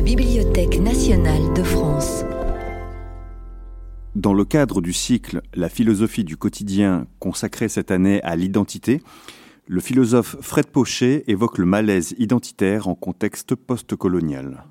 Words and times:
la 0.00 0.06
Bibliothèque 0.06 0.80
nationale 0.80 1.52
de 1.54 1.62
France. 1.62 2.24
Dans 4.14 4.32
le 4.32 4.46
cadre 4.46 4.80
du 4.80 4.94
cycle 4.94 5.42
La 5.52 5.68
philosophie 5.68 6.24
du 6.24 6.38
quotidien 6.38 7.06
consacré 7.18 7.68
cette 7.68 7.90
année 7.90 8.22
à 8.22 8.34
l'identité, 8.34 9.02
le 9.66 9.78
philosophe 9.82 10.36
Fred 10.40 10.68
Pochet 10.68 11.24
évoque 11.26 11.58
le 11.58 11.66
malaise 11.66 12.14
identitaire 12.18 12.88
en 12.88 12.94
contexte 12.94 13.54
postcolonial. 13.54 14.64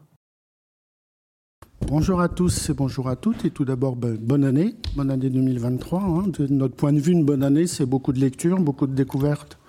Bonjour 1.85 2.21
à 2.21 2.27
tous 2.27 2.71
et 2.71 2.73
bonjour 2.73 3.07
à 3.07 3.15
toutes. 3.15 3.45
Et 3.45 3.51
tout 3.51 3.65
d'abord, 3.65 3.97
ben, 3.97 4.17
bonne 4.17 4.43
année, 4.43 4.73
bonne 4.95 5.11
année 5.11 5.29
2023. 5.29 6.01
Hein. 6.01 6.23
De 6.39 6.47
notre 6.47 6.75
point 6.75 6.91
de 6.91 6.99
vue, 6.99 7.11
une 7.11 7.23
bonne 7.23 7.43
année, 7.43 7.67
c'est 7.67 7.85
beaucoup 7.85 8.13
de 8.13 8.19
lectures, 8.19 8.59
beaucoup 8.59 8.87
de 8.87 8.95
découvertes 8.95 9.59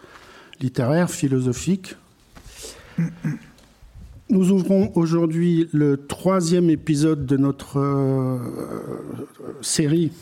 littéraires, 0.59 1.11
philosophiques. 1.11 1.97
Nous 4.31 4.53
ouvrons 4.53 4.93
aujourd'hui 4.95 5.67
le 5.73 5.97
troisième 5.97 6.71
épisode 6.71 7.27
de 7.27 7.37
notre 7.37 7.81
euh, 7.81 8.39
série 9.61 10.13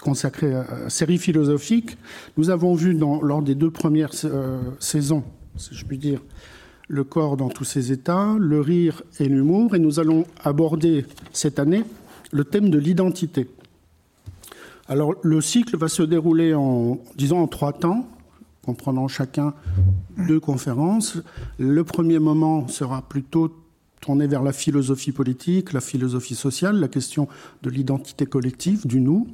consacrée 0.00 0.54
à 0.54 0.88
série 0.88 1.18
philosophique. 1.18 1.98
Nous 2.38 2.48
avons 2.48 2.72
vu 2.74 2.94
lors 2.94 3.42
des 3.42 3.54
deux 3.54 3.70
premières 3.70 4.12
euh, 4.24 4.62
saisons, 4.80 5.22
si 5.58 5.74
je 5.74 5.84
puis 5.84 5.98
dire, 5.98 6.22
le 6.88 7.04
corps 7.04 7.36
dans 7.36 7.50
tous 7.50 7.64
ses 7.64 7.92
états, 7.92 8.36
le 8.38 8.62
rire 8.62 9.02
et 9.20 9.28
l'humour, 9.28 9.74
et 9.74 9.78
nous 9.78 10.00
allons 10.00 10.24
aborder 10.42 11.04
cette 11.34 11.58
année 11.58 11.84
le 12.32 12.44
thème 12.44 12.70
de 12.70 12.78
l'identité. 12.78 13.50
Alors 14.88 15.14
le 15.22 15.42
cycle 15.42 15.76
va 15.76 15.88
se 15.88 16.02
dérouler 16.02 16.54
en, 16.54 17.00
disons, 17.16 17.40
en 17.40 17.46
trois 17.46 17.74
temps, 17.74 18.08
comprenant 18.68 19.08
chacun 19.08 19.54
deux 20.26 20.40
conférences. 20.40 21.16
Le 21.58 21.84
premier 21.84 22.18
moment 22.18 22.68
sera 22.68 23.00
plutôt 23.00 23.50
tourné 24.02 24.26
vers 24.26 24.42
la 24.42 24.52
philosophie 24.52 25.12
politique, 25.12 25.72
la 25.72 25.80
philosophie 25.80 26.34
sociale, 26.34 26.78
la 26.78 26.88
question 26.88 27.28
de 27.62 27.70
l'identité 27.70 28.26
collective, 28.26 28.86
du 28.86 29.00
nous. 29.00 29.26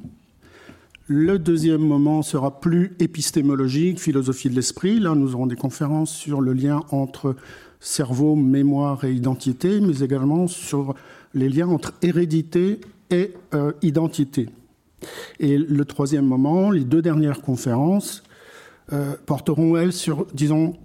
Le 1.07 1.37
deuxième 1.37 1.81
moment 1.81 2.21
sera 2.21 2.61
plus 2.61 2.95
épistémologique, 2.99 3.99
philosophie 3.99 4.49
de 4.49 4.55
l'esprit. 4.55 5.01
Là, 5.01 5.15
nous 5.15 5.35
aurons 5.35 5.47
des 5.47 5.57
conférences 5.57 6.15
sur 6.15 6.39
le 6.39 6.53
lien 6.53 6.79
entre 6.91 7.35
cerveau, 7.81 8.37
mémoire 8.37 9.03
et 9.03 9.11
identité, 9.11 9.81
mais 9.81 9.99
également 9.99 10.47
sur 10.47 10.95
les 11.33 11.49
liens 11.49 11.67
entre 11.67 11.91
hérédité 12.01 12.79
et 13.11 13.33
euh, 13.53 13.73
identité. 13.81 14.47
Et 15.41 15.57
le 15.57 15.83
troisième 15.83 16.25
moment, 16.25 16.71
les 16.71 16.85
deux 16.85 17.01
dernières 17.01 17.41
conférences, 17.41 18.23
euh, 18.93 19.15
porteront, 19.25 19.77
elles, 19.77 19.93
sur, 19.93 20.27
disons, 20.33 20.75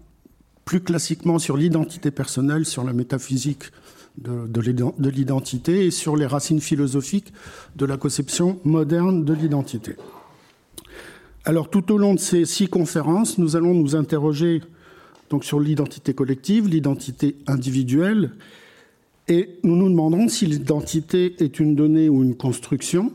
plus 0.64 0.80
classiquement 0.80 1.38
sur 1.38 1.56
l'identité 1.56 2.10
personnelle, 2.10 2.64
sur 2.64 2.84
la 2.84 2.92
métaphysique 2.92 3.64
de, 4.18 4.46
de 4.46 5.10
l'identité 5.10 5.86
et 5.86 5.90
sur 5.90 6.16
les 6.16 6.26
racines 6.26 6.60
philosophiques 6.60 7.32
de 7.76 7.86
la 7.86 7.96
conception 7.96 8.58
moderne 8.64 9.24
de 9.24 9.32
l'identité. 9.32 9.96
Alors 11.44 11.70
tout 11.70 11.90
au 11.92 11.96
long 11.96 12.14
de 12.14 12.20
ces 12.20 12.44
six 12.44 12.68
conférences, 12.68 13.38
nous 13.38 13.56
allons 13.56 13.74
nous 13.74 13.96
interroger 13.96 14.62
donc 15.30 15.44
sur 15.44 15.60
l'identité 15.60 16.12
collective, 16.12 16.68
l'identité 16.68 17.36
individuelle, 17.46 18.32
et 19.28 19.58
nous 19.62 19.76
nous 19.76 19.88
demandons 19.88 20.28
si 20.28 20.44
l'identité 20.44 21.36
est 21.42 21.60
une 21.60 21.76
donnée 21.76 22.08
ou 22.08 22.22
une 22.22 22.36
construction, 22.36 23.12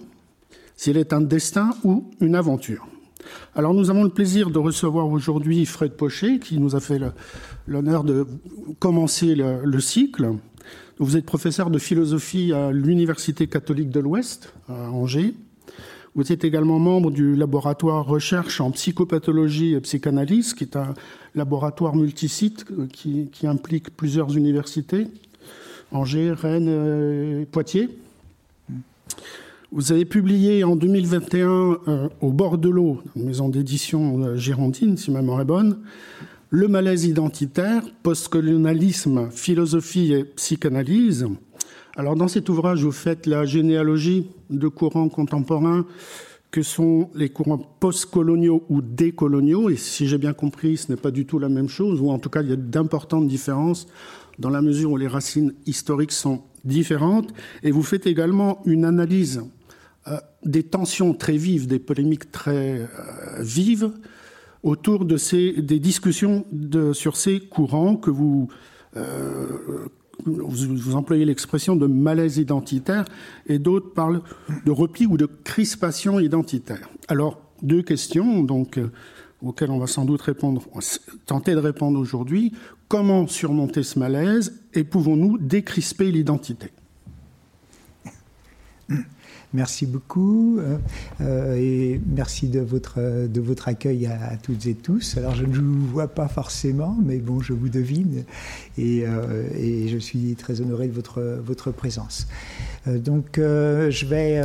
si 0.78 0.90
elle 0.90 0.98
est 0.98 1.14
un 1.14 1.22
destin 1.22 1.72
ou 1.84 2.06
une 2.22 2.36
aventure. 2.36 2.88
Alors 3.54 3.74
nous 3.74 3.90
avons 3.90 4.04
le 4.04 4.10
plaisir 4.10 4.50
de 4.50 4.58
recevoir 4.58 5.08
aujourd'hui 5.08 5.66
Fred 5.66 5.94
Pochet, 5.94 6.40
qui 6.40 6.58
nous 6.58 6.76
a 6.76 6.80
fait 6.80 7.00
l'honneur 7.68 8.04
de 8.04 8.26
commencer 8.80 9.36
le, 9.36 9.80
cycle. 9.80 10.34
Vous 10.98 11.16
êtes 11.16 11.26
professeur 11.26 11.70
de 11.70 11.78
philosophie 11.78 12.54
à 12.54 12.72
l'Université 12.72 13.48
catholique 13.48 13.90
de 13.90 14.00
l'Ouest, 14.00 14.54
à 14.68 14.90
Angers. 14.92 15.34
Vous 16.16 16.32
êtes 16.32 16.44
également 16.44 16.80
membre 16.80 17.12
du 17.12 17.36
laboratoire 17.36 18.06
recherche 18.06 18.62
en 18.62 18.72
psychopathologie 18.72 19.74
et 19.74 19.82
psychanalyse, 19.82 20.54
qui 20.54 20.64
est 20.64 20.78
un 20.78 20.94
laboratoire 21.36 21.96
multisite 21.96 22.66
qui, 22.92 23.30
qui 23.32 23.48
implique 23.48 23.96
plusieurs 23.96 24.36
universités, 24.36 25.08
Angers, 25.92 26.32
Rennes 26.32 27.42
et 27.42 27.46
Poitiers. 27.46 27.90
Vous 29.76 29.92
avez 29.92 30.06
publié 30.06 30.64
en 30.64 30.78
2021 30.78 31.50
euh, 31.50 32.08
au 32.22 32.32
bord 32.32 32.58
de 32.58 32.70
l'eau, 32.70 33.02
maison 33.18 33.50
d'édition 33.50 34.24
euh, 34.24 34.38
girondine, 34.38 34.96
si 34.96 35.12
ma 35.12 35.20
mémoire 35.20 35.42
est 35.42 35.46
bonne, 35.46 35.80
Le 36.50 36.70
malaise 36.70 37.04
identitaire, 37.04 37.84
postcolonialisme, 38.02 39.30
philosophie 39.32 40.14
et 40.14 40.24
psychanalyse. 40.24 41.28
Alors 41.98 42.16
dans 42.16 42.30
cet 42.30 42.48
ouvrage, 42.48 42.86
vous 42.86 42.94
faites 42.94 43.26
la 43.26 43.44
généalogie 43.44 44.30
de 44.50 44.70
courants 44.70 45.10
contemporains 45.10 45.86
que 46.52 46.62
sont 46.62 47.10
les 47.14 47.28
courants 47.28 47.58
postcoloniaux 47.58 48.64
ou 48.70 48.82
décoloniaux. 48.82 49.70
Et 49.70 49.76
si 49.76 50.08
j'ai 50.08 50.18
bien 50.18 50.32
compris, 50.32 50.78
ce 50.78 50.90
n'est 50.90 50.98
pas 50.98 51.12
du 51.12 51.26
tout 51.26 51.38
la 51.38 51.50
même 51.50 51.68
chose, 51.68 52.00
ou 52.00 52.12
en 52.12 52.20
tout 52.20 52.30
cas, 52.30 52.44
il 52.44 52.50
y 52.50 52.54
a 52.54 52.56
d'importantes 52.56 53.28
différences 53.28 53.88
dans 54.40 54.50
la 54.50 54.62
mesure 54.62 54.92
où 54.92 54.98
les 54.98 55.10
racines 55.10 55.54
historiques 55.66 56.14
sont 56.14 56.44
différentes. 56.64 57.34
Et 57.62 57.72
vous 57.72 57.84
faites 57.84 58.08
également 58.08 58.62
une 58.66 58.86
analyse 58.86 59.44
des 60.44 60.64
tensions 60.64 61.14
très 61.14 61.38
vives, 61.38 61.68
des 61.68 61.80
polémiques 61.80 62.32
très 62.32 62.82
euh, 62.82 62.88
vives 63.40 63.92
autour 64.64 65.06
de 65.06 65.18
ces, 65.18 65.54
des 65.54 65.80
discussions 65.80 66.46
sur 66.94 67.18
ces 67.18 67.40
courants 67.40 67.96
que 67.96 68.10
vous, 68.10 68.48
euh, 68.98 69.88
vous, 70.26 70.76
vous, 70.76 70.96
employez 70.96 71.26
l'expression 71.26 71.76
de 71.76 71.86
malaise 71.86 72.38
identitaire 72.38 73.06
et 73.48 73.60
d'autres 73.60 73.94
parlent 73.94 74.22
de 74.66 74.72
repli 74.72 75.06
ou 75.06 75.18
de 75.18 75.28
crispation 75.44 76.20
identitaire. 76.20 76.90
Alors, 77.08 77.42
deux 77.62 77.84
questions 77.84 78.42
donc, 78.42 78.80
auxquelles 79.44 79.72
on 79.72 79.78
va 79.78 79.88
sans 79.88 80.06
doute 80.06 80.22
répondre, 80.22 80.64
tenter 81.28 81.54
de 81.54 81.60
répondre 81.60 82.00
aujourd'hui. 82.00 82.52
Comment 82.88 83.28
surmonter 83.28 83.84
ce 83.84 84.00
malaise 84.00 84.60
et 84.74 84.84
pouvons-nous 84.84 85.38
décrisper 85.38 86.12
l'identité? 86.12 86.72
Merci 89.56 89.86
beaucoup 89.86 90.60
euh, 90.60 90.78
euh, 91.22 91.56
et 91.56 92.02
merci 92.06 92.50
de 92.50 92.60
votre, 92.60 93.00
de 93.00 93.42
votre 93.42 93.70
accueil 93.70 94.06
à, 94.06 94.36
toutes 94.36 94.66
et 94.68 94.74
tous. 94.74 95.16
Alors 95.18 95.34
je 95.34 95.46
ne 95.46 95.56
vous 95.56 95.88
vois 95.88 96.10
pas 96.10 96.28
forcément, 96.28 96.98
mais 97.04 97.20
bon, 97.20 97.40
je 97.40 97.54
vous 97.54 97.70
devine 97.70 98.26
et, 98.78 99.08
euh, 99.08 99.88
je 99.88 99.98
suis 99.98 100.36
très 100.36 100.60
honoré 100.60 100.88
de 100.88 100.94
votre, 100.94 101.22
votre 101.22 101.72
présence. 101.72 102.28
donc 102.86 103.38
je 103.38 104.06
vais 104.06 104.42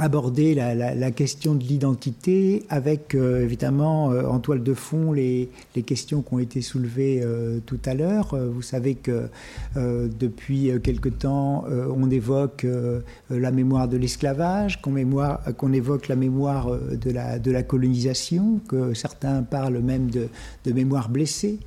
aborder 0.00 0.54
la, 0.54 1.10
question 1.10 1.54
de 1.54 1.62
l'identité 1.62 2.64
avec 2.70 3.14
euh, 3.14 3.44
évidemment 3.44 4.10
euh, 4.10 4.24
en 4.24 4.38
toile 4.38 4.62
de 4.62 4.72
fond 4.72 5.12
les, 5.12 5.50
questions 5.86 6.22
qui 6.22 6.34
ont 6.34 6.38
été 6.38 6.62
soulevées 6.62 7.20
euh, 7.22 7.58
tout 7.66 7.78
à 7.84 7.94
l'heure. 7.94 8.34
Vous 8.36 8.62
savez 8.62 8.94
que 8.94 9.28
depuis 9.76 10.70
quelque 10.82 11.08
temps, 11.08 11.64
on 11.68 12.10
évoque 12.10 12.66
la 13.30 13.50
mémoire 13.50 13.88
de 13.88 13.96
l'esclavage, 13.96 14.80
qu'on, 14.80 14.96
évoque 15.72 16.08
la 16.08 16.16
mémoire 16.16 16.70
de 16.70 17.10
la, 17.50 17.62
colonisation, 17.62 18.60
que 18.68 18.94
certains 18.94 19.42
parlent 19.42 19.80
même 19.80 20.10
de 20.10 20.72
mémoire 20.72 21.08
blessée. 21.08 21.58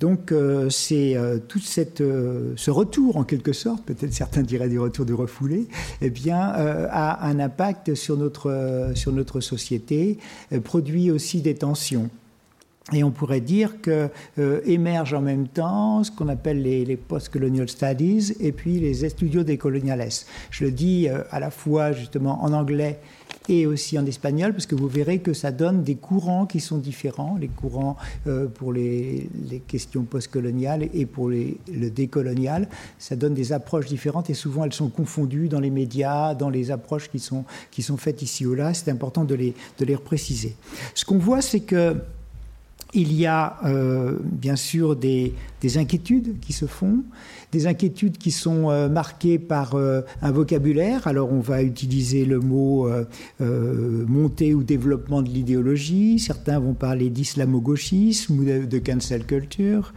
Donc 0.00 0.30
euh, 0.30 0.70
c'est 0.70 1.16
euh, 1.16 1.38
tout 1.38 1.60
euh, 2.00 2.52
ce 2.56 2.70
retour 2.70 3.16
en 3.16 3.24
quelque 3.24 3.52
sorte, 3.52 3.84
peut-être 3.84 4.12
certains 4.12 4.42
diraient 4.42 4.68
du 4.68 4.78
retour 4.78 5.04
du 5.04 5.14
refoulé, 5.14 5.66
eh 6.00 6.10
bien 6.10 6.38
a 6.38 7.26
un 7.26 7.40
impact 7.40 7.94
sur 7.94 8.16
notre, 8.16 8.92
sur 8.94 9.12
notre 9.12 9.40
société, 9.40 10.18
produit 10.64 11.10
aussi 11.10 11.40
des 11.40 11.54
tensions. 11.54 12.10
Et 12.94 13.04
on 13.04 13.10
pourrait 13.10 13.42
dire 13.42 13.82
que 13.82 14.08
émergent 14.64 15.14
en 15.14 15.20
même 15.20 15.46
temps 15.46 16.02
ce 16.04 16.10
qu'on 16.10 16.28
appelle 16.28 16.62
les, 16.62 16.96
post-colonial 16.96 17.68
studies 17.68 18.32
et 18.40 18.50
puis 18.50 18.80
les 18.80 19.08
studios 19.10 19.42
des 19.42 19.58
coloniales. 19.58 20.08
Je 20.50 20.64
le 20.64 20.70
dis 20.70 21.06
à 21.08 21.38
la 21.38 21.50
fois 21.50 21.92
justement 21.92 22.42
en 22.42 22.54
anglais 22.54 22.98
et 23.48 23.66
aussi 23.66 23.98
en 23.98 24.06
espagnol, 24.06 24.52
parce 24.52 24.66
que 24.66 24.74
vous 24.74 24.88
verrez 24.88 25.20
que 25.20 25.32
ça 25.32 25.50
donne 25.50 25.82
des 25.82 25.94
courants 25.94 26.46
qui 26.46 26.60
sont 26.60 26.78
différents, 26.78 27.36
les 27.40 27.48
courants 27.48 27.96
euh, 28.26 28.46
pour 28.46 28.72
les, 28.72 29.28
questions 29.66 30.04
postcoloniales 30.04 30.88
et 30.94 31.06
pour 31.06 31.28
le 31.28 31.90
décolonial. 31.90 32.68
Ça 32.98 33.16
donne 33.16 33.34
des 33.34 33.52
approches 33.52 33.86
différentes 33.86 34.30
et 34.30 34.34
souvent 34.34 34.64
elles 34.64 34.72
sont 34.72 34.88
confondues 34.88 35.48
dans 35.48 35.60
les 35.60 35.70
médias, 35.70 36.34
dans 36.34 36.50
les 36.50 36.70
approches 36.70 37.10
qui 37.10 37.18
sont, 37.18 37.44
qui 37.70 37.82
sont 37.82 37.96
faites 37.96 38.22
ici 38.22 38.46
ou 38.46 38.54
là. 38.54 38.74
C'est 38.74 38.90
important 38.90 39.24
de 39.24 39.34
les, 39.34 39.54
de 39.78 39.84
les 39.84 39.94
repréciser. 39.94 40.54
Ce 40.94 41.04
qu'on 41.04 41.18
voit, 41.18 41.42
c'est 41.42 41.60
que 41.60 41.96
il 42.94 43.12
y 43.12 43.26
a 43.26 43.58
euh, 43.64 44.16
bien 44.22 44.56
sûr 44.56 44.96
des, 44.96 45.34
des, 45.60 45.78
inquiétudes 45.78 46.40
qui 46.40 46.52
se 46.52 46.66
font, 46.66 47.04
des 47.52 47.66
inquiétudes 47.66 48.16
qui 48.16 48.30
sont 48.30 48.70
euh, 48.70 48.88
marquées 48.88 49.38
par 49.38 49.74
euh, 49.74 50.00
un 50.22 50.30
vocabulaire. 50.30 51.06
Alors 51.06 51.32
on 51.32 51.40
va 51.40 51.62
utiliser 51.62 52.24
le 52.24 52.40
mot 52.40 52.88
montée 53.40 54.54
ou 54.54 54.62
développement 54.62 55.22
de 55.22 55.28
l'idéologie, 55.28 56.18
certains 56.18 56.58
vont 56.58 56.74
parler 56.74 57.10
d'islamo-gauchisme 57.10 58.38
ou 58.38 58.44
de 58.44 58.78
cancel 58.78 59.24
culture. 59.24 59.92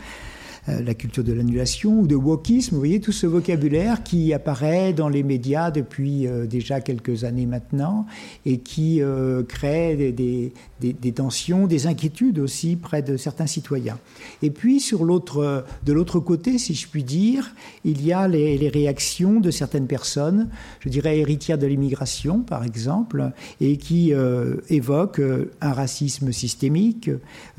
La 0.68 0.94
culture 0.94 1.24
de 1.24 1.34
l'annulation 1.34 2.02
ou 2.02 2.08
de 2.08 2.16
wokisme. 2.16 2.76
Vous 2.76 2.80
voyez 2.80 3.00
tout 3.00 3.12
ce 3.12 3.26
vocabulaire 3.28 4.04
qui 4.04 4.34
apparaît 4.34 4.94
dans 4.94 5.10
les 5.10 5.24
médias 5.24 5.72
depuis 5.72 6.28
déjà 6.48 6.82
quelques 6.82 7.24
années 7.24 7.46
maintenant 7.46 8.06
et 8.46 8.60
qui 8.60 9.02
crée 9.48 10.14
des, 10.14 11.12
tensions, 11.12 11.68
des 11.68 11.88
inquiétudes 11.88 12.40
aussi 12.40 12.76
près 12.76 13.02
de 13.02 13.18
certains 13.18 13.48
citoyens. 13.48 13.98
Et 14.42 14.52
puis, 14.52 14.80
sur 14.80 15.04
l'autre, 15.04 15.66
de 15.84 15.94
l'autre 15.94 16.20
côté, 16.20 16.58
si 16.58 16.76
je 16.76 16.88
puis 16.88 17.04
dire, 17.04 17.54
il 17.84 18.06
y 18.06 18.14
a 18.14 18.28
les, 18.28 18.70
réactions 18.70 19.40
de 19.40 19.52
certaines 19.52 19.88
personnes, 19.88 20.50
je 20.80 20.90
dirais 20.90 21.20
héritières 21.20 21.58
de 21.58 21.68
l'immigration, 21.68 22.40
par 22.42 22.64
exemple, 22.64 23.32
et 23.60 23.78
qui 23.78 24.14
euh, 24.14 24.58
évoquent 24.70 25.20
euh, 25.20 25.52
un 25.62 25.74
racisme 25.74 26.32
systémique, 26.32 27.10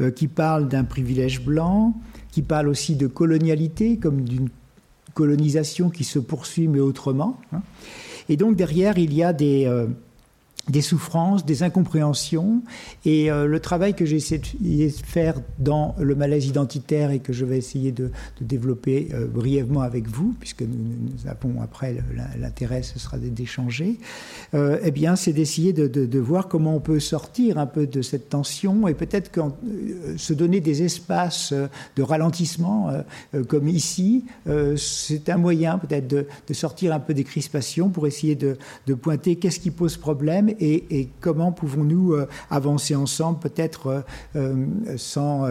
euh, 0.00 0.10
qui 0.10 0.28
parlent 0.28 0.68
d'un 0.68 0.84
privilège 0.84 1.42
blanc, 1.42 1.94
qui 2.32 2.42
parlent 2.42 2.68
aussi 2.68 2.96
de 2.96 3.06
colonialité, 3.06 3.98
comme 3.98 4.22
d'une 4.22 4.48
colonisation 5.14 5.90
qui 5.90 6.02
se 6.02 6.18
poursuit, 6.18 6.66
mais 6.66 6.80
autrement. 6.80 7.38
Hein. 7.52 7.62
Et 8.28 8.36
donc, 8.36 8.56
derrière, 8.56 8.98
il 8.98 9.14
y 9.14 9.22
a 9.22 9.32
des 9.32 9.70
des 10.68 10.80
souffrances, 10.80 11.44
des 11.44 11.62
incompréhensions. 11.62 12.62
Et 13.04 13.30
euh, 13.30 13.46
le 13.46 13.60
travail 13.60 13.94
que 13.94 14.04
j'ai 14.04 14.16
essayé 14.16 14.38
de 14.38 14.92
faire 15.04 15.34
dans 15.58 15.94
le 15.98 16.14
malaise 16.14 16.46
identitaire 16.46 17.10
et 17.10 17.18
que 17.18 17.32
je 17.32 17.44
vais 17.44 17.58
essayer 17.58 17.90
de, 17.90 18.10
développer 18.40 19.08
euh, 19.12 19.26
brièvement 19.26 19.80
avec 19.80 20.08
vous, 20.08 20.34
puisque 20.38 20.62
nous, 20.62 21.28
avons 21.28 21.60
après 21.62 21.96
l'intérêt, 22.38 22.82
ce 22.82 22.98
sera 22.98 23.18
d'échanger, 23.18 23.98
euh, 24.54 24.78
eh 24.84 24.90
bien, 24.90 25.16
c'est 25.16 25.32
d'essayer 25.32 25.72
de, 25.72 26.18
voir 26.22 26.46
comment 26.46 26.76
on 26.76 26.80
peut 26.80 27.00
sortir 27.00 27.58
un 27.58 27.66
peu 27.66 27.86
de 27.86 28.00
cette 28.00 28.28
tension 28.28 28.86
et 28.86 28.94
peut-être 28.94 29.30
se 30.16 30.32
donner 30.32 30.60
des 30.60 30.84
espaces 30.84 31.52
de 31.96 32.02
ralentissement, 32.02 32.92
comme 33.48 33.66
ici, 33.66 34.24
c'est 34.76 35.28
un 35.28 35.36
moyen 35.36 35.78
peut-être 35.78 36.06
de, 36.06 36.26
sortir 36.52 36.92
un 36.92 37.00
peu 37.00 37.14
des 37.14 37.24
crispations 37.24 37.88
pour 37.88 38.06
essayer 38.06 38.36
de, 38.36 38.56
pointer 38.94 39.36
qu'est-ce 39.36 39.58
qui 39.58 39.70
pose 39.70 39.96
problème 39.96 40.51
et, 40.60 41.08
comment 41.20 41.52
pouvons-nous 41.52 42.12
euh, 42.12 42.28
avancer 42.50 42.94
ensemble, 42.94 43.38
peut-être 43.38 43.86
euh, 43.86 44.00
euh, 44.36 44.96
sans 44.96 45.46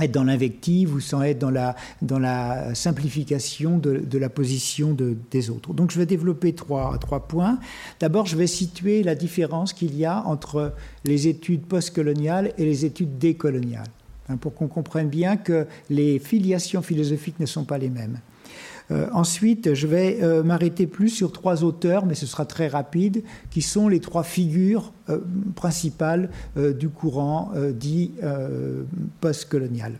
être 0.00 0.12
dans 0.12 0.24
l'invective 0.24 0.94
ou 0.94 1.00
sans 1.00 1.22
être 1.22 1.38
dans 1.38 2.18
la, 2.18 2.74
simplification 2.74 3.78
de, 3.78 4.18
la 4.18 4.28
position 4.28 4.96
des 5.30 5.50
autres. 5.50 5.74
Donc 5.74 5.90
je 5.90 5.98
vais 5.98 6.06
développer 6.06 6.54
trois, 6.54 6.98
trois 6.98 7.28
points. 7.28 7.58
D'abord, 8.00 8.26
je 8.26 8.36
vais 8.36 8.46
situer 8.46 9.02
la 9.02 9.14
différence 9.14 9.72
qu'il 9.72 9.94
y 9.96 10.04
a 10.04 10.22
entre 10.26 10.74
les 11.04 11.28
études 11.28 11.62
postcoloniales 11.62 12.52
et 12.58 12.64
les 12.64 12.84
études 12.84 13.18
décoloniales, 13.18 13.90
hein, 14.28 14.36
pour 14.36 14.54
qu'on 14.54 14.68
comprenne 14.68 15.08
bien 15.08 15.36
que 15.36 15.66
les 15.90 16.18
filiations 16.18 16.82
philosophiques 16.82 17.38
ne 17.38 17.46
sont 17.46 17.64
pas 17.64 17.78
les 17.78 17.90
mêmes. 17.90 18.18
Euh, 18.92 19.06
ensuite, 19.12 19.74
je 19.74 19.86
vais 19.86 20.18
euh, 20.22 20.42
m'arrêter 20.42 20.86
plus 20.86 21.08
sur 21.08 21.32
trois 21.32 21.64
auteurs, 21.64 22.04
mais 22.06 22.14
ce 22.14 22.26
sera 22.26 22.44
très 22.44 22.68
rapide, 22.68 23.22
qui 23.50 23.62
sont 23.62 23.88
les 23.88 24.00
trois 24.00 24.22
figures 24.22 24.92
euh, 25.08 25.18
principales 25.54 26.30
du 26.56 26.88
courant 26.88 27.52
dit 27.72 28.12
postcolonial. 29.20 29.94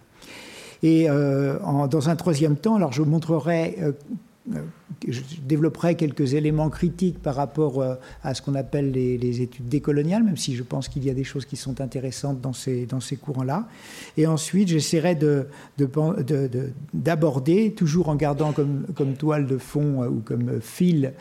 Et 0.82 1.06
dans 1.06 2.08
un 2.08 2.16
troisième 2.16 2.56
temps, 2.56 2.76
alors 2.76 2.92
je 2.92 3.02
montrerai 3.02 3.78
je 5.08 5.20
développerai 5.46 5.94
quelques 5.94 6.34
éléments 6.34 6.68
critiques 6.68 7.20
par 7.20 7.34
rapport 7.34 7.80
euh, 7.80 7.94
à 8.22 8.34
ce 8.34 8.42
qu'on 8.42 8.54
appelle 8.54 8.90
les, 8.90 9.40
études 9.40 9.68
décoloniales, 9.68 10.22
même 10.22 10.36
si 10.36 10.54
je 10.54 10.62
pense 10.62 10.88
qu'il 10.88 11.04
y 11.04 11.10
a 11.10 11.14
des 11.14 11.24
choses 11.24 11.44
qui 11.44 11.56
sont 11.56 11.80
intéressantes 11.80 12.40
dans 12.40 12.52
ces, 12.52 12.86
dans 12.86 13.00
ces 13.00 13.16
courants-là. 13.16 13.66
Et 14.16 14.26
ensuite, 14.26 14.68
j'essaierai 14.68 15.14
d'aborder, 15.78 16.24
de, 16.24 17.68
de, 17.68 17.74
toujours 17.74 18.08
en 18.08 18.16
gardant 18.16 18.52
comme, 18.52 18.86
comme, 18.94 19.14
toile 19.14 19.46
de 19.46 19.58
fond 19.58 20.02
euh, 20.02 20.08
ou 20.08 20.20
comme 20.20 20.60
fil 20.60 21.12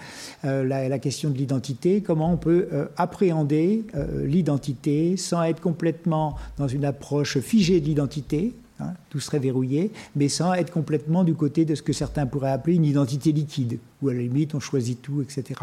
euh, 0.45 0.63
la, 0.63 0.99
question 0.99 1.29
de 1.29 1.37
l'identité, 1.37 2.01
comment 2.01 2.31
on 2.33 2.37
peut 2.37 2.67
appréhender 2.97 3.85
l'identité 4.23 5.17
sans 5.17 5.41
être 5.43 5.59
complètement 5.59 6.35
dans 6.57 6.67
une 6.67 6.85
approche 6.85 7.39
figée 7.39 7.79
de 7.79 7.85
l'identité, 7.85 8.53
Hein, 8.81 8.93
tout 9.09 9.19
serait 9.19 9.39
verrouillé, 9.39 9.91
mais 10.15 10.29
sans 10.29 10.53
être 10.53 10.71
complètement 10.71 11.23
du 11.23 11.35
côté 11.35 11.65
de 11.65 11.75
ce 11.75 11.81
que 11.81 11.93
certains 11.93 12.25
pourraient 12.25 12.51
appeler 12.51 12.75
une 12.75 12.85
identité 12.85 13.31
liquide, 13.31 13.79
où 14.01 14.09
à 14.09 14.13
la 14.13 14.21
limite 14.21 14.55
on 14.55 14.59
choisit 14.59 15.01
tout, 15.01 15.21
etc. 15.21 15.61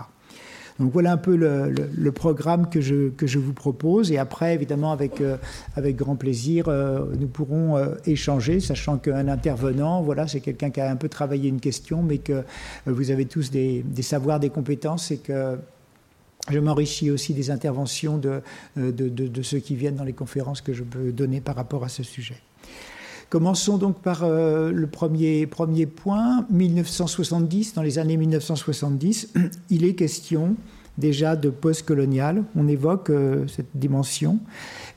Donc 0.79 0.93
voilà 0.93 1.13
un 1.13 1.17
peu 1.17 1.35
le, 1.35 2.13
programme 2.13 2.69
que 2.71 2.81
je, 2.81 3.09
que 3.11 3.27
je 3.27 3.39
vous 3.39 3.53
propose. 3.53 4.13
Et 4.13 4.19
après, 4.19 4.55
évidemment, 4.55 4.93
avec, 4.93 5.21
euh, 5.21 5.37
avec 5.77 5.97
grand 5.97 6.15
plaisir, 6.15 6.69
euh, 6.69 7.05
nous 7.19 7.27
pourrons 7.27 7.77
euh, 7.77 7.95
échanger, 8.07 8.61
sachant 8.61 8.97
qu'un 8.97 9.27
intervenant, 9.29 10.03
voilà, 10.03 10.29
c'est 10.29 10.41
quelqu'un 10.41 10.71
qui 10.71 10.81
a 10.81 10.91
un 10.91 10.97
peu 10.97 11.09
travaillé 11.09 11.49
une 11.49 11.61
question, 11.61 12.03
mais 12.03 12.19
que 12.19 12.45
vous 12.87 13.11
avez 13.11 13.27
tous 13.27 13.51
des, 13.51 13.83
des 13.83 14.03
savoirs, 14.03 14.39
des 14.39 14.51
compétences 14.51 15.11
et 15.11 15.19
que 15.19 15.59
je 16.49 16.59
m'enrichis 16.61 17.11
aussi 17.11 17.35
des 17.35 17.51
interventions 17.51 18.17
de, 18.17 18.41
de, 18.77 19.09
de, 19.09 19.43
ceux 19.43 19.59
qui 19.59 19.75
viennent 19.75 19.97
dans 19.97 20.05
les 20.05 20.13
conférences 20.13 20.61
que 20.61 20.73
je 20.73 20.85
peux 20.85 21.13
donner 21.13 21.41
par 21.41 21.57
rapport 21.57 21.85
à 21.85 21.89
ce 21.89 22.03
sujet. 22.03 22.37
Commençons 23.31 23.77
donc 23.77 24.01
par 24.01 24.25
euh, 24.25 24.73
le 24.73 24.87
premier, 24.87 25.47
premier 25.47 25.85
point. 25.85 26.47
1970, 26.49 27.75
dans 27.75 27.83
les 27.83 27.99
années 27.99 28.17
1970, 28.17 29.35
il 29.71 29.85
est 29.85 29.95
question 29.95 30.57
déjà 30.97 31.37
de 31.37 31.51
post-colonial. 31.51 32.45
On 32.57 32.67
évoque 32.69 33.11
euh, 33.11 33.47
cette 33.47 33.69
dimension. 33.75 34.39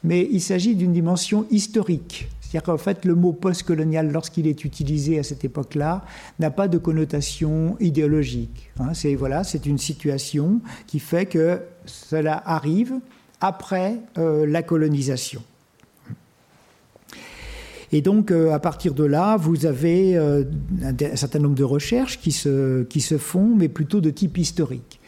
Mais 0.05 0.27
il 0.31 0.39
s'agit 0.39 0.75
d'une 0.75 0.93
dimension 0.93 1.45
historique. 1.51 2.29
C'est-à-dire 2.39 2.63
qu'en 2.63 2.77
fait, 2.77 3.03
le 3.05 3.15
mot 3.15 3.33
post-colonial, 3.33 4.11
lorsqu'il 4.11 4.47
est 4.47 4.63
utilisé 4.63 5.19
à 5.19 5.23
cette 5.23 5.43
époque-là, 5.43 6.05
n'a 6.39 6.51
pas 6.51 6.69
de 6.69 6.77
connotation 6.77 7.75
idéologique. 7.79 8.71
Hein. 8.79 8.93
c'est 8.93 9.15
voilà, 9.15 9.43
c'est 9.43 9.65
une 9.65 9.77
situation 9.77 10.61
qui 10.87 10.99
fait 10.99 11.25
que 11.25 11.61
cela 11.85 12.41
arrive 12.45 12.93
après 13.41 13.97
euh, 14.17 14.45
la 14.45 14.63
colonisation. 14.63 15.41
Et 17.93 18.01
donc, 18.01 18.31
euh, 18.31 18.53
à 18.53 18.59
partir 18.59 18.93
de 18.93 19.03
là, 19.03 19.35
vous 19.35 19.65
avez 19.65 20.15
euh, 20.15 20.43
un, 20.81 21.15
certain 21.15 21.39
nombre 21.39 21.55
de 21.55 21.63
recherches 21.63 22.19
qui 22.19 22.31
se, 22.31 22.83
qui 22.83 23.01
se 23.01 23.17
font, 23.17 23.53
mais 23.55 23.67
plutôt 23.67 23.99
de 23.99 24.09
type 24.09 24.37
historique. 24.37 25.00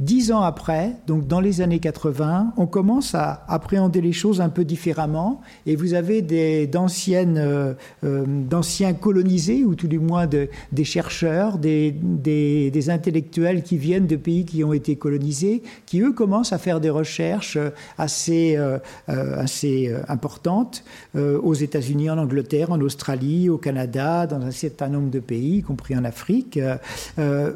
Dix 0.00 0.32
ans 0.32 0.40
après, 0.40 0.96
donc 1.06 1.26
dans 1.26 1.40
les 1.40 1.60
années 1.60 1.78
80, 1.78 2.54
on 2.56 2.66
commence 2.66 3.14
à 3.14 3.44
appréhender 3.48 4.00
les 4.00 4.14
choses 4.14 4.40
un 4.40 4.48
peu 4.48 4.64
différemment 4.64 5.42
et 5.66 5.76
vous 5.76 5.92
avez 5.92 6.26
euh, 6.32 7.74
euh, 8.04 8.24
d'anciens 8.26 8.94
colonisés 8.94 9.62
ou 9.62 9.74
tout 9.74 9.88
du 9.88 9.98
moins 9.98 10.26
de, 10.26 10.48
des 10.72 10.84
chercheurs, 10.84 11.58
des, 11.58 11.94
des, 12.00 12.88
intellectuels 12.88 13.62
qui 13.62 13.76
viennent 13.76 14.06
de 14.06 14.16
pays 14.16 14.46
qui 14.46 14.64
ont 14.64 14.72
été 14.72 14.96
colonisés, 14.96 15.62
qui 15.84 16.00
eux 16.00 16.12
commencent 16.12 16.54
à 16.54 16.58
faire 16.58 16.80
des 16.80 16.88
recherches 16.88 17.58
assez, 17.98 18.56
euh, 18.56 18.78
assez 19.06 19.94
importantes 20.08 20.82
aux 21.14 21.54
États-Unis, 21.54 22.08
en 22.08 22.16
Angleterre, 22.16 22.72
en 22.72 22.80
Australie, 22.80 23.50
au 23.50 23.58
Canada, 23.58 24.26
dans 24.26 24.40
un 24.40 24.50
certain 24.50 24.88
nombre 24.88 25.10
de 25.10 25.20
pays, 25.20 25.58
y 25.58 25.62
compris 25.62 25.94
en 25.94 26.04
Afrique, 26.04 26.58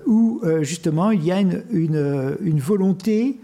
où 0.06 0.42
justement 0.60 1.10
il 1.10 1.24
y 1.24 1.32
a 1.32 1.40
une, 1.40 2.33
une 2.40 2.60
volonté 2.60 3.38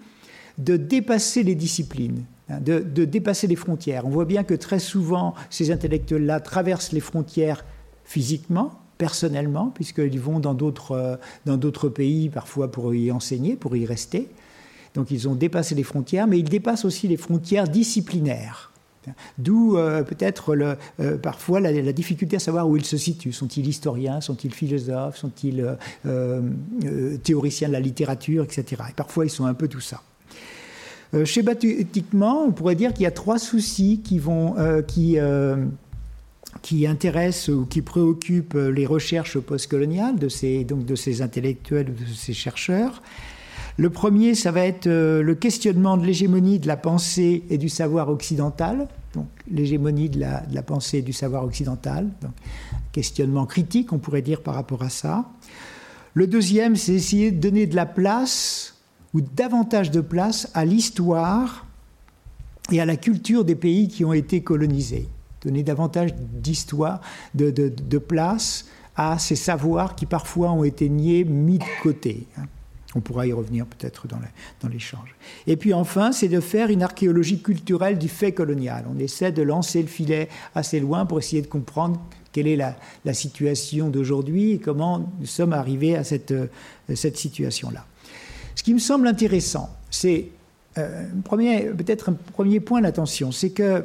de 0.59 0.76
dépasser 0.76 1.42
les 1.42 1.54
disciplines, 1.54 2.25
hein, 2.49 2.61
de, 2.61 3.04
dépasser 3.04 3.47
les 3.47 3.56
frontières. 3.56 4.06
On 4.06 4.11
voit 4.11 4.25
bien 4.25 4.44
que 4.44 4.54
très 4.54 4.78
souvent, 4.78 5.35
ces 5.49 5.70
intellectuels-là 5.70 6.40
traversent 6.40 6.92
les 6.92 7.00
frontières 7.00 7.64
physiquement, 8.04 8.80
personnellement, 8.99 9.73
puisqu'ils 9.75 10.20
vont 10.20 10.38
euh, 10.40 11.16
dans 11.47 11.56
d'autres 11.56 11.88
pays, 11.88 12.28
parfois 12.28 12.70
pour 12.70 12.94
y 12.94 13.11
enseigner, 13.11 13.56
pour 13.56 13.76
y 13.76 13.87
rester. 13.87 14.28
Donc 14.94 15.11
ils 15.11 15.28
ont 15.28 15.35
dépassé 15.35 15.75
les 15.75 15.85
frontières, 15.85 16.26
mais 16.26 16.38
ils 16.38 16.49
dépassent 16.49 16.85
aussi 16.85 17.09
les 17.09 17.16
frontières 17.16 17.68
disciplinaires. 17.68 18.70
D'où 19.38 19.76
euh, 19.76 20.02
peut-être 20.02 20.54
euh, 21.00 21.16
parfois 21.16 21.61
la, 21.61 21.92
difficulté 21.92 22.37
à 22.37 22.38
savoir 22.38 22.69
où 22.69 22.76
ils 22.76 22.85
se 22.85 22.97
situent. 22.97 23.33
Sont-ils 23.33 23.66
historiens 23.66 24.21
Sont-ils 24.21 24.52
philosophes 24.52 25.16
Sont-ils 25.16 25.76
euh, 26.07 26.40
théoriciens 27.23 27.69
de 27.69 27.73
la 27.73 27.80
littérature, 27.80 28.45
etc. 28.45 28.83
Et 28.90 28.92
parfois 28.92 29.25
ils 29.25 29.30
sont 29.30 29.47
un 29.47 29.54
peu 29.54 29.69
tout 29.69 29.80
ça. 29.80 30.02
schématiquement, 31.25 32.45
on 32.45 32.52
pourrait 32.52 32.75
dire 32.75 32.92
qu'il 32.92 33.04
y 33.04 33.07
a 33.07 33.11
trois 33.11 33.38
soucis 33.38 34.02
qui 34.02 34.21
intéressent 36.87 37.49
ou 37.49 37.66
qui 37.66 37.83
préoccupent 37.83 38.54
les 38.54 38.87
recherches 38.87 39.38
postcoloniales 39.38 40.19
de 40.19 40.28
ces, 40.28 40.64
donc 40.64 40.85
de 40.85 40.95
ces 40.95 41.23
intellectuels 41.23 41.90
ou 41.90 42.04
de 42.04 42.14
ces 42.14 42.35
chercheurs. 42.35 43.02
Le 43.81 43.89
premier, 43.89 44.35
ça 44.35 44.51
va 44.51 44.67
être 44.67 44.89
euh, 44.89 45.23
le 45.23 45.35
questionnement 45.35 45.97
de 45.97 46.05
l'hégémonie 46.05 46.59
de 46.59 46.67
la 46.67 46.77
pensée 46.77 47.45
et 47.49 47.57
du 47.57 47.71
savoir 47.71 48.11
occidental. 48.11 48.89
Donc, 49.15 49.29
l'hégémonie 49.51 50.11
de 50.11 50.21
la, 50.21 50.63
pensée 50.63 50.99
et 50.99 51.03
du 51.03 51.15
savoir 51.15 51.45
occidental. 51.45 52.11
Donc, 52.21 52.33
questionnement 52.93 53.47
critique, 53.47 53.95
on 53.95 53.99
pourrait 53.99 54.21
dire, 54.21 54.43
par 54.43 54.55
rapport 54.55 54.83
à 54.83 54.91
ça. 54.91 55.25
Le 56.13 56.27
deuxième, 56.27 56.77
c'est 56.77 56.93
essayer 56.93 57.31
de 57.31 57.41
donner 57.41 57.67
de 57.67 57.75
la 57.75 57.87
place 57.87 58.75
ou 59.15 59.23
davantage 59.23 59.91
de 59.91 60.03
place 60.03 60.51
à 60.53 60.67
l'histoire 60.67 61.65
et 62.71 62.83
à 62.83 62.85
la 62.85 62.97
culture 62.97 63.47
des 63.47 63.57
pays 63.57 63.89
qui 63.89 64.05
ont 64.05 64.13
été 64.13 64.43
colonisés. 64.43 65.09
donner 65.43 65.63
davantage 65.63 66.11
d'histoire, 66.15 67.01
de, 67.35 67.51
de, 67.51 67.99
place 67.99 68.67
à 68.95 69.19
ces 69.19 69.37
savoirs 69.37 69.95
qui 69.97 70.05
parfois 70.05 70.53
ont 70.53 70.65
été 70.65 70.91
niés, 70.91 71.25
mis 71.25 71.57
de 71.57 71.83
côté. 71.83 72.27
On 72.97 73.00
pourra 73.00 73.26
y 73.26 73.32
revenir 73.32 73.66
peut-être 73.66 74.09
dans 74.09 74.68
l'échange. 74.68 75.14
Et 75.47 75.56
puis 75.56 75.73
enfin, 75.73 76.11
c'est 76.11 76.28
de 76.28 76.40
faire 76.40 76.70
une 76.70 76.82
archéologie 76.82 77.40
culturelle 77.40 77.99
du 77.99 78.09
fait 78.09 78.32
colonial. 78.32 78.85
On 78.92 78.99
essaie 78.99 79.30
de 79.30 79.42
lancer 79.42 79.80
le 79.80 79.88
filet 79.88 80.28
assez 80.56 80.80
loin 80.80 81.06
pour 81.06 81.18
essayer 81.18 81.40
de 81.40 81.47
comprendre 81.47 82.00
quelle 82.32 82.49
est 82.49 82.56
la, 82.56 83.14
situation 83.14 83.88
d'aujourd'hui 83.88 84.52
et 84.52 84.59
comment 84.59 85.11
nous 85.20 85.26
sommes 85.26 85.52
arrivés 85.52 85.97
à 85.97 86.04
cette, 86.04 86.35
cette 86.94 87.16
situation-là. 87.16 87.85
Ce 88.54 88.62
qui 88.62 88.75
me 88.75 88.78
semble 88.78 89.06
intéressant, 89.06 89.70
c'est 89.90 90.28
euh, 90.78 91.06
peut-être 91.76 92.11
un 92.11 92.16
premier 92.32 92.61
point 92.61 92.80
d'attention, 92.80 93.32
c'est 93.32 93.50
que 93.50 93.85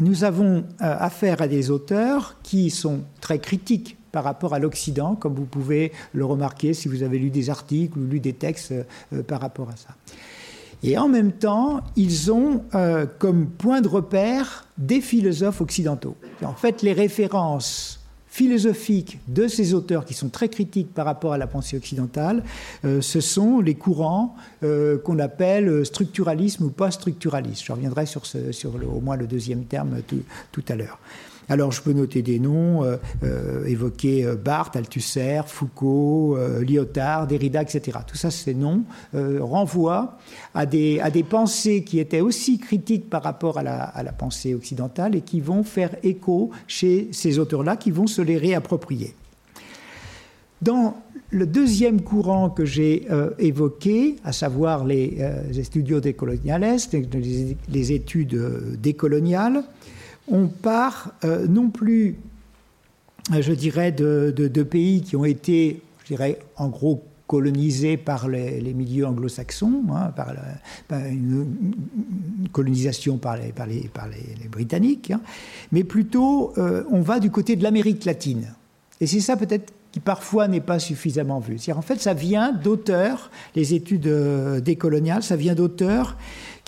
nous 0.00 0.24
avons 0.24 0.58
euh, 0.58 0.62
affaire 0.80 1.42
à 1.42 1.48
des 1.48 1.70
auteurs 1.70 2.36
qui 2.42 2.70
sont 2.70 3.02
très 3.20 3.38
critiques 3.38 3.96
par 4.12 4.24
rapport 4.24 4.54
à 4.54 4.58
l'Occident, 4.58 5.14
comme 5.14 5.34
vous 5.34 5.44
pouvez 5.44 5.92
le 6.12 6.24
remarquer 6.24 6.74
si 6.74 6.88
vous 6.88 7.02
avez 7.02 7.18
lu 7.18 7.30
des 7.30 7.50
articles 7.50 7.98
ou 7.98 8.06
lu 8.06 8.20
des 8.20 8.32
textes 8.32 8.72
euh, 8.72 9.22
par 9.22 9.40
rapport 9.40 9.68
à 9.68 9.76
ça. 9.76 9.94
Et 10.82 10.96
en 10.96 11.08
même 11.08 11.32
temps, 11.32 11.80
ils 11.96 12.32
ont 12.32 12.62
comme 13.18 13.48
point 13.48 13.82
de 13.82 13.88
repère 13.88 14.66
des 14.78 15.02
philosophes 15.02 15.60
occidentaux. 15.60 16.16
En 16.42 16.54
fait, 16.54 16.80
les 16.80 16.94
références 16.94 18.00
philosophiques 18.30 19.18
de 19.26 19.48
ces 19.48 19.74
auteurs 19.74 20.04
qui 20.04 20.14
sont 20.14 20.28
très 20.28 20.48
critiques 20.48 20.94
par 20.94 21.04
rapport 21.04 21.32
à 21.32 21.38
la 21.38 21.48
pensée 21.48 21.76
occidentale, 21.76 22.44
euh, 22.84 23.00
ce 23.00 23.20
sont 23.20 23.60
les 23.60 23.74
courants 23.74 24.36
euh, 24.62 24.98
qu'on 24.98 25.18
appelle 25.18 25.84
structuralisme 25.84 26.64
ou 26.64 26.70
post-structuralisme. 26.70 27.64
Je 27.66 27.72
reviendrai 27.72 28.06
sur, 28.06 28.24
ce, 28.26 28.52
sur 28.52 28.72
au 28.74 29.00
moins 29.00 29.16
le 29.16 29.26
deuxième 29.26 29.64
terme 29.64 29.96
tout 30.52 30.64
à 30.68 30.76
l'heure. 30.76 31.00
Alors 31.50 31.72
je 31.72 31.82
peux 31.82 31.92
noter 31.92 32.22
des 32.22 32.38
noms, 32.38 32.84
euh, 32.84 32.96
euh, 33.24 33.64
évoquer 33.66 34.24
euh, 34.24 34.36
Barthes, 34.36 34.76
Althusser, 34.76 35.40
Foucault, 35.46 36.38
Lyotard, 36.60 37.26
Derrida, 37.26 37.60
etc. 37.60 37.98
Tout 38.06 38.16
ça, 38.16 38.30
ces 38.30 38.54
noms 38.54 38.84
renvoient 39.12 40.16
à 40.54 40.64
des, 40.64 41.00
pensées 41.28 41.82
qui 41.82 41.98
étaient 41.98 42.20
aussi 42.20 42.58
critiques 42.58 43.10
par 43.10 43.24
rapport 43.24 43.58
à 43.58 43.62
la, 43.62 44.12
pensée 44.16 44.54
occidentale 44.54 45.16
et 45.16 45.22
qui 45.22 45.40
vont 45.40 45.64
faire 45.64 45.90
écho 46.04 46.50
chez 46.68 47.08
ces 47.10 47.38
auteurs-là, 47.38 47.76
qui 47.76 47.90
vont 47.90 48.06
se 48.06 48.22
les 48.22 48.38
réapproprier. 48.38 49.14
Dans 50.62 50.94
le 51.30 51.46
deuxième 51.46 52.02
courant 52.02 52.50
que 52.50 52.64
j'ai 52.64 53.08
évoqué, 53.38 54.16
à 54.24 54.32
savoir 54.32 54.84
les, 54.84 55.18
les 55.52 55.64
studios 55.64 56.00
décoloniales, 56.00 56.76
les, 56.92 57.52
les, 57.68 57.92
études 57.92 58.38
décoloniales, 58.80 59.64
on 60.30 60.46
part 60.46 61.12
euh, 61.24 61.46
non 61.46 61.68
plus, 61.68 62.16
euh, 63.32 63.42
je 63.42 63.52
dirais, 63.52 63.92
de, 63.92 64.62
pays 64.62 65.02
qui 65.02 65.16
ont 65.16 65.24
été, 65.24 65.82
je 66.02 66.06
dirais, 66.08 66.38
en 66.56 66.68
gros 66.68 67.04
colonisés 67.26 67.96
par 67.96 68.28
les, 68.28 68.74
milieux 68.74 69.06
anglo-saxons, 69.06 69.84
hein, 69.92 70.12
par, 70.16 70.34
une, 71.08 71.46
colonisation 72.50 73.18
par 73.18 73.36
les, 73.36 73.52
Britanniques, 74.50 75.12
hein, 75.12 75.20
mais 75.70 75.84
plutôt 75.84 76.52
euh, 76.58 76.82
on 76.90 77.02
va 77.02 77.20
du 77.20 77.30
côté 77.30 77.54
de 77.54 77.62
l'Amérique 77.62 78.04
latine. 78.04 78.52
Et 79.00 79.06
c'est 79.06 79.20
ça 79.20 79.36
peut-être 79.36 79.72
qui 79.92 80.00
parfois 80.00 80.46
n'est 80.46 80.60
pas 80.60 80.78
suffisamment 80.78 81.40
vu. 81.40 81.56
en 81.74 81.82
fait, 81.82 82.00
ça 82.00 82.14
vient 82.14 82.52
d'auteurs, 82.52 83.30
les 83.56 83.74
études 83.74 84.08
décoloniales, 84.62 85.24
ça 85.24 85.34
vient 85.34 85.54
d'auteurs 85.54 86.16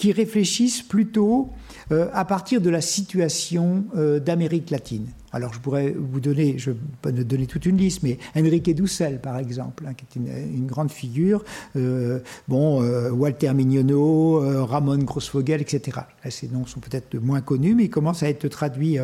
qui 0.02 0.10
réfléchissent 0.10 0.82
plutôt 0.82 1.50
euh, 1.92 2.08
à 2.12 2.24
partir 2.24 2.60
de 2.60 2.68
la 2.68 2.80
situation 2.80 3.84
euh, 3.96 4.18
d'Amérique 4.18 4.70
latine. 4.70 5.06
Alors 5.30 5.54
je 5.54 5.60
pourrais 5.60 5.94
vous 5.96 6.18
donner, 6.18 6.58
je 6.58 6.72
peux 7.00 7.12
donner 7.12 7.46
toute 7.46 7.66
une 7.66 7.76
liste, 7.76 8.02
mais 8.02 8.18
Enrique 8.36 8.74
Dussel 8.74 9.20
par 9.20 9.38
exemple, 9.38 9.84
hein, 9.86 9.92
qui 9.94 10.18
est 10.18 10.20
une, 10.20 10.66
grande 10.66 10.90
figure, 10.90 11.44
euh, 11.76 12.18
bon, 12.48 12.82
Walter 13.12 13.54
Mignonneau, 13.54 14.40
Ramon 14.66 14.98
Grossfogel, 14.98 15.60
etc. 15.60 16.00
ces 16.30 16.48
noms 16.48 16.66
sont 16.66 16.80
peut-être 16.80 17.14
moins 17.20 17.40
connus, 17.40 17.76
mais 17.76 17.84
ils 17.84 17.90
commencent 17.90 18.24
à 18.24 18.28
être 18.28 18.48
traduits 18.48 18.98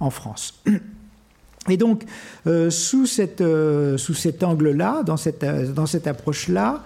en 0.00 0.10
France. 0.10 0.64
Et 1.68 1.76
donc, 1.76 2.04
sous, 2.70 3.06
cette, 3.06 3.44
sous 3.96 4.14
cet 4.14 4.42
angle-là, 4.42 5.04
dans 5.04 5.16
cette, 5.16 5.44
dans 5.44 5.86
cette 5.86 6.08
approche-là, 6.08 6.82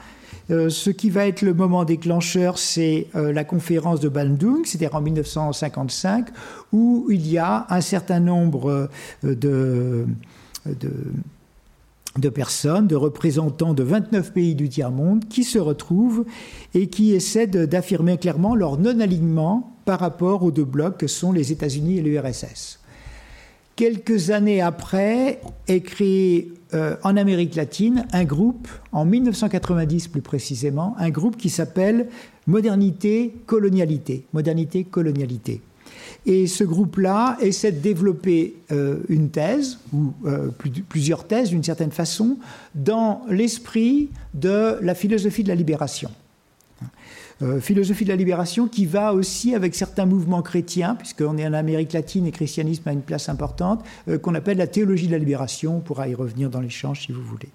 euh, 0.51 0.69
ce 0.69 0.91
qui 0.91 1.11
va 1.11 1.27
être 1.27 1.43
le 1.43 1.55
moment 1.55 1.85
déclencheur, 1.85 2.59
c'est 2.59 3.07
euh, 3.15 3.33
la 3.33 3.45
conférence 3.45 4.01
de 4.01 4.09
Bandung, 4.09 4.65
c'est-à-dire 4.65 4.95
en 4.95 5.01
1955, 5.01 6.29
où 6.73 7.07
il 7.11 7.27
y 7.27 7.39
a 7.39 7.67
un 7.71 7.81
certain 7.81 8.21
nombre 8.21 8.91
euh, 9.25 9.35
de, 9.35 10.07
de, 12.19 12.29
personnes, 12.29 12.87
de 12.87 12.97
représentants 12.97 13.73
de 13.73 13.83
29 13.83 14.33
pays 14.33 14.55
du 14.55 14.69
tiers-monde 14.69 15.25
qui 15.29 15.45
se 15.45 15.59
retrouvent 15.59 16.25
et 16.75 16.89
qui 16.89 17.15
essaient 17.15 17.47
d'affirmer 17.47 18.19
clairement 18.19 18.55
leur 18.55 18.79
non-alignement 18.79 19.75
par 19.87 20.01
rapport 20.01 20.43
aux 20.43 20.51
deux 20.51 20.65
blocs 20.65 20.99
que 20.99 21.07
sont 21.07 21.33
les 21.33 21.53
États-Unis 21.53 21.99
et 21.99 22.03
l'URSS. 22.03 22.81
Quelques 23.77 24.31
années 24.31 24.61
après 24.61 25.41
est 25.67 25.81
créé 25.81 26.53
euh, 26.75 26.97
en 27.03 27.17
Amérique 27.17 27.57
latine 27.57 28.07
un 28.13 28.25
groupe, 28.25 28.69
en 28.93 29.05
1990 29.05 30.09
plus 30.09 30.23
précisément, 30.23 30.95
un 30.99 31.11
groupe 31.11 31.37
qui 31.37 31.51
s'appelle 31.51 32.09
Modernité 32.47 33.35
Colonialité. 33.47 34.27
Modernité 34.33 34.85
Colonialité. 34.85 35.61
Et 36.25 36.47
ce 36.47 36.63
groupe-là 36.63 37.37
essaie 37.41 37.73
de 37.73 37.81
développer 37.81 38.55
euh, 38.71 38.99
une 39.09 39.31
thèse, 39.31 39.79
ou 39.93 40.13
euh, 40.25 40.51
plusieurs 40.89 41.27
thèses 41.27 41.51
d'une 41.51 41.65
certaine 41.65 41.91
façon, 41.91 42.39
dans 42.77 43.23
l'esprit 43.29 44.11
de 44.35 44.79
la 44.83 44.95
philosophie 44.95 45.43
de 45.43 45.49
la 45.49 45.57
libération. 45.57 46.11
Euh, 47.43 47.61
philosophie 47.61 48.05
de 48.05 48.11
la 48.11 48.17
libération 48.17 48.69
qui 48.69 48.87
va 48.87 49.13
aussi 49.13 49.57
avec 49.57 49.75
certains 49.75 50.07
mouvements 50.07 50.43
chrétiens, 50.43 50.95
puisqu'on 50.95 51.37
est 51.37 51.47
en 51.47 51.53
Amérique 51.53 51.93
latine 51.93 52.27
et 52.27 52.31
christianisme 52.31 52.89
a 52.89 52.93
une 52.93 53.03
place 53.03 53.29
importante, 53.29 53.85
euh, 54.09 54.19
qu'on 54.19 54.37
appelle 54.37 54.59
la 54.59 54.69
théologie 54.69 55.09
de 55.09 55.13
la 55.13 55.19
libération. 55.19 55.79
On 55.79 55.81
pourra 55.81 56.09
y 56.09 56.15
revenir 56.15 56.49
dans 56.49 56.61
l'échange 56.61 57.07
si 57.07 57.13
vous 57.13 57.23
voulez. 57.23 57.49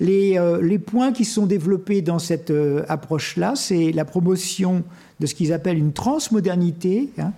Les, 0.00 0.38
euh, 0.38 0.78
points 0.78 1.12
qui 1.12 1.24
sont 1.24 1.46
développés 1.46 2.02
dans 2.02 2.18
cette 2.18 2.52
approche-là, 2.88 3.54
c'est 3.56 3.92
la 3.92 4.04
promotion 4.04 4.84
de 5.20 5.26
ce 5.26 5.34
qu'ils 5.34 5.54
appellent 5.54 5.78
une 5.78 5.94
transmodernité. 5.94 7.08
Hein. 7.18 7.32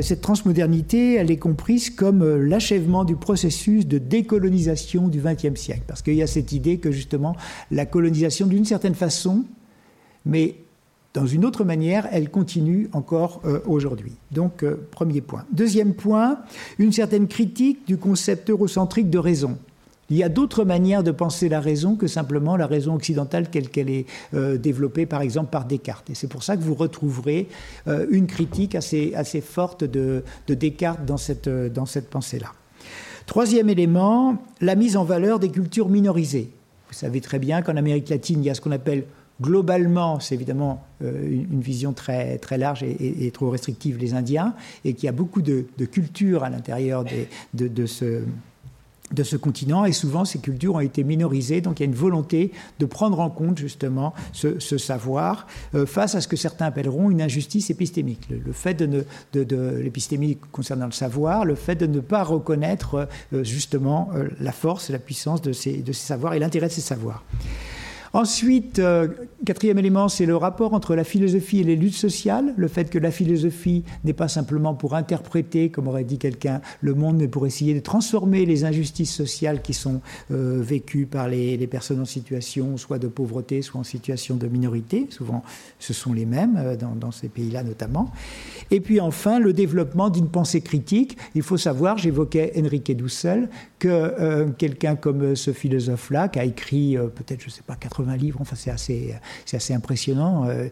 cette 0.00 0.22
transmodernité, 0.22 1.14
elle 1.14 1.30
est 1.30 1.36
comprise 1.36 1.90
comme 1.90 2.24
l'achèvement 2.24 3.04
du 3.04 3.14
processus 3.14 3.86
de 3.86 3.98
décolonisation 3.98 5.08
du 5.08 5.20
XXe 5.20 5.60
siècle. 5.60 5.82
Parce 5.86 6.00
qu'il 6.00 6.14
y 6.14 6.22
a 6.22 6.26
cette 6.26 6.52
idée 6.52 6.78
que 6.78 6.90
justement 6.90 7.36
la 7.70 7.84
colonisation, 7.84 8.46
d'une 8.46 8.64
certaine 8.64 8.94
façon, 8.94 9.44
mais 10.24 10.56
dans 11.14 11.26
une 11.26 11.44
autre 11.44 11.64
manière, 11.64 12.06
elle 12.12 12.30
continue 12.30 12.88
encore 12.92 13.40
euh, 13.44 13.60
aujourd'hui. 13.66 14.12
Donc, 14.30 14.62
euh, 14.62 14.86
premier 14.90 15.20
point. 15.20 15.44
Deuxième 15.52 15.94
point, 15.94 16.38
une 16.78 16.92
certaine 16.92 17.28
critique 17.28 17.86
du 17.86 17.96
concept 17.96 18.50
eurocentrique 18.50 19.08
de 19.08 19.18
raison. 19.18 19.56
Il 20.10 20.16
y 20.16 20.22
a 20.22 20.28
d'autres 20.28 20.64
manières 20.64 21.02
de 21.02 21.10
penser 21.10 21.48
la 21.48 21.60
raison 21.60 21.96
que 21.96 22.06
simplement 22.06 22.56
la 22.56 22.66
raison 22.66 22.94
occidentale 22.94 23.50
telle 23.50 23.68
qu'elle 23.68 23.90
est 23.90 24.06
euh, 24.32 24.56
développée 24.56 25.06
par 25.06 25.20
exemple 25.22 25.50
par 25.50 25.64
Descartes. 25.66 26.08
Et 26.10 26.14
c'est 26.14 26.28
pour 26.28 26.42
ça 26.42 26.56
que 26.56 26.62
vous 26.62 26.74
retrouverez 26.74 27.48
une 28.10 28.26
critique 28.26 28.74
assez, 28.74 29.12
forte 29.42 29.84
de, 29.84 30.24
de 30.46 30.54
Descartes 30.54 31.04
dans 31.04 31.18
cette, 31.18 31.48
dans 31.48 31.86
cette 31.86 32.08
pensée-là. 32.08 32.52
Troisième 33.26 33.68
élément, 33.68 34.38
la 34.62 34.74
mise 34.74 34.96
en 34.96 35.04
valeur 35.04 35.38
des 35.38 35.50
cultures 35.50 35.88
minorisées. 35.90 36.50
Vous 36.88 36.94
savez 36.94 37.20
très 37.20 37.38
bien 37.38 37.60
qu'en 37.60 37.76
Amérique 37.76 38.08
latine, 38.08 38.42
il 38.42 38.46
y 38.46 38.50
a 38.50 38.54
ce 38.54 38.62
qu'on 38.62 38.72
appelle 38.72 39.04
globalement, 39.40 40.20
c'est 40.20 40.34
évidemment 40.34 40.84
euh, 41.02 41.44
une 41.50 41.60
vision 41.60 41.92
très, 41.92 42.38
très 42.38 42.58
large 42.58 42.82
et, 42.82 43.30
trop 43.32 43.50
restrictive, 43.50 43.98
les 43.98 44.14
Indiens, 44.14 44.54
et 44.84 44.94
qu'il 44.94 45.06
y 45.06 45.08
a 45.08 45.12
beaucoup 45.12 45.42
de, 45.42 45.64
cultures 45.90 46.44
à 46.44 46.50
l'intérieur 46.50 47.04
de, 47.54 47.86
ce, 47.86 49.36
continent, 49.36 49.84
et 49.84 49.92
souvent 49.92 50.24
ces 50.24 50.40
cultures 50.40 50.74
ont 50.74 50.80
été 50.80 51.04
minorisées, 51.04 51.60
donc 51.60 51.78
il 51.78 51.84
y 51.84 51.86
a 51.86 51.88
une 51.88 51.94
volonté 51.94 52.52
de 52.80 52.86
prendre 52.86 53.20
en 53.20 53.30
compte 53.30 53.58
justement 53.58 54.12
ce, 54.32 54.58
savoir 54.58 55.46
euh, 55.74 55.86
face 55.86 56.14
à 56.14 56.20
ce 56.20 56.28
que 56.28 56.36
certains 56.36 56.66
appelleront 56.66 57.10
une 57.10 57.22
injustice 57.22 57.70
épistémique. 57.70 58.28
Le, 58.28 58.52
fait 58.52 58.74
de, 58.74 59.06
l'épistémique 59.80 60.40
concernant 60.50 60.86
le 60.86 60.92
savoir, 60.92 61.44
le 61.44 61.54
fait 61.54 61.76
de 61.76 61.86
ne 61.86 62.00
pas 62.00 62.24
reconnaître 62.24 63.08
euh, 63.32 63.44
justement 63.44 64.10
la 64.40 64.52
force 64.52 64.90
et 64.90 64.92
la 64.92 64.98
puissance 64.98 65.42
de 65.42 65.52
ces, 65.52 65.78
de 65.78 65.92
ces 65.92 66.06
savoirs 66.06 66.34
et 66.34 66.40
l'intérêt 66.40 66.66
de 66.66 66.72
ces 66.72 66.80
savoirs. 66.80 67.22
Ensuite, 68.12 68.78
euh, 68.78 69.08
quatrième 69.44 69.78
élément, 69.78 70.08
c'est 70.08 70.24
le 70.24 70.36
rapport 70.36 70.72
entre 70.72 70.94
la 70.94 71.04
philosophie 71.04 71.60
et 71.60 71.64
les 71.64 71.76
luttes 71.76 71.94
sociales, 71.94 72.54
le 72.56 72.68
fait 72.68 72.88
que 72.88 72.98
la 72.98 73.10
philosophie 73.10 73.84
n'est 74.04 74.14
pas 74.14 74.28
simplement 74.28 74.74
pour 74.74 74.94
interpréter, 74.94 75.68
comme 75.70 75.88
aurait 75.88 76.04
dit 76.04 76.18
quelqu'un, 76.18 76.60
le 76.80 76.94
monde, 76.94 77.18
mais 77.18 77.28
pour 77.28 77.46
essayer 77.46 77.74
de 77.74 77.80
transformer 77.80 78.46
les 78.46 78.64
injustices 78.64 79.14
sociales 79.14 79.60
qui 79.60 79.74
sont 79.74 80.00
euh, 80.30 80.60
vécues 80.62 81.06
par 81.06 81.28
les, 81.28 81.58
personnes 81.68 82.00
en 82.00 82.06
situation 82.06 82.78
soit 82.78 82.98
de 82.98 83.08
pauvreté, 83.08 83.60
soit 83.60 83.80
en 83.80 83.84
situation 83.84 84.36
de 84.36 84.46
minorité. 84.46 85.06
Souvent, 85.10 85.42
ce 85.78 85.92
sont 85.92 86.14
les 86.14 86.24
mêmes 86.24 86.56
euh, 86.56 86.76
dans, 86.76 87.10
ces 87.10 87.28
pays-là 87.28 87.62
notamment. 87.62 88.10
Et 88.70 88.80
puis 88.80 89.00
enfin, 89.00 89.38
le 89.38 89.52
développement 89.52 90.08
d'une 90.08 90.28
pensée 90.28 90.60
critique. 90.60 91.16
Il 91.34 91.42
faut 91.42 91.56
savoir, 91.56 91.98
j'évoquais 91.98 92.52
Enrique 92.56 92.94
Dussel, 92.96 93.48
que 93.78 94.48
quelqu'un 94.58 94.96
comme 94.96 95.36
ce 95.36 95.52
philosophe-là, 95.52 96.28
qui 96.28 96.38
a 96.38 96.44
écrit 96.44 96.96
peut-être, 96.96 97.40
je 97.40 97.46
ne 97.46 97.50
sais 97.50 97.62
pas, 97.66 97.76
80 97.76 97.97
livres, 98.02 98.40
enfin 98.40 98.56
c'est 98.56 98.70
assez, 98.70 99.14
assez 99.52 99.74
impressionnant. 99.74 100.46
Euh, 100.48 100.68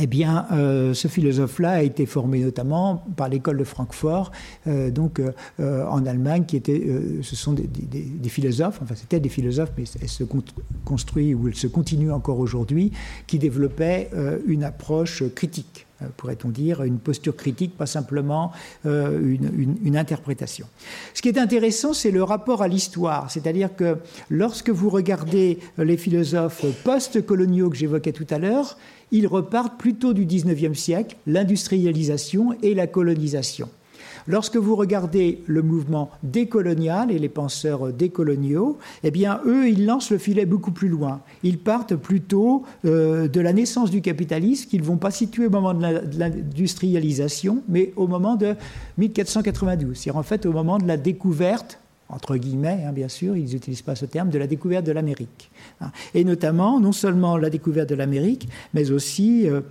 eh 0.00 0.06
bien, 0.06 0.46
euh, 0.52 0.94
ce 0.94 1.06
philosophe-là 1.06 1.72
a 1.72 1.82
été 1.82 2.06
formé 2.06 2.40
notamment 2.40 3.04
par 3.14 3.28
l'école 3.28 3.58
de 3.58 3.64
Francfort, 3.64 4.32
euh, 4.66 4.90
donc 4.90 5.20
en 5.58 6.06
Allemagne, 6.06 6.44
qui 6.46 6.56
était, 6.56 6.82
ce 7.20 7.36
sont 7.36 7.52
des, 7.52 8.28
philosophes, 8.30 8.80
enfin 8.82 8.94
c'était 8.94 9.20
des 9.20 9.28
philosophes, 9.28 9.72
mais 9.76 9.84
elles 10.00 10.08
se 10.08 10.24
construisent 10.86 11.34
ou 11.34 11.48
elles 11.48 11.54
se 11.54 11.66
continuent 11.66 12.12
encore 12.12 12.38
aujourd'hui, 12.38 12.90
qui 13.26 13.38
développaient 13.38 14.10
une 14.46 14.64
approche 14.64 15.24
critique 15.34 15.86
pourrait-on 16.16 16.48
dire, 16.48 16.82
une 16.82 16.98
posture 16.98 17.36
critique, 17.36 17.76
pas 17.76 17.86
simplement 17.86 18.52
euh, 18.86 19.36
une, 19.84 19.96
interprétation. 19.96 20.66
Ce 21.14 21.20
qui 21.20 21.28
est 21.28 21.38
intéressant, 21.38 21.92
c'est 21.92 22.10
le 22.10 22.22
rapport 22.22 22.62
à 22.62 22.68
l'histoire, 22.68 23.30
c'est-à-dire 23.30 23.76
que 23.76 23.98
lorsque 24.30 24.70
vous 24.70 24.88
regardez 24.88 25.58
les 25.76 25.96
philosophes 25.96 26.64
post-coloniaux 26.82 27.68
que 27.68 27.76
j'évoquais 27.76 28.12
tout 28.12 28.26
à 28.30 28.38
l'heure, 28.38 28.78
ils 29.10 29.26
repartent 29.26 29.78
plutôt 29.78 30.14
du 30.14 30.24
19e 30.24 30.74
siècle, 30.74 31.16
l'industrialisation 31.26 32.56
et 32.62 32.74
la 32.74 32.86
colonisation. 32.86 33.68
Lorsque 34.26 34.56
vous 34.56 34.76
regardez 34.76 35.42
le 35.46 35.62
mouvement 35.62 36.10
décolonial 36.22 37.10
et 37.10 37.18
les 37.18 37.28
penseurs 37.28 37.92
décoloniaux, 37.92 38.78
eh 39.02 39.10
bien, 39.10 39.40
eux, 39.46 39.68
ils 39.68 39.86
lancent 39.86 40.10
le 40.10 40.18
filet 40.18 40.46
beaucoup 40.46 40.72
plus 40.72 40.88
loin. 40.88 41.20
Ils 41.42 41.58
partent 41.58 41.96
plutôt 41.96 42.64
euh, 42.84 43.28
de 43.28 43.40
la 43.40 43.52
naissance 43.52 43.90
du 43.90 44.00
capitalisme, 44.00 44.68
qu'ils 44.68 44.80
ne 44.80 44.86
vont 44.86 44.96
pas 44.96 45.10
situer 45.10 45.46
au 45.46 45.50
moment 45.50 45.74
de 45.74 46.18
l'industrialisation, 46.18 47.62
mais 47.68 47.92
au 47.96 48.06
moment 48.06 48.36
de 48.36 48.54
1492, 48.98 49.96
c'est-à-dire 49.96 50.18
en 50.18 50.22
fait 50.22 50.46
au 50.46 50.52
moment 50.52 50.78
de 50.78 50.86
la 50.86 50.96
découverte 50.96 51.78
entre 52.12 52.36
guillemets, 52.36 52.84
hein, 52.86 52.92
bien 52.92 53.08
sûr, 53.08 53.36
ils 53.36 53.54
n'utilisent 53.54 53.82
pas 53.82 53.94
ce 53.94 54.04
terme, 54.04 54.28
de 54.28 54.38
la 54.38 54.46
découverte 54.46 54.84
de 54.84 54.92
l'Amérique. 54.92 55.50
Hein. 55.80 55.90
Et 56.14 56.24
notamment, 56.24 56.78
non 56.78 56.92
seulement 56.92 57.38
la 57.38 57.48
découverte 57.48 57.88
de 57.88 57.94
l'Amérique, 57.94 58.48
mais 58.74 58.90
aussi 58.90 59.48
euh, 59.48 59.62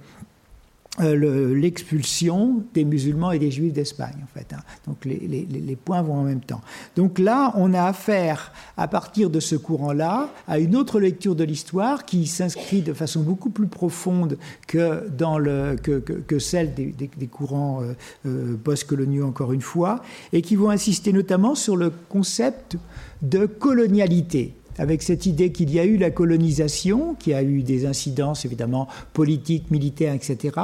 euh, 1.00 1.56
l'expulsion 1.56 2.64
des 2.74 2.84
musulmans 2.84 3.32
et 3.32 3.40
des 3.40 3.50
juifs 3.50 3.72
d'Espagne, 3.72 4.18
en 4.22 4.38
fait. 4.38 4.52
Hein. 4.54 4.60
Donc 4.86 5.06
les, 5.06 5.16
les, 5.18 5.76
points 5.78 6.02
vont 6.02 6.16
en 6.16 6.24
même 6.24 6.42
temps. 6.42 6.60
Donc 6.98 7.18
là, 7.18 7.54
on 7.56 7.74
a 7.74 7.84
affaire, 7.84 8.52
à 8.76 8.90
partir 8.90 9.30
de 9.30 9.40
ce 9.40 9.56
courant-là, 9.56 10.30
à 10.50 10.60
une 10.60 10.76
autre 10.76 11.00
lecture 11.00 11.34
de 11.34 11.46
l'histoire 11.46 12.04
qui 12.04 12.28
s'inscrit 12.28 12.82
de 12.82 12.92
façon 12.92 13.22
beaucoup 13.22 13.52
plus 13.52 13.68
profonde 13.68 14.38
que, 14.68 15.08
dans 15.08 15.38
le, 15.38 15.78
que, 15.82 16.00
que, 16.00 16.40
celle 16.40 16.74
des, 16.74 16.92
des, 16.92 17.28
courants 17.28 17.82
euh, 17.82 17.94
euh, 18.26 18.58
post-coloniaux, 18.62 19.26
encore 19.26 19.54
une 19.54 19.62
fois, 19.62 20.02
et 20.34 20.42
qui 20.42 20.58
vont 20.58 20.72
insister 20.72 21.14
notamment 21.14 21.56
sur 21.56 21.78
le 21.78 21.90
concept 22.10 22.76
de 23.22 23.46
colonialité 23.46 24.56
avec 24.82 25.04
cette 25.04 25.28
idée 25.28 25.52
qu'il 25.52 25.72
y 25.72 25.80
a 25.80 25.86
eu 25.86 25.96
la 25.96 26.10
colonisation, 26.10 27.14
qui 27.14 27.36
a 27.36 27.44
eu 27.44 27.62
des 27.62 27.86
incidences 27.86 28.46
évidemment 28.46 28.88
politiques, 29.14 29.70
militaires, 29.70 30.16
etc., 30.16 30.60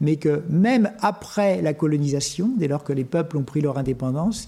mais 0.00 0.16
que 0.16 0.42
même 0.48 0.90
après 1.00 1.60
la 1.60 1.74
colonisation, 1.74 2.50
dès 2.56 2.66
lors 2.66 2.82
que 2.82 2.94
les 2.94 3.04
peuples 3.04 3.36
ont 3.36 3.42
pris 3.42 3.60
leur 3.60 3.76
indépendance, 3.76 4.46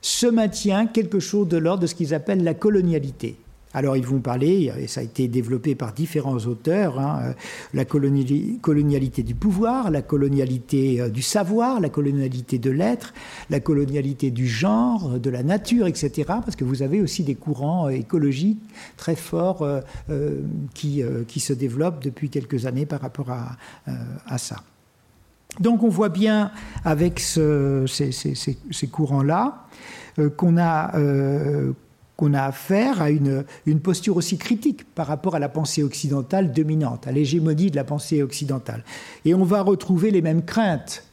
se 0.00 0.28
maintient 0.28 0.86
quelque 0.86 1.18
chose 1.18 1.48
de 1.48 1.56
l'ordre 1.56 1.82
de 1.82 1.86
ce 1.88 1.96
qu'ils 1.96 2.14
appellent 2.14 2.44
la 2.44 2.54
colonialité. 2.54 3.34
Alors 3.76 3.94
ils 3.98 4.06
vont 4.06 4.20
parler, 4.20 4.72
et 4.78 4.86
ça 4.86 5.02
a 5.02 5.04
été 5.04 5.28
développé 5.28 5.74
par 5.74 5.92
différents 5.92 6.38
auteurs, 6.38 6.98
hein, 6.98 7.20
euh, 7.22 7.32
la 7.74 7.84
colonialité 7.84 9.22
du 9.22 9.34
pouvoir, 9.34 9.90
la 9.90 10.00
colonialité 10.00 10.98
euh, 10.98 11.10
du 11.10 11.20
savoir, 11.20 11.78
la 11.78 11.90
colonialité 11.90 12.58
de 12.58 12.70
l'être, 12.70 13.12
la 13.50 13.60
colonialité 13.60 14.30
du 14.30 14.48
genre, 14.48 15.20
de 15.20 15.28
la 15.28 15.42
nature, 15.42 15.86
etc. 15.86 16.24
Parce 16.26 16.56
que 16.56 16.64
vous 16.64 16.80
avez 16.80 17.02
aussi 17.02 17.22
des 17.22 17.34
courants 17.34 17.88
euh, 17.88 17.90
écologiques 17.90 18.62
très 18.96 19.14
forts 19.14 19.62
qui, 20.72 21.04
se 21.36 21.52
développent 21.52 22.02
depuis 22.02 22.30
quelques 22.30 22.64
années 22.64 22.86
par 22.86 23.02
rapport 23.02 23.28
à, 23.30 24.38
ça. 24.38 24.56
Donc 25.60 25.82
on 25.82 25.90
voit 25.90 26.08
bien 26.08 26.50
avec 26.82 27.20
ce, 27.20 27.84
ces, 27.86 28.10
ces, 28.10 28.34
ces 28.34 28.86
courants-là 28.86 29.66
qu'on 30.36 30.56
a, 30.56 30.92
qu'on 32.16 32.32
a 32.32 32.42
affaire 32.42 33.02
à 33.02 33.10
une, 33.10 33.44
posture 33.82 34.16
aussi 34.16 34.38
critique 34.38 34.84
par 34.94 35.06
rapport 35.06 35.34
à 35.34 35.38
la 35.38 35.48
pensée 35.48 35.82
occidentale 35.82 36.52
dominante, 36.52 37.06
à 37.06 37.12
l'hégémonie 37.12 37.70
de 37.70 37.76
la 37.76 37.84
pensée 37.84 38.22
occidentale. 38.22 38.84
Et 39.24 39.34
on 39.34 39.44
va 39.44 39.62
retrouver 39.62 40.10
les 40.10 40.22
mêmes 40.22 40.44
craintes 40.44 41.04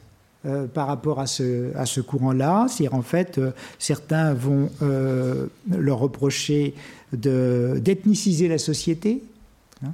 euh, 0.46 0.66
par 0.66 0.86
rapport 0.86 1.20
à 1.20 1.26
ce, 1.26 2.00
courant-là. 2.00 2.66
C'est-à-dire, 2.68 2.94
en 2.94 3.02
fait, 3.02 3.38
euh, 3.38 3.52
certains 3.78 4.32
vont 4.32 4.70
euh, 4.82 5.46
leur 5.70 5.98
reprocher 5.98 6.74
d'ethniciser 7.12 8.48
la 8.48 8.58
société 8.58 9.22
hein, 9.84 9.92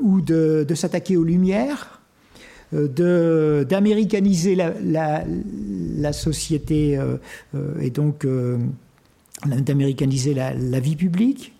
ou 0.00 0.20
de, 0.20 0.66
s'attaquer 0.74 1.16
aux 1.16 1.24
Lumières 1.24 2.00
d'américaniser 2.72 4.54
la, 4.54 6.12
société 6.12 7.00
et 7.80 7.90
donc 7.90 8.24
d'américaniser 9.44 10.34
la, 10.34 10.80
vie 10.80 10.96
publique, 10.96 11.52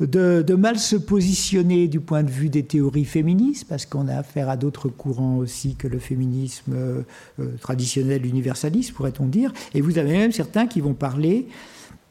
de, 0.00 0.54
mal 0.54 0.78
se 0.78 0.96
positionner 0.96 1.88
du 1.88 2.00
point 2.00 2.22
de 2.22 2.30
vue 2.30 2.48
des 2.48 2.64
théories 2.64 3.04
féministes, 3.04 3.66
parce 3.68 3.86
qu'on 3.86 4.08
a 4.08 4.16
affaire 4.16 4.48
à 4.48 4.56
d'autres 4.56 4.88
courants 4.88 5.36
aussi 5.36 5.76
que 5.76 5.86
le 5.86 5.98
féminisme 5.98 6.72
euh, 6.74 7.02
euh, 7.38 7.56
traditionnel 7.60 8.26
universaliste, 8.26 8.92
pourrait-on 8.92 9.26
dire. 9.26 9.52
Et 9.74 9.80
vous 9.80 9.98
avez 9.98 10.12
même 10.12 10.32
certains 10.32 10.66
qui 10.66 10.80
vont 10.80 10.94
parler, 10.94 11.46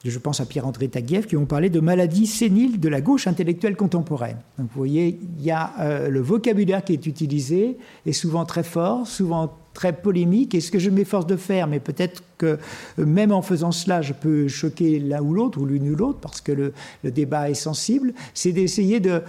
je 0.06 0.20
pense 0.20 0.39
à 0.39 0.46
Pierre-André 0.46 0.88
Taguieff, 0.88 1.28
qui 1.28 1.36
vont 1.36 1.46
parler 1.46 1.70
de 1.70 1.80
maladie 1.80 2.28
sénile 2.28 2.80
de 2.80 2.89
la 2.89 3.02
gauche 3.02 3.28
intellectuelle 3.28 3.76
contemporaine. 3.76 4.38
Donc 4.58 4.68
vous 4.68 4.78
voyez, 4.78 5.20
il 5.39 5.44
y 5.44 5.52
a 5.52 5.74
euh, 5.80 6.10
le 6.10 6.22
vocabulaire 6.22 6.84
qui 6.84 6.94
est 6.94 7.06
utilisé, 7.06 7.78
est 8.06 8.13
souvent 8.13 8.46
très 8.46 8.63
fort, 8.63 9.08
souvent 9.08 9.54
très 9.74 9.94
polémique. 9.94 10.56
Et 10.56 10.62
ce 10.62 10.72
que 10.72 10.80
je 10.80 10.90
m'efforce 10.90 11.26
de 11.28 11.36
faire, 11.36 11.68
mais 11.68 11.80
peut-être 11.80 12.24
que 12.38 12.58
euh, 13.00 13.06
même 13.06 13.32
en 13.32 13.42
faisant 13.42 13.72
cela, 13.72 14.02
je 14.02 14.14
peux 14.14 14.48
choquer 14.48 15.00
l'un 15.00 15.22
ou 15.22 15.34
l'autre, 15.34 15.60
ou 15.60 15.66
l'une 15.66 15.90
ou 15.90 15.96
l'autre, 15.96 16.20
parce 16.20 16.42
que 16.42 16.52
le, 16.52 16.74
débat 17.04 17.50
est 17.50 17.56
sensible, 17.56 18.14
c'est 18.34 18.52
d'essayer 18.52 19.00
de, 19.00 19.22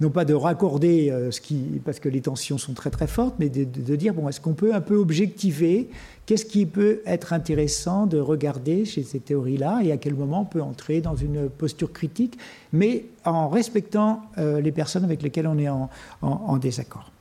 non 0.00 0.10
pas 0.10 0.24
de 0.24 0.34
raccorder 0.34 1.10
euh, 1.10 1.30
ce 1.30 1.40
qui, 1.40 1.80
parce 1.84 2.00
que 2.00 2.08
les 2.08 2.20
tensions 2.20 2.58
sont 2.58 2.74
très 2.74 2.90
très 2.90 3.06
fortes, 3.06 3.36
mais 3.38 3.48
de, 3.48 3.96
dire, 3.96 4.14
bon, 4.14 4.28
est-ce 4.28 4.40
qu'on 4.40 4.54
peut 4.54 4.74
un 4.74 4.80
peu 4.80 4.96
objectiver 4.96 5.88
Qu'est-ce 6.26 6.46
qui 6.46 6.64
peut 6.64 7.02
être 7.04 7.34
intéressant 7.34 8.06
de 8.06 8.18
regarder 8.18 8.86
chez 8.86 9.02
ces 9.02 9.20
théories-là 9.20 9.80
et 9.84 9.92
à 9.92 9.98
quel 9.98 10.14
moment 10.14 10.40
on 10.40 10.46
peut 10.46 10.62
entrer 10.62 11.02
dans 11.02 11.14
une 11.14 11.50
posture 11.50 11.92
critique, 11.92 12.38
mais 12.72 13.04
en 13.26 13.48
respectant 13.48 14.22
euh, 14.38 14.62
les 14.62 14.72
personnes 14.72 15.04
avec 15.04 15.22
lesquelles 15.22 15.46
on 15.46 15.58
est 15.58 15.68
en 15.68 16.56
désaccord. 16.56 17.13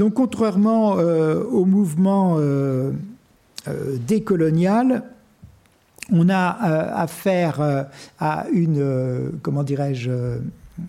Donc 0.00 0.14
contrairement 0.14 0.96
euh, 0.96 1.44
au 1.44 1.66
mouvement 1.66 2.36
euh, 2.38 2.90
euh, 3.68 3.98
décolonial, 4.08 5.02
on 6.10 6.30
a 6.30 6.48
affaire 6.48 7.86
à 8.18 8.46
une, 8.50 9.30
comment 9.42 9.62
dirais-je, 9.62 10.10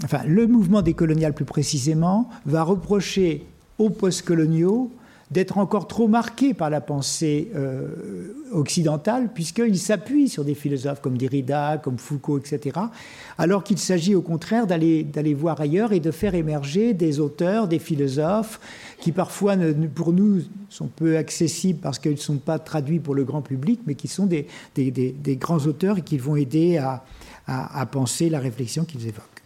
enfin 0.06 0.22
le 0.26 0.48
mouvement 0.48 0.82
décolonial 0.82 1.34
plus 1.34 1.44
précisément 1.44 2.30
va 2.46 2.64
reprocher 2.64 3.46
aux 3.80 3.90
postcoloniaux 3.90 4.90
d'être 5.32 5.58
encore 5.58 5.88
trop 5.88 6.10
marqué 6.10 6.54
par 6.54 6.70
la 6.70 6.82
pensée 6.82 7.52
euh, 7.56 8.34
occidentale, 8.52 9.30
puisqu'il 9.34 9.80
s'appuie 9.80 10.28
sur 10.28 10.44
des 10.44 10.56
philosophes 10.56 11.02
comme 11.02 11.18
Derrida, 11.18 11.80
comme 11.82 11.98
Foucault, 11.98 12.38
etc., 12.38 12.78
alors 13.38 13.64
qu'il 13.64 13.78
s'agit 13.78 14.14
au 14.14 14.22
contraire 14.22 14.68
d'aller 14.68 15.34
voir 15.34 15.62
ailleurs 15.62 15.94
et 15.94 16.02
de 16.02 16.12
faire 16.12 16.36
émerger 16.36 16.94
des 16.94 17.22
auteurs, 17.22 17.70
des 17.70 17.80
philosophes, 17.80 18.60
qui 19.00 19.14
parfois, 19.14 19.56
pour 19.96 20.12
nous, 20.12 20.42
sont 20.70 20.88
peu 20.88 21.18
accessibles 21.18 21.80
parce 21.80 21.98
qu'ils 21.98 22.12
ne 22.12 22.18
sont 22.18 22.38
pas 22.38 22.60
traduits 22.60 23.00
pour 23.00 23.16
le 23.16 23.24
grand 23.24 23.42
public, 23.42 23.80
mais 23.88 23.96
qui 23.96 24.10
sont 24.10 24.26
des, 24.26 24.48
des, 24.76 25.36
grands 25.38 25.66
auteurs 25.66 26.00
et 26.00 26.02
qui 26.02 26.18
vont 26.18 26.36
aider 26.36 26.78
à, 26.78 27.04
à 27.48 27.86
penser 27.86 28.30
la 28.30 28.40
réflexion 28.40 28.84
qu'ils 28.84 29.08
évoquent. 29.08 29.41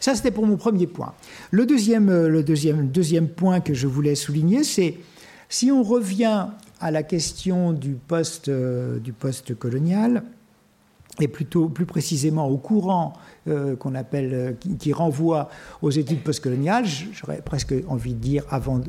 Ça, 0.00 0.14
c'était 0.14 0.30
pour 0.30 0.46
mon 0.46 0.56
premier 0.56 0.86
point. 0.86 1.14
Le 1.50 1.66
deuxième, 1.66 2.08
euh, 2.08 2.42
deuxième 2.42 3.28
point 3.28 3.60
que 3.60 3.74
je 3.74 3.86
voulais 3.86 4.14
souligner, 4.14 4.64
c'est 4.64 4.96
si 5.48 5.70
on 5.70 5.82
revient 5.82 6.46
à 6.80 6.90
la 6.90 7.02
question 7.02 7.72
du 7.72 7.92
poste, 7.92 8.48
euh, 8.48 8.98
du 8.98 9.12
poste 9.12 9.54
colonial, 9.54 10.24
et 11.20 11.28
plutôt 11.28 11.68
plus 11.68 11.84
précisément 11.84 12.48
au 12.48 12.56
courant 12.56 13.12
euh, 13.48 13.76
qu'on 13.76 13.94
appelle, 13.94 14.30
euh, 14.32 14.52
qui, 14.78 14.92
renvoie 14.92 15.50
aux 15.82 15.90
études 15.90 16.22
postcoloniales, 16.22 16.86
j'aurais 16.86 17.42
presque 17.42 17.74
envie 17.88 18.14
de 18.14 18.18
dire 18.18 18.44
avant, 18.50 18.80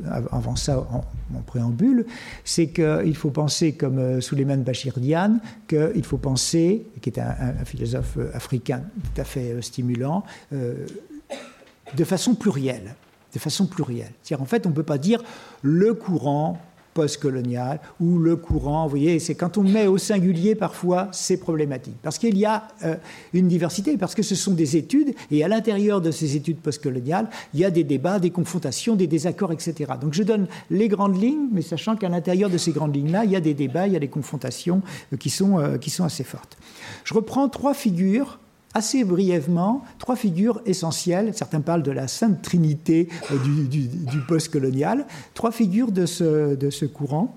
ça 0.55 0.79
en, 0.79 1.03
préambule, 1.45 2.05
c'est 2.45 2.67
qu'il 2.67 3.15
faut 3.15 3.31
penser 3.31 3.73
comme 3.73 3.97
euh, 3.97 4.21
Souleymane 4.21 4.63
Bachir 4.63 4.99
Diane, 4.99 5.41
qu'il 5.67 6.03
faut 6.05 6.17
penser, 6.17 6.85
qui 7.01 7.09
est 7.09 7.19
un, 7.19 7.55
un, 7.59 7.65
philosophe 7.65 8.17
africain 8.33 8.83
tout 9.03 9.21
à 9.21 9.25
fait 9.25 9.61
stimulant, 9.61 10.23
de 10.51 12.03
façon 12.03 12.35
plurielle. 12.35 12.95
De 13.33 13.39
façon 13.39 13.65
plurielle. 13.65 14.11
C'est-à-dire, 14.21 14.43
en 14.43 14.45
fait, 14.45 14.65
on 14.67 14.69
ne 14.69 14.75
peut 14.75 14.83
pas 14.83 14.99
dire 14.99 15.23
le 15.63 15.93
courant 15.95 16.59
postcolonial 16.93 17.79
ou 17.99 18.17
le 18.19 18.35
courant. 18.35 18.83
Vous 18.83 18.91
voyez, 18.91 19.19
c'est 19.19 19.35
quand 19.35 19.57
on 19.57 19.63
met 19.63 19.87
au 19.87 19.97
singulier, 19.97 20.55
parfois, 20.55 21.09
c'est 21.11 21.37
problématique. 21.37 21.95
Parce 22.01 22.17
qu'il 22.17 22.37
y 22.37 22.45
a 22.45 22.67
euh, 22.83 22.95
une 23.33 23.47
diversité, 23.47 23.97
parce 23.97 24.15
que 24.15 24.23
ce 24.23 24.35
sont 24.35 24.53
des 24.53 24.77
études, 24.77 25.13
et 25.31 25.43
à 25.43 25.47
l'intérieur 25.47 26.01
de 26.01 26.11
ces 26.11 26.35
études 26.35 26.59
postcoloniales, 26.59 27.29
il 27.53 27.59
y 27.59 27.65
a 27.65 27.71
des 27.71 27.83
débats, 27.83 28.19
des 28.19 28.29
confrontations, 28.29 28.95
des 28.95 29.07
désaccords, 29.07 29.51
etc. 29.51 29.93
Donc 29.99 30.13
je 30.13 30.23
donne 30.23 30.47
les 30.69 30.87
grandes 30.87 31.21
lignes, 31.21 31.47
mais 31.51 31.61
sachant 31.61 31.95
qu'à 31.95 32.09
l'intérieur 32.09 32.49
de 32.49 32.57
ces 32.57 32.71
grandes 32.71 32.95
lignes-là, 32.95 33.25
il 33.25 33.31
y 33.31 33.35
a 33.35 33.41
des 33.41 33.53
débats, 33.53 33.87
il 33.87 33.93
y 33.93 33.97
a 33.97 33.99
des 33.99 34.07
confrontations 34.07 34.81
euh, 35.11 35.17
qui, 35.17 35.29
sont, 35.29 35.59
euh, 35.59 35.77
qui 35.77 35.89
sont 35.89 36.03
assez 36.03 36.23
fortes. 36.23 36.57
Je 37.03 37.13
reprends 37.13 37.49
trois 37.49 37.73
figures 37.73 38.39
assez 38.73 39.03
brièvement 39.03 39.83
trois 39.99 40.15
figures 40.15 40.61
essentielles. 40.65 41.33
Certains 41.35 41.61
parlent 41.61 41.83
de 41.83 41.91
la 41.91 42.07
sainte 42.07 42.41
trinité 42.41 43.07
euh, 43.31 43.37
du, 43.67 43.87
du, 43.87 44.19
post-colonial. 44.27 45.05
Trois 45.33 45.51
figures 45.51 45.91
de 45.91 46.05
ce, 46.05 46.85
courant. 46.85 47.35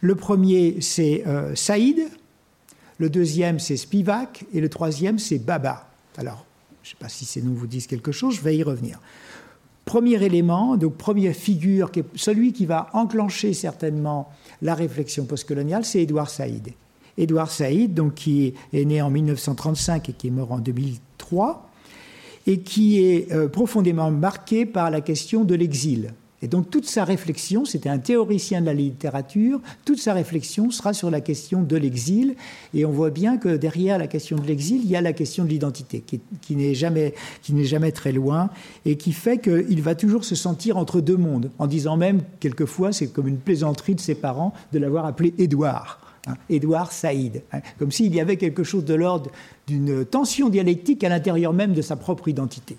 Le 0.00 0.14
premier, 0.14 0.80
c'est 0.80 1.24
euh, 1.26 1.54
Saïd. 1.54 2.08
Le 2.98 3.08
deuxième, 3.08 3.58
c'est 3.58 3.76
Spivak. 3.76 4.44
Et 4.52 4.60
le 4.60 4.68
troisième, 4.68 5.18
c'est 5.18 5.38
Baba. 5.38 5.88
Alors, 6.16 6.44
je 6.82 6.88
ne 6.88 6.90
sais 6.92 6.98
pas 6.98 7.08
si 7.08 7.24
ces 7.24 7.42
noms 7.42 7.54
vous 7.54 7.66
disent 7.66 7.86
quelque 7.86 8.12
chose, 8.12 8.36
je 8.36 8.42
vais 8.42 8.56
y 8.56 8.62
revenir. 8.62 9.00
Premier 9.84 10.22
élément, 10.22 10.76
donc 10.76 10.96
première 10.96 11.34
figure, 11.34 11.90
celui 12.14 12.52
qui 12.52 12.66
va 12.66 12.88
enclencher 12.92 13.52
certainement 13.52 14.30
la 14.60 14.74
réflexion 14.74 15.24
postcoloniale, 15.24 15.84
c'est 15.84 16.02
Édouard 16.02 16.30
Saïd. 16.30 16.72
Édouard 17.18 17.50
Saïd, 17.50 17.94
donc, 17.94 18.14
qui 18.14 18.54
est 18.72 18.84
né 18.84 19.02
en 19.02 19.10
1935 19.10 20.08
et 20.08 20.12
qui 20.12 20.28
est 20.28 20.30
mort 20.30 20.52
en 20.52 20.58
2003, 20.58 21.68
et 22.46 22.60
qui 22.60 23.04
est 23.04 23.32
euh, 23.32 23.48
profondément 23.48 24.10
marqué 24.10 24.66
par 24.66 24.90
la 24.90 25.00
question 25.00 25.44
de 25.44 25.54
l'exil. 25.54 26.12
Et 26.44 26.48
donc 26.48 26.70
toute 26.70 26.86
sa 26.86 27.04
réflexion, 27.04 27.64
c'était 27.64 27.88
un 27.88 28.00
théoricien 28.00 28.60
de 28.60 28.66
la 28.66 28.74
littérature, 28.74 29.60
toute 29.84 30.00
sa 30.00 30.12
réflexion 30.12 30.72
sera 30.72 30.92
sur 30.92 31.08
la 31.08 31.20
question 31.20 31.62
de 31.62 31.76
l'exil. 31.76 32.34
Et 32.74 32.84
on 32.84 32.90
voit 32.90 33.10
bien 33.10 33.38
que 33.38 33.56
derrière 33.56 33.96
la 33.96 34.08
question 34.08 34.36
de 34.36 34.46
l'exil, 34.46 34.80
il 34.82 34.90
y 34.90 34.96
a 34.96 35.00
la 35.00 35.12
question 35.12 35.44
de 35.44 35.48
l'identité, 35.50 36.02
qui, 36.04 36.20
qui 36.40 36.56
n'est 36.56 36.74
jamais, 36.74 37.14
jamais, 37.48 37.92
très 37.92 38.10
loin, 38.10 38.50
et 38.84 38.96
qui 38.96 39.12
fait 39.12 39.38
qu'il 39.38 39.82
va 39.82 39.94
toujours 39.94 40.24
se 40.24 40.34
sentir 40.34 40.76
entre 40.76 41.00
deux 41.00 41.16
mondes, 41.16 41.50
en 41.60 41.68
disant 41.68 41.96
même, 41.96 42.22
quelquefois, 42.40 42.92
c'est 42.92 43.06
comme 43.06 43.28
une 43.28 43.38
plaisanterie 43.38 43.94
de 43.94 44.00
ses 44.00 44.16
parents 44.16 44.52
de 44.72 44.80
l'avoir 44.80 45.06
appelé 45.06 45.34
Édouard. 45.38 46.01
Hein, 46.28 46.34
Édouard 46.48 46.92
Saïd, 46.92 47.42
hein, 47.52 47.60
comme 47.80 47.90
s'il 47.90 48.14
y 48.14 48.20
avait 48.20 48.36
quelque 48.36 48.62
chose 48.62 48.84
de 48.84 48.94
l'ordre 48.94 49.32
d'une 49.66 50.04
tension 50.04 50.50
dialectique 50.50 51.02
à 51.02 51.08
l'intérieur 51.08 51.52
même 51.52 51.72
de 51.72 51.82
sa 51.82 51.96
propre 51.96 52.28
identité. 52.28 52.76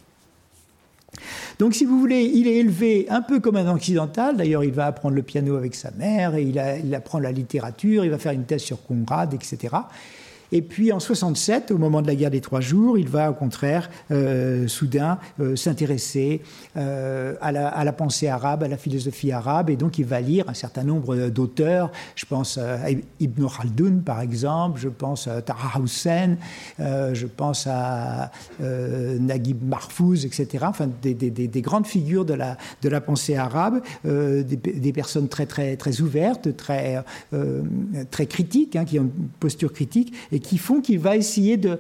Donc, 1.60 1.76
si 1.76 1.84
vous 1.84 2.00
voulez, 2.00 2.24
il 2.24 2.48
est 2.48 2.56
élevé 2.56 3.06
un 3.10 3.22
peu 3.22 3.42
comme 3.42 3.58
un 3.58 3.72
occidental. 3.72 4.38
D'ailleurs, 4.38 4.64
il 4.64 4.72
va 4.72 4.86
apprendre 4.86 5.16
le 5.16 5.24
piano 5.24 5.56
avec 5.56 5.76
sa 5.76 5.92
mère, 5.92 6.36
et 6.36 6.44
il, 6.44 6.62
il, 6.86 6.96
apprend 6.96 7.20
la 7.20 7.34
littérature, 7.34 8.06
il 8.06 8.12
va 8.12 8.18
faire 8.18 8.32
une 8.32 8.46
thèse 8.46 8.62
sur 8.62 8.82
Conrad, 8.82 9.34
etc. 9.34 9.76
Et 10.54 10.62
puis 10.62 10.92
en 10.92 11.00
67, 11.00 11.72
au 11.72 11.80
moment 11.80 12.04
de 12.04 12.08
la 12.08 12.14
guerre 12.14 12.30
des 12.30 12.40
Trois 12.40 12.62
Jours, 12.62 13.00
il 13.00 13.10
va 13.10 13.32
au 13.32 13.34
contraire, 13.34 13.90
euh, 14.12 14.68
soudain, 14.68 15.18
euh, 15.40 15.56
s'intéresser 15.56 16.44
euh, 16.78 17.34
à, 17.42 17.52
la, 17.52 17.92
pensée 17.92 18.28
arabe, 18.28 18.62
à 18.62 18.68
la 18.68 18.78
philosophie 18.78 19.32
arabe, 19.32 19.72
et 19.72 19.76
donc 19.76 19.98
il 19.98 20.06
va 20.06 20.22
lire 20.22 20.48
un 20.48 20.54
certain 20.54 20.84
nombre 20.84 21.30
d'auteurs. 21.30 21.92
Je 22.16 22.26
pense 22.26 22.60
à 22.60 22.92
Ibn 23.20 23.48
Khaldoun, 23.48 24.04
par 24.04 24.22
exemple, 24.22 24.80
je 24.80 24.90
pense 24.90 25.28
à 25.28 25.42
Tara 25.42 25.80
Hussein, 25.82 26.38
je 26.78 27.26
pense 27.26 27.66
à 27.68 28.30
Naguib 28.60 29.68
Mahfouz, 29.68 30.24
etc. 30.24 30.66
Enfin, 30.68 30.88
des, 31.02 31.62
grandes 31.62 31.88
figures 31.88 32.26
de 32.26 32.36
la, 32.36 32.58
de 32.84 32.90
la 32.90 33.02
pensée 33.02 33.36
arabe, 33.36 33.82
des, 34.04 34.94
personnes 34.94 35.30
très, 35.30 35.48
très, 35.48 35.78
très 35.78 36.02
ouvertes, 36.02 36.56
très, 36.56 37.04
très 38.12 38.28
critiques, 38.28 38.76
hein, 38.76 38.86
qui 38.86 39.00
ont 39.00 39.04
une 39.04 39.30
posture 39.40 39.74
critique, 39.74 40.14
et 40.32 40.43
qui 40.44 40.58
font 40.58 40.82
qu'il 40.82 41.00
va 41.00 41.16
essayer 41.16 41.58
de, 41.58 41.80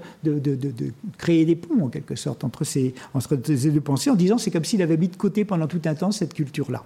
créer 1.17 1.45
des 1.45 1.56
ponts, 1.56 1.86
en 1.86 1.89
quelque 1.89 2.15
sorte, 2.15 2.43
entre 2.43 2.63
ces, 2.63 2.95
deux 3.13 3.82
pensées, 3.82 4.10
en 4.10 4.15
disant 4.15 4.38
c'est 4.38 4.52
comme 4.52 4.65
s'il 4.65 4.82
avait 4.82 4.97
mis 4.97 5.10
de 5.10 5.15
côté 5.15 5.45
pendant 5.45 5.67
tout 5.67 5.82
un 5.86 5.93
temps 5.93 6.12
cette 6.12 6.34
culture-là. 6.34 6.84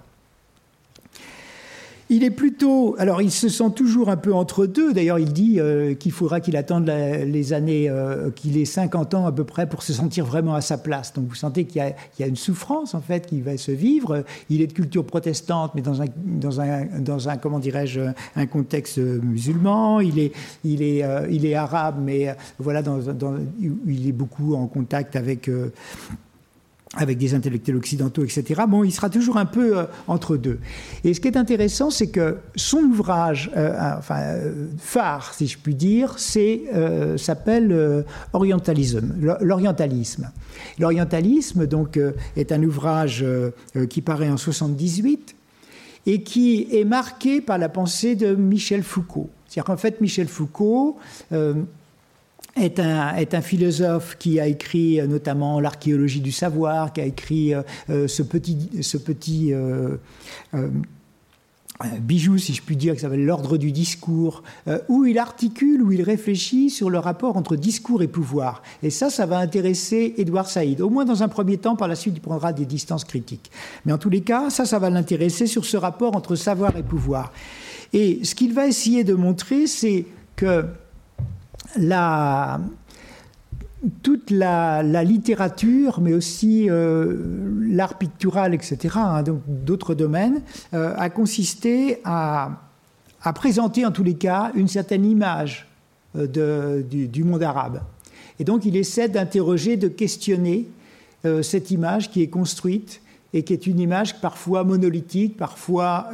Il 2.10 2.24
est 2.24 2.30
plutôt. 2.30 2.96
Alors, 2.98 3.20
il 3.20 3.30
se 3.30 3.50
sent 3.50 3.70
toujours 3.76 4.08
un 4.08 4.16
peu 4.16 4.32
entre 4.32 4.64
deux. 4.64 4.94
D'ailleurs, 4.94 5.18
il 5.18 5.32
dit 5.32 5.60
euh, 5.60 5.94
qu'il 5.94 6.12
faudra 6.12 6.40
qu'il 6.40 6.56
attende 6.56 6.86
les 6.86 7.52
années, 7.52 7.90
euh, 7.90 8.30
qu'il 8.30 8.56
ait 8.56 8.64
50 8.64 9.12
ans 9.12 9.26
à 9.26 9.32
peu 9.32 9.44
près 9.44 9.68
pour 9.68 9.82
se 9.82 9.92
sentir 9.92 10.24
vraiment 10.24 10.54
à 10.54 10.62
sa 10.62 10.78
place. 10.78 11.12
Donc, 11.12 11.28
vous 11.28 11.34
sentez 11.34 11.66
qu'il 11.66 11.82
y, 12.18 12.22
a 12.22 12.26
une 12.26 12.36
souffrance, 12.36 12.94
en 12.94 13.02
fait, 13.02 13.26
qui 13.26 13.42
va 13.42 13.58
se 13.58 13.72
vivre. 13.72 14.24
Il 14.48 14.62
est 14.62 14.68
de 14.68 14.72
culture 14.72 15.04
protestante, 15.04 15.72
mais 15.74 15.82
dans 15.82 16.00
un, 16.00 16.06
dans 16.24 16.62
un, 16.62 16.86
dans 16.98 17.28
un 17.28 17.36
comment 17.36 17.58
dirais-je, 17.58 18.00
un 18.36 18.46
contexte 18.46 18.98
musulman. 18.98 20.00
Il 20.00 20.18
est, 20.18 20.32
il 20.64 20.82
est, 20.82 21.04
euh, 21.04 21.26
il 21.30 21.44
est 21.44 21.54
arabe, 21.54 21.96
mais 22.02 22.34
voilà, 22.58 22.80
dans, 22.80 23.00
il 23.86 24.08
est 24.08 24.12
beaucoup 24.12 24.54
en 24.54 24.66
contact 24.66 25.14
avec 25.14 25.50
avec 26.98 27.16
des 27.16 27.34
intellectuels 27.34 27.76
occidentaux, 27.76 28.24
etc. 28.24 28.62
Bon, 28.68 28.84
il 28.84 28.92
sera 28.92 29.08
toujours 29.08 29.36
un 29.36 29.46
peu 29.46 29.78
euh, 29.78 29.84
entre 30.08 30.36
deux. 30.36 30.58
Et 31.04 31.14
ce 31.14 31.20
qui 31.20 31.28
est 31.28 31.36
intéressant, 31.36 31.90
c'est 31.90 32.08
que 32.08 32.38
son 32.56 32.78
ouvrage, 32.78 33.50
euh, 33.56 33.96
enfin 33.96 34.20
euh, 34.20 34.66
phare, 34.78 35.32
si 35.32 35.46
je 35.46 35.58
puis 35.58 35.74
dire, 35.74 36.16
s'appelle 36.18 38.04
Orientalisme, 38.32 39.14
l'orientalisme. 39.40 40.30
L'orientalisme, 40.78 41.66
donc, 41.66 41.98
est 42.36 42.52
un 42.52 42.62
ouvrage 42.62 43.24
qui 43.88 44.02
paraît 44.02 44.30
en 44.30 44.36
78 44.36 45.36
et 46.06 46.22
qui 46.22 46.66
est 46.72 46.84
marqué 46.84 47.40
par 47.40 47.58
la 47.58 47.68
pensée 47.68 48.16
de 48.16 48.34
Michel 48.34 48.82
Foucault. 48.82 49.30
C'est-à-dire 49.46 49.64
qu'en 49.64 49.76
fait, 49.76 50.00
Michel 50.00 50.26
Foucault 50.26 50.98
est 52.60 52.80
un, 52.80 53.14
est 53.16 53.34
un, 53.34 53.40
philosophe 53.40 54.16
qui 54.18 54.40
a 54.40 54.46
écrit 54.46 55.00
euh, 55.00 55.06
notamment 55.06 55.60
l'archéologie 55.60 56.20
du 56.20 56.32
savoir, 56.32 56.92
qui 56.92 57.00
a 57.00 57.04
écrit 57.04 57.54
euh, 57.54 57.62
euh, 57.90 58.08
ce 58.08 58.22
petit, 58.22 58.70
ce 58.82 58.96
petit 58.96 59.52
bijou, 62.00 62.38
si 62.38 62.54
je 62.54 62.62
puis 62.62 62.76
dire, 62.76 62.94
qui 62.94 63.00
s'appelle 63.00 63.24
L'ordre 63.24 63.56
du 63.56 63.70
discours, 63.70 64.42
où 64.88 65.04
il 65.04 65.18
articule, 65.18 65.80
où 65.82 65.92
il 65.92 66.02
réfléchit 66.02 66.70
sur 66.70 66.90
le 66.90 66.98
rapport 66.98 67.36
entre 67.36 67.54
discours 67.54 68.02
et 68.02 68.08
pouvoir. 68.08 68.62
Et 68.82 68.90
ça, 68.90 69.10
ça 69.10 69.26
va 69.26 69.38
intéresser 69.38 70.14
Édouard 70.16 70.48
Saïd. 70.48 70.80
Au 70.80 70.90
moins 70.90 71.04
dans 71.04 71.22
un 71.22 71.28
premier 71.28 71.56
temps, 71.56 71.76
par 71.76 71.86
la 71.86 71.94
suite, 71.94 72.14
il 72.16 72.20
prendra 72.20 72.52
des 72.52 72.66
distances 72.66 73.04
critiques. 73.04 73.50
Mais 73.84 73.92
en 73.92 73.98
tous 73.98 74.10
les 74.10 74.22
cas, 74.22 74.50
ça, 74.50 74.64
ça 74.64 74.80
va 74.80 74.90
l'intéresser 74.90 75.46
sur 75.46 75.64
ce 75.64 75.76
rapport 75.76 76.16
entre 76.16 76.34
savoir 76.34 76.76
et 76.76 76.82
pouvoir. 76.82 77.32
Et 77.92 78.24
ce 78.24 78.34
qu'il 78.34 78.52
va 78.52 78.66
essayer 78.66 79.04
de 79.04 79.14
montrer, 79.14 79.66
c'est 79.68 80.04
que 80.34 80.64
la, 81.76 82.60
toute 84.02 84.30
la, 84.30 84.82
littérature, 85.04 86.00
mais 86.00 86.12
aussi 86.12 86.68
euh, 86.68 87.16
l'art 87.60 87.98
pictural, 87.98 88.54
etc., 88.54 88.96
hein, 88.96 89.22
donc 89.22 89.40
d'autres 89.46 89.94
domaines, 89.94 90.42
euh, 90.74 90.94
a 90.96 91.10
consisté 91.10 92.00
à, 92.04 92.64
présenter 93.34 93.84
en 93.84 93.90
tous 93.90 94.02
les 94.02 94.14
cas 94.14 94.52
une 94.54 94.68
certaine 94.68 95.04
image 95.04 95.68
euh, 96.16 96.82
du, 96.82 97.24
monde 97.24 97.42
arabe. 97.42 97.82
Et 98.40 98.44
donc 98.44 98.64
il 98.64 98.76
essaie 98.76 99.08
d'interroger, 99.08 99.76
de 99.76 99.88
questionner 99.88 100.66
cette 101.42 101.72
image 101.72 102.10
qui 102.10 102.22
est 102.22 102.28
construite 102.28 103.00
et 103.34 103.42
qui 103.42 103.52
est 103.52 103.66
une 103.66 103.80
image 103.80 104.20
parfois 104.20 104.62
monolithique, 104.62 105.36
parfois 105.36 106.08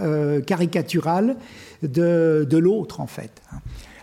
caricaturale 0.46 1.36
de, 1.82 2.46
de 2.48 2.56
l'autre 2.56 3.00
en 3.00 3.06
fait. 3.06 3.42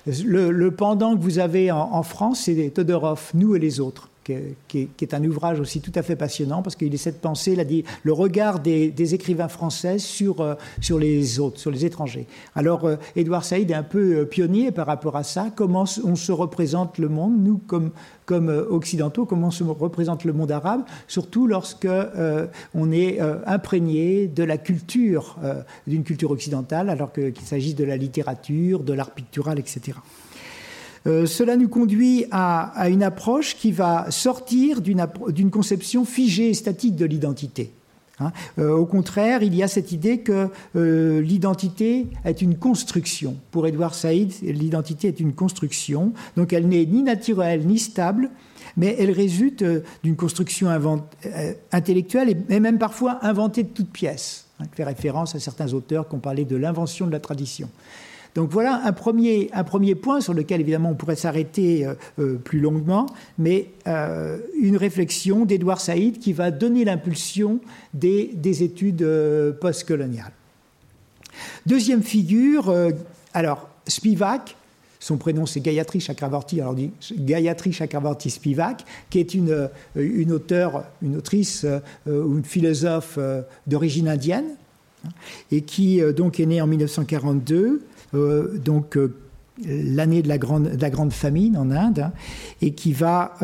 Le, 0.06 0.70
pendant 0.70 1.16
que 1.16 1.22
vous 1.22 1.40
avez 1.40 1.72
en, 1.72 2.04
France, 2.04 2.42
c'est 2.46 2.72
Todorov, 2.74 3.32
Nous 3.34 3.56
et 3.56 3.60
les 3.60 3.80
autres 3.80 4.11
qui 4.24 4.90
est, 5.02 5.14
un 5.14 5.24
ouvrage 5.24 5.60
aussi 5.60 5.82
tout 5.82 5.92
à 5.96 6.04
fait 6.04 6.16
passionnant 6.16 6.62
parce 6.62 6.76
qu'il 6.76 6.94
essaie 6.94 7.12
de 7.12 7.18
penser 7.18 7.56
dit, 7.66 7.84
le 8.04 8.14
regard 8.14 8.60
des, 8.60 9.14
écrivains 9.14 9.48
français 9.48 9.98
sur, 10.00 10.42
euh, 10.42 10.54
sur 10.80 11.00
les 11.00 11.40
autres, 11.40 11.60
sur 11.60 11.72
les 11.72 11.86
étrangers. 11.86 12.28
Alors, 12.56 12.86
euh, 12.86 12.96
Édouard 13.16 13.44
Saïd 13.44 13.72
est 13.72 13.76
un 13.76 13.84
peu 13.84 14.20
euh, 14.20 14.26
pionnier 14.26 14.72
par 14.72 14.88
rapport 14.88 15.16
à 15.16 15.24
ça. 15.24 15.48
Comment 15.54 15.86
on 16.04 16.16
se 16.16 16.32
représente 16.32 16.98
le 16.98 17.10
monde, 17.10 17.34
nous, 17.38 17.58
comme, 17.58 17.92
comme 18.26 18.50
occidentaux, 18.70 19.26
comment 19.26 19.48
on 19.48 19.52
se 19.52 19.64
représente 19.64 20.24
le 20.24 20.34
monde 20.34 20.52
arabe, 20.52 20.84
surtout 21.08 21.48
lorsque 21.48 21.88
on 22.74 22.92
est 22.92 23.20
imprégné 23.46 24.28
de 24.28 24.44
la 24.44 24.58
culture, 24.58 25.38
d'une 25.88 26.04
culture 26.04 26.32
occidentale, 26.32 26.90
alors 26.90 27.12
qu'il 27.12 27.34
s'agisse 27.44 27.76
de 27.76 27.84
la 27.84 27.98
littérature, 27.98 28.84
de 28.84 28.94
l'art 28.94 29.12
pictural, 29.12 29.60
etc. 29.60 29.98
cela 31.06 31.58
nous 31.58 31.68
conduit 31.68 32.26
à, 32.32 32.90
une 32.90 33.04
approche 33.04 33.56
qui 33.56 33.72
va 33.72 34.12
sortir 34.12 34.82
d'une 34.82 35.50
conception 35.50 36.06
figée 36.06 36.50
et 36.50 36.54
statique 36.54 36.96
de 36.96 37.06
l'identité. 37.06 37.72
Hein. 38.20 38.32
au 38.60 38.86
contraire, 38.86 39.42
il 39.42 39.56
y 39.56 39.64
a 39.64 39.68
cette 39.68 39.92
idée 39.92 40.20
que 40.20 40.50
l'identité 40.76 42.08
est 42.24 42.42
une 42.42 42.56
construction. 42.56 43.36
Pour 43.50 43.66
Edouard 43.66 43.96
Saïd, 43.96 44.32
l'identité 44.44 45.08
est 45.08 45.20
une 45.20 45.34
construction, 45.34 46.14
donc 46.38 46.54
elle 46.54 46.68
n'est 46.68 46.86
ni 46.86 47.02
naturelle 47.02 47.66
ni 47.66 47.80
stable, 47.80 48.30
mais 48.78 48.96
elle 49.00 49.12
résulte 49.12 49.62
euh, 49.62 49.84
d'une 50.04 50.16
construction 50.16 50.70
euh, 50.70 51.54
intellectuelle 51.72 52.36
et 52.50 52.60
même 52.60 52.78
parfois 52.78 53.20
inventée 53.22 53.64
de 53.64 53.70
toutes 53.70 53.92
pièces. 53.92 54.46
Hein, 54.60 54.66
fait 54.74 54.84
référence 54.84 55.36
à 55.36 55.40
certains 55.40 55.74
auteurs 55.74 56.08
qui 56.08 56.16
ont 56.16 56.20
parlé 56.20 56.46
de 56.46 56.56
l'invention 56.56 57.08
de 57.08 57.12
la 57.12 57.20
tradition. 57.20 57.70
Donc 58.36 58.50
voilà 58.50 58.82
un 58.86 58.94
premier, 58.94 59.50
un 59.54 59.64
premier 59.64 59.96
point 59.96 60.22
sur 60.22 60.34
lequel 60.34 60.62
évidemment 60.62 60.92
on 60.92 60.96
pourrait 60.96 61.16
s'arrêter 61.16 61.86
euh, 62.20 62.36
plus 62.36 62.60
longuement, 62.60 63.08
mais 63.38 63.70
une 63.86 64.78
réflexion 64.78 65.46
d'Edouard 65.46 65.82
Saïd 65.82 66.20
qui 66.20 66.34
va 66.34 66.52
donner 66.52 66.86
l'impulsion 66.86 67.60
des, 67.94 68.32
des, 68.34 68.64
études 68.64 69.06
postcoloniales. 69.60 70.32
Deuxième 71.66 72.04
figure, 72.04 72.74
alors 73.34 73.70
Spivak, 73.88 74.56
son 75.02 75.18
prénom, 75.18 75.48
c'est 75.48 75.60
Gayatri 75.62 76.00
Chakravarti, 76.00 76.62
alors 76.62 76.76
dit 76.76 76.92
Gayatri 77.18 77.74
Chakravarti 77.74 78.30
Spivak, 78.30 78.86
qui 79.10 79.20
est 79.20 79.34
une, 79.34 79.50
euh, 79.50 79.68
une 79.96 80.32
auteure, 80.32 80.84
une 81.02 81.18
autrice 81.18 81.66
euh, 81.66 81.80
ou 82.06 82.38
une 82.38 82.44
philosophe 82.44 83.16
euh, 83.18 83.42
d'origine 83.66 84.08
indienne, 84.08 84.46
hein, 85.04 85.10
et 85.52 85.62
qui 85.62 86.02
donc 86.16 86.40
est 86.40 86.46
née 86.46 86.62
en 86.62 86.68
1942, 86.68 87.82
donc 88.14 88.98
l'année 89.66 90.22
de, 90.22 90.28
la 90.28 90.38
grande, 90.38 91.14
famine 91.14 91.58
en 91.58 91.72
Inde, 91.72 92.00
hein, 92.00 92.12
et 92.62 92.74
qui 92.74 92.94
va 92.94 93.38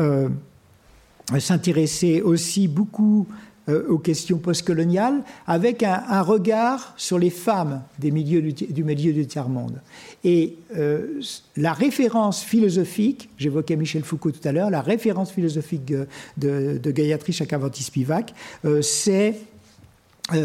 s'intéresser 1.38 2.22
aussi 2.22 2.68
beaucoup 2.68 3.26
euh, 3.68 3.86
aux 3.88 3.98
questions 3.98 4.38
postcoloniales 4.38 5.22
avec 5.46 5.82
un, 5.82 6.22
regard 6.22 6.94
sur 6.96 7.18
les 7.18 7.28
femmes 7.28 7.82
des 7.98 8.10
milieux 8.10 8.40
du, 8.40 8.82
milieu 8.82 9.12
du 9.12 9.26
tiers-monde. 9.26 9.82
Et 10.24 10.56
euh, 10.74 11.20
la 11.56 11.74
référence 11.74 12.42
philosophique, 12.42 13.28
j'évoquais 13.36 13.76
Michel 13.76 14.04
Foucault 14.04 14.30
tout 14.30 14.46
à 14.48 14.52
l'heure, 14.52 14.70
la 14.70 14.80
référence 14.80 15.30
philosophique 15.32 15.84
de, 15.84 16.06
de 16.38 16.90
Gayatri 16.90 17.32
Chakravarti-Spivak, 17.32 18.32
euh, 18.64 18.80
c'est 18.80 19.34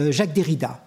Jacques 0.09 0.33
Derrida. 0.33 0.81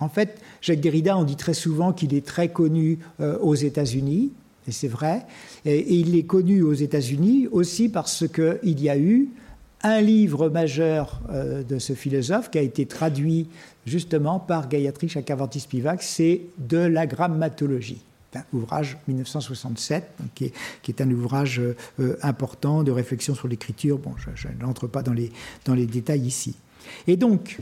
En 0.00 0.08
fait, 0.08 0.40
Jacques 0.62 0.80
Derrida, 0.80 1.18
on 1.18 1.24
dit 1.24 1.36
très 1.36 1.54
souvent 1.54 1.92
qu'il 1.92 2.14
est 2.14 2.24
très 2.24 2.48
connu 2.48 2.98
aux 3.18 3.54
États-Unis, 3.54 4.30
et 4.68 4.72
c'est 4.72 4.88
vrai. 4.88 5.26
Et, 5.64 5.94
il 5.94 6.14
est 6.16 6.22
connu 6.24 6.62
aux 6.62 6.72
États-Unis 6.72 7.48
aussi 7.50 7.88
parce 7.88 8.24
qu'il 8.28 8.80
y 8.80 8.88
a 8.88 8.96
eu 8.96 9.28
un 9.82 10.00
livre 10.00 10.48
majeur 10.48 11.20
euh, 11.30 11.62
de 11.62 11.78
ce 11.78 11.92
philosophe 11.94 12.50
qui 12.50 12.58
a 12.58 12.62
été 12.62 12.86
traduit 12.86 13.48
justement 13.84 14.38
par 14.38 14.68
Gayatri 14.68 15.08
Chakravarti 15.08 15.60
Spivak, 15.60 16.02
c'est 16.02 16.42
De 16.58 16.78
la 16.78 17.06
grammatologie. 17.06 18.02
Un 18.34 18.44
ouvrage 18.54 18.96
1967, 19.08 20.04
qui, 20.34 20.52
est, 20.88 21.00
un 21.02 21.10
ouvrage 21.10 21.60
euh, 21.60 22.16
important 22.22 22.82
de 22.82 22.90
réflexion 22.90 23.34
sur 23.34 23.46
l'écriture. 23.46 23.98
Bon, 23.98 24.14
je, 24.34 24.48
n'entre 24.58 24.86
pas 24.86 25.02
dans 25.02 25.12
les, 25.12 25.30
dans 25.66 25.74
les 25.74 25.84
détails 25.84 26.22
ici. 26.22 26.54
Et 27.06 27.16
donc, 27.16 27.58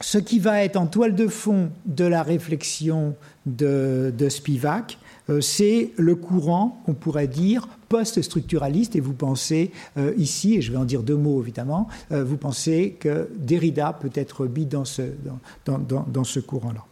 ce 0.00 0.18
qui 0.18 0.38
va 0.38 0.62
être 0.62 0.76
en 0.76 0.86
toile 0.86 1.14
de 1.14 1.26
fond 1.26 1.70
de 1.86 2.04
la 2.04 2.22
réflexion 2.22 3.14
de, 3.46 4.12
Spivak, 4.28 4.98
euh, 5.28 5.40
c'est 5.40 5.92
le 5.96 6.14
courant, 6.14 6.82
on 6.86 6.94
pourrait 6.94 7.28
dire, 7.28 7.68
post-structuraliste, 7.88 8.94
et 8.96 9.00
vous 9.00 9.14
pensez 9.14 9.72
euh, 9.96 10.12
ici, 10.16 10.56
et 10.56 10.62
je 10.62 10.70
vais 10.70 10.78
en 10.78 10.84
dire 10.84 11.02
deux 11.02 11.16
mots 11.16 11.40
évidemment, 11.40 11.88
euh, 12.12 12.24
vous 12.24 12.36
pensez 12.36 12.96
que 13.00 13.28
Derrida 13.36 13.92
peut 13.92 14.10
être 14.14 14.46
mis 14.46 14.66
dans 14.66 14.84
ce, 14.84 15.02
dans, 15.64 16.24
ce 16.24 16.40
courant-là. 16.40 16.84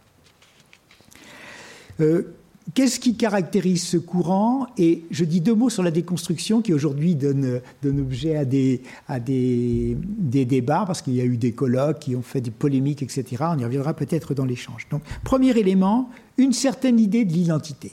Qu'est-ce 2.73 2.99
qui 2.99 3.15
caractérise 3.15 3.83
ce 3.83 3.97
courant? 3.97 4.65
Et 4.77 5.03
je 5.11 5.23
dis 5.23 5.39
deux 5.39 5.53
mots 5.53 5.69
sur 5.69 5.83
la 5.83 5.91
déconstruction 5.91 6.61
qui 6.61 6.73
aujourd'hui 6.73 7.13
donne, 7.13 7.61
donne, 7.83 7.99
objet 7.99 8.35
à, 8.35 8.43
des, 8.43 8.81
à 9.07 9.19
des, 9.19 9.95
débats, 9.99 10.83
parce 10.87 11.03
qu'il 11.03 11.13
y 11.13 11.21
a 11.21 11.25
eu 11.25 11.37
des 11.37 11.51
colloques 11.51 11.99
qui 11.99 12.15
ont 12.15 12.23
fait 12.23 12.41
des 12.41 12.49
polémiques, 12.49 13.03
etc. 13.03 13.43
On 13.51 13.59
y 13.59 13.63
reviendra 13.63 13.93
peut-être 13.93 14.33
dans 14.33 14.45
l'échange. 14.45 14.87
Donc, 14.89 15.03
premier 15.23 15.51
élément, 15.57 16.09
une 16.37 16.53
certaine 16.53 16.99
idée 16.99 17.23
de 17.23 17.33
l'identité. 17.33 17.91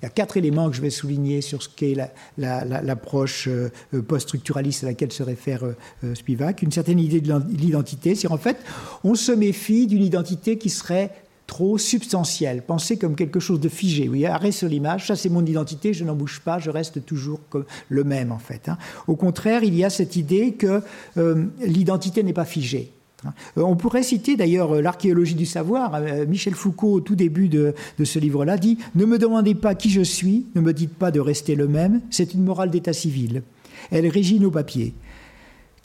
Il 0.00 0.04
y 0.04 0.06
a 0.06 0.10
quatre 0.10 0.36
éléments 0.36 0.70
que 0.70 0.76
je 0.76 0.82
vais 0.82 0.90
souligner 0.90 1.40
sur 1.40 1.62
ce 1.62 1.68
qu'est 1.68 1.96
l'approche 2.38 3.48
euh, 3.48 3.70
post-structuraliste 4.06 4.84
à 4.84 4.88
laquelle 4.88 5.12
se 5.12 5.22
réfère 5.22 5.64
euh, 5.64 6.14
Spivak. 6.14 6.62
Une 6.62 6.72
certaine 6.72 6.98
idée 6.98 7.20
de 7.20 7.34
l'identité, 7.50 8.14
c'est 8.14 8.30
en 8.30 8.38
fait, 8.38 8.58
on 9.04 9.14
se 9.14 9.32
méfie 9.32 9.86
d'une 9.86 10.02
identité 10.02 10.58
qui 10.58 10.70
serait 10.70 11.12
trop 11.46 11.78
substantielle, 11.78 12.62
pensée 12.62 12.98
comme 12.98 13.14
quelque 13.14 13.40
chose 13.40 13.60
de 13.60 13.68
figé. 13.68 14.08
Oui, 14.08 14.26
arrêt 14.26 14.52
sur 14.52 14.68
l'image, 14.68 15.06
ça 15.06 15.16
c'est 15.16 15.28
mon 15.28 15.44
identité, 15.44 15.94
je 15.94 16.04
n'en 16.04 16.14
bouge 16.14 16.40
pas, 16.44 16.58
je 16.58 16.70
reste 16.70 17.04
toujours 17.04 17.40
le 17.88 18.04
même 18.04 18.32
en 18.32 18.38
fait. 18.38 18.68
Hein. 18.68 18.78
Au 19.06 19.16
contraire, 19.16 19.62
il 19.62 19.74
y 19.74 19.84
a 19.84 19.90
cette 19.90 20.16
idée 20.16 20.52
que 20.52 20.82
euh, 21.16 21.44
l'identité 21.60 22.22
n'est 22.22 22.32
pas 22.32 22.44
figée. 22.44 22.92
Euh, 23.24 23.62
on 23.62 23.76
pourrait 23.76 24.02
citer 24.02 24.36
d'ailleurs 24.36 24.76
euh, 24.76 24.82
l'archéologie 24.82 25.34
du 25.34 25.46
savoir. 25.46 26.00
Michel 26.28 26.54
Foucault, 26.54 26.92
au 26.92 27.00
tout 27.00 27.14
début 27.14 27.48
de, 27.48 27.74
ce 28.02 28.18
livre-là, 28.18 28.56
dit 28.56 28.78
Ne 28.94 29.04
me 29.06 29.18
demandez 29.18 29.54
pas 29.54 29.74
qui 29.74 29.90
je 29.90 30.02
suis, 30.02 30.46
ne 30.54 30.60
me 30.60 30.72
dites 30.72 30.94
pas 30.94 31.10
de 31.10 31.20
rester 31.20 31.54
le 31.54 31.68
même, 31.68 32.00
c'est 32.10 32.34
une 32.34 32.44
morale 32.44 32.70
d'état 32.70 32.92
civil. 32.92 33.42
Elle 33.90 34.08
régit 34.08 34.40
nos 34.40 34.50
papiers. 34.50 34.94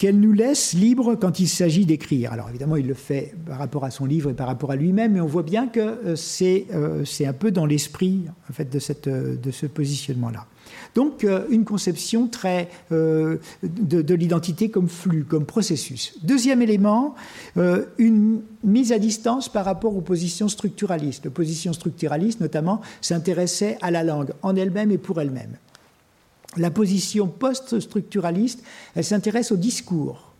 Qu'elle 0.02 0.20
nous 0.20 0.34
laisse 0.34 0.74
libres 0.74 1.14
quand 1.14 1.40
il 1.40 1.48
s'agit 1.48 1.86
d'écrire. 1.86 2.34
Alors 2.34 2.50
évidemment, 2.50 2.76
il 2.76 2.88
le 2.88 2.96
fait 2.96 3.36
par 3.46 3.60
rapport 3.60 3.84
à 3.86 3.92
son 3.92 4.06
livre 4.06 4.32
et 4.32 4.34
par 4.34 4.48
rapport 4.48 4.72
à 4.72 4.76
lui-même, 4.76 5.12
mais 5.12 5.22
on 5.22 5.28
voit 5.28 5.44
bien 5.44 5.68
que 5.68 6.16
c'est 6.16 6.66
un 6.72 7.34
peu 7.34 7.52
dans 7.52 7.68
l'esprit 7.68 8.24
en 8.50 8.54
fait, 8.54 8.66
de, 8.66 9.36
de 9.36 9.52
ce 9.52 9.68
positionnement-là. 9.68 10.48
Donc 10.96 11.24
euh, 11.24 11.46
une 11.50 11.66
conception 11.66 12.28
très 12.28 12.70
euh, 12.92 13.38
de, 13.64 14.14
l'identité 14.14 14.70
comme 14.70 14.90
flux, 14.90 15.24
comme 15.24 15.46
processus. 15.46 16.18
Deuxième 16.24 16.62
élément, 16.62 17.16
euh, 17.58 17.86
une 17.98 18.42
mise 18.64 18.92
à 18.92 19.00
distance 19.00 19.50
par 19.50 19.66
rapport 19.66 19.96
aux 19.96 20.02
positions 20.02 20.48
structuralistes. 20.48 21.26
L'opposition 21.26 21.74
structuraliste, 21.74 22.42
notamment, 22.42 22.82
s'intéressait 23.02 23.78
à 23.82 23.92
la 23.92 24.04
langue 24.04 24.34
en 24.42 24.56
elle-même 24.56 24.92
et 24.92 24.98
pour 24.98 25.22
elle-même. 25.22 25.58
La 26.58 26.72
position 26.72 27.28
post-structuraliste, 27.28 28.64
elle 28.96 29.06
s'intéresse 29.06 29.52
au 29.52 29.58
discours 29.58 30.32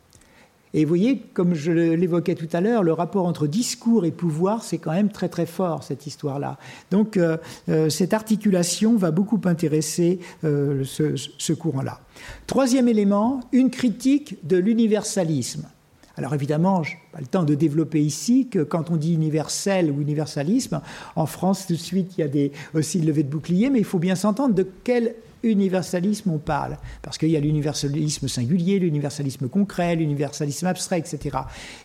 et 0.74 0.86
vous 0.86 0.90
voyez, 0.90 1.20
comme 1.34 1.54
je 1.54 1.72
l'évoquais 1.72 2.36
tout 2.36 2.48
à 2.54 2.62
l'heure, 2.62 2.84
le 2.84 2.94
rapport 2.94 3.26
entre 3.26 3.46
discours 3.46 4.06
et 4.06 4.12
pouvoir, 4.12 4.64
c'est 4.64 4.78
quand 4.78 4.92
même 4.92 5.10
très 5.10 5.28
très 5.28 5.46
fort, 5.46 5.84
cette 5.84 6.08
histoire-là. 6.08 6.58
Donc 6.92 7.18
euh, 7.18 7.38
euh, 7.68 7.90
cette 7.90 8.14
articulation 8.14 8.96
va 8.96 9.12
beaucoup 9.12 9.42
intéresser 9.46 10.20
euh, 10.46 10.84
ce, 10.86 11.54
courant-là. 11.54 12.00
Troisième 12.48 12.88
élément, 12.88 13.42
une 13.52 13.70
critique 13.70 14.38
de 14.48 14.56
l'universalisme. 14.56 15.68
Alors 16.16 16.34
évidemment, 16.34 16.84
je 16.84 16.92
n'ai 16.92 17.00
pas 17.12 17.20
le 17.20 17.28
temps 17.28 17.44
de 17.44 17.56
développer 17.56 18.02
ici 18.02 18.48
que 18.48 18.60
quand 18.60 18.92
on 18.92 18.96
dit 18.96 19.14
universel 19.14 19.92
ou 19.92 20.00
universalisme, 20.02 20.82
en 21.16 21.26
France 21.26 21.68
tout 21.68 21.74
de 21.74 21.80
suite 21.80 22.14
il 22.18 22.26
y 22.26 22.46
a 22.46 22.50
aussi 22.78 23.00
le 23.00 23.08
levé 23.08 23.24
de 23.24 23.30
bouclier, 23.30 23.70
mais 23.70 23.80
il 23.80 23.86
faut 23.86 24.00
bien 24.00 24.16
s'entendre 24.16 24.54
de 24.54 24.66
quel 24.84 25.16
universalisme 25.44 26.32
on 26.32 26.38
parle 26.38 26.78
Parce 27.02 27.18
qu'il 27.18 27.30
y 27.30 27.38
a 27.38 27.40
l'universalisme 27.40 28.28
singulier, 28.28 28.80
l'universalisme 28.80 29.48
concret, 29.48 29.96
l'universalisme 29.96 30.68
abstrait, 30.68 31.00
etc. 31.00 31.38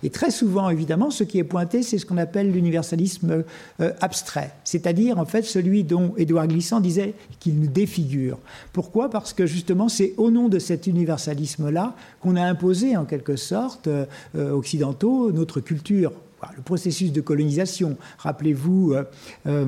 Et 0.03 0.11
très 0.11 0.31
souvent, 0.31 0.71
évidemment, 0.71 1.11
ce 1.11 1.25
qui 1.25 1.39
est 1.39 1.45
pointé, 1.45 1.83
c'est 1.83 1.99
ce 1.99 2.07
qu'on 2.07 2.19
appelle 2.19 2.51
l'universalisme 2.51 3.45
euh, 3.81 3.93
abstrait, 4.01 4.53
c'est-à-dire 4.65 5.19
en 5.19 5.25
fait 5.25 5.43
celui 5.43 5.85
dont 5.85 6.15
Édouard 6.17 6.49
Glissant 6.49 6.81
disait 6.81 7.15
qu'il 7.41 7.59
nous 7.59 7.67
défigure. 7.67 8.39
Pourquoi? 8.73 9.11
Parce 9.11 9.33
que 9.33 9.47
justement, 9.47 9.89
c'est 9.89 10.15
au 10.17 10.31
nom 10.31 10.49
de 10.49 10.59
cet 10.59 10.87
universalisme-là 10.87 11.95
qu'on 12.21 12.37
a 12.37 12.43
imposé 12.43 12.97
en 12.97 13.05
quelque 13.05 13.37
sorte 13.37 13.89
euh, 13.89 14.07
occidentaux 14.35 15.33
notre 15.33 15.61
culture 15.61 16.13
le 16.57 16.63
processus 16.63 17.13
de 17.13 17.21
colonisation. 17.21 17.97
Rappelez-vous 18.19 18.93
euh, 18.93 19.05
euh, 19.47 19.67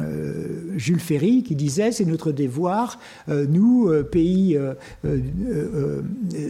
euh, 0.00 0.72
Jules 0.76 1.00
Ferry 1.00 1.42
qui 1.42 1.54
disait 1.54 1.92
c'est 1.92 2.04
notre 2.04 2.32
devoir, 2.32 2.98
nous, 3.28 3.90
pays 4.10 4.58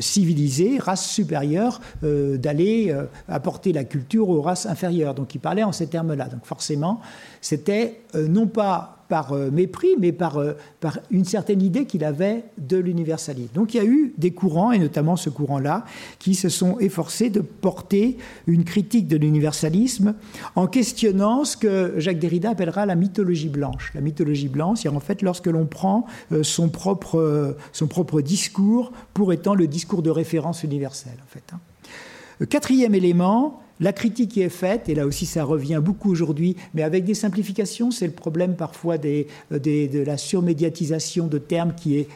civilisés, 0.01 0.79
race 0.79 1.07
supérieure, 1.07 1.81
d'aller 2.03 2.95
apporter 3.29 3.73
la 3.73 3.85
culture 3.85 4.29
aux 4.29 4.41
races 4.41 4.67
inférieures. 4.67 5.15
Donc 5.15 5.35
il 5.35 5.41
parlait 5.41 5.65
en 5.65 5.73
ces 5.73 5.87
termes-là. 5.87 6.29
Donc 6.29 6.45
forcément, 6.45 7.01
c'était 7.45 8.01
non 8.15 8.47
pas 8.47 8.95
par 9.09 9.33
euh, 9.33 9.51
mépris, 9.51 9.95
mais 9.99 10.13
par, 10.13 10.39
euh, 10.39 10.55
par 10.81 10.99
une 11.11 11.25
certaine 11.25 11.63
idée 11.63 11.85
qu'il 11.85 12.05
avait 12.05 12.45
de 12.59 12.77
l'universalisme. 12.77 13.53
Donc 13.55 13.75
il 13.75 13.77
y 13.77 13.81
a 13.81 13.85
eu 13.85 14.15
des 14.19 14.33
courants, 14.33 14.73
et 14.73 14.79
notamment 14.79 15.17
ce 15.17 15.31
courant-là, 15.31 15.85
qui 16.19 16.35
se 16.35 16.49
sont 16.49 16.79
efforcés 16.79 17.31
de 17.31 17.41
porter 17.41 18.17
une 18.47 18.65
critique 18.65 19.07
de 19.07 19.17
l'universalisme 19.17 20.15
en 20.57 20.67
questionnant 20.67 21.45
ce 21.45 21.57
que 21.57 21.95
Jacques 21.99 22.19
Derrida 22.19 22.51
appellera 22.51 22.87
la 22.87 22.95
mythologie 22.95 23.49
blanche. 23.49 23.93
La 23.95 24.01
mythologie 24.01 24.49
blanche, 24.49 24.81
c'est 24.83 24.89
en 24.89 25.01
fait 25.01 25.23
lorsque 25.23 25.47
l'on 25.47 25.67
prend 25.67 26.07
euh, 26.33 26.43
son 26.43 26.69
propre, 26.69 28.21
discours 28.23 28.93
pour 29.13 29.33
étant 29.33 29.55
le 29.55 29.67
discours 29.67 30.03
de 30.03 30.11
référence 30.11 30.63
universelle. 30.63 31.19
En 31.21 31.57
hein. 31.57 32.47
Quatrième 32.49 32.95
élément, 32.95 33.61
la 33.81 33.93
critique 33.93 34.31
qui 34.33 34.41
est 34.41 34.49
faite, 34.49 34.89
et 34.89 34.95
là 34.95 35.07
aussi 35.07 35.27
ça 35.27 35.45
revient 35.45 35.81
beaucoup 35.83 36.11
aujourd'hui, 36.11 36.57
mais 36.75 36.83
avec 36.83 37.05
des 37.05 37.15
simplifications, 37.15 37.91
c'est 37.91 38.07
le 38.07 38.13
problème 38.13 38.55
parfois 38.55 38.99
des, 38.99 39.27
de 39.51 40.03
la 40.05 40.17
surmédiatisation 40.17 41.27
de 41.27 41.39
termes 41.39 41.75
qui, 41.75 42.07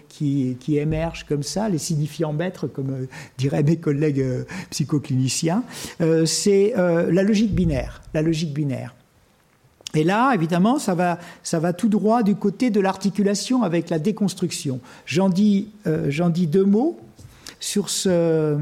émergent 0.68 1.24
comme 1.24 1.42
ça, 1.42 1.68
les 1.68 1.78
signifiants 1.78 2.32
maîtres, 2.32 2.66
comme 2.66 2.90
euh, 2.90 3.06
diraient 3.38 3.62
mes 3.62 3.76
collègues 3.76 4.20
euh, 4.20 4.44
psychocliniciens, 4.70 5.64
euh, 6.00 6.26
c'est 6.26 6.74
la 6.76 7.22
logique 7.22 7.54
binaire. 7.54 8.02
La 8.14 8.22
logique 8.22 8.52
binaire. 8.52 8.94
Et 9.94 10.04
là, 10.04 10.32
évidemment, 10.34 10.78
ça 10.78 10.94
va, 10.94 11.72
tout 11.72 11.88
droit 11.88 12.22
du 12.22 12.34
côté 12.34 12.70
de 12.70 12.80
l'articulation 12.80 13.62
avec 13.62 13.90
la 13.90 13.98
déconstruction. 13.98 14.80
J'en 15.06 15.28
dis 15.28 15.70
deux 15.84 16.64
mots 16.64 17.00
sur 17.60 17.90
ce, 17.90 18.58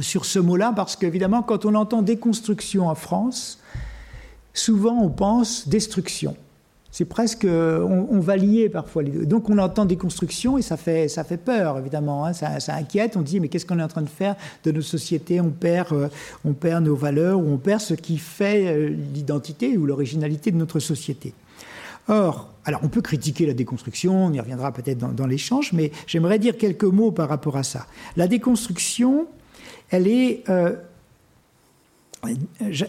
sur 0.00 0.24
ce 0.24 0.38
mot-là 0.38 0.72
parce 0.74 0.96
qu'évidemment, 0.96 1.42
quand 1.42 1.64
on 1.64 1.74
entend 1.74 2.02
déconstruction 2.02 2.88
en 2.88 2.94
France, 2.94 3.58
souvent 4.52 4.98
on 5.00 5.10
pense 5.10 5.68
destruction. 5.68 6.36
C'est 6.96 7.04
presque, 7.04 7.46
on, 7.46 8.20
va 8.20 8.38
lier 8.38 8.70
parfois 8.70 9.02
les 9.02 9.10
deux. 9.10 9.26
Donc 9.26 9.50
on 9.50 9.58
entend 9.58 9.84
déconstruction 9.84 10.56
et 10.56 10.62
ça 10.62 10.78
fait, 10.78 11.08
ça 11.08 11.24
fait 11.24 11.36
peur, 11.36 11.76
évidemment. 11.76 12.24
Hein. 12.24 12.32
ça, 12.32 12.56
inquiète. 12.74 13.18
On 13.18 13.20
dit, 13.20 13.38
mais 13.38 13.48
qu'est-ce 13.48 13.66
qu'on 13.66 13.78
est 13.78 13.82
en 13.82 13.88
train 13.88 14.00
de 14.00 14.08
faire 14.08 14.34
de 14.64 14.72
nos 14.72 14.80
sociétés? 14.80 15.38
On 15.42 15.50
perd, 15.50 15.92
euh, 15.92 16.08
on 16.46 16.54
perd 16.54 16.82
nos 16.86 16.96
valeurs 16.96 17.38
ou 17.38 17.52
on 17.52 17.58
perd 17.58 17.82
ce 17.82 17.92
qui 17.92 18.16
fait 18.16 18.68
euh, 18.68 18.88
l'identité 19.12 19.76
ou 19.76 19.84
l'originalité 19.84 20.50
de 20.50 20.56
notre 20.56 20.80
société. 20.80 21.34
Or, 22.08 22.48
alors 22.64 22.80
on 22.82 22.88
peut 22.88 23.02
critiquer 23.02 23.44
la 23.44 23.52
déconstruction, 23.52 24.24
on 24.24 24.32
y 24.32 24.40
reviendra 24.40 24.72
peut-être 24.72 24.96
dans 24.96 25.26
l'échange, 25.26 25.74
mais 25.74 25.92
j'aimerais 26.06 26.38
dire 26.38 26.56
quelques 26.56 26.84
mots 26.84 27.10
par 27.10 27.28
rapport 27.28 27.58
à 27.58 27.62
ça. 27.62 27.84
La 28.16 28.26
déconstruction, 28.26 29.26
elle 29.90 30.08
est, 30.08 30.48
euh, 30.48 30.76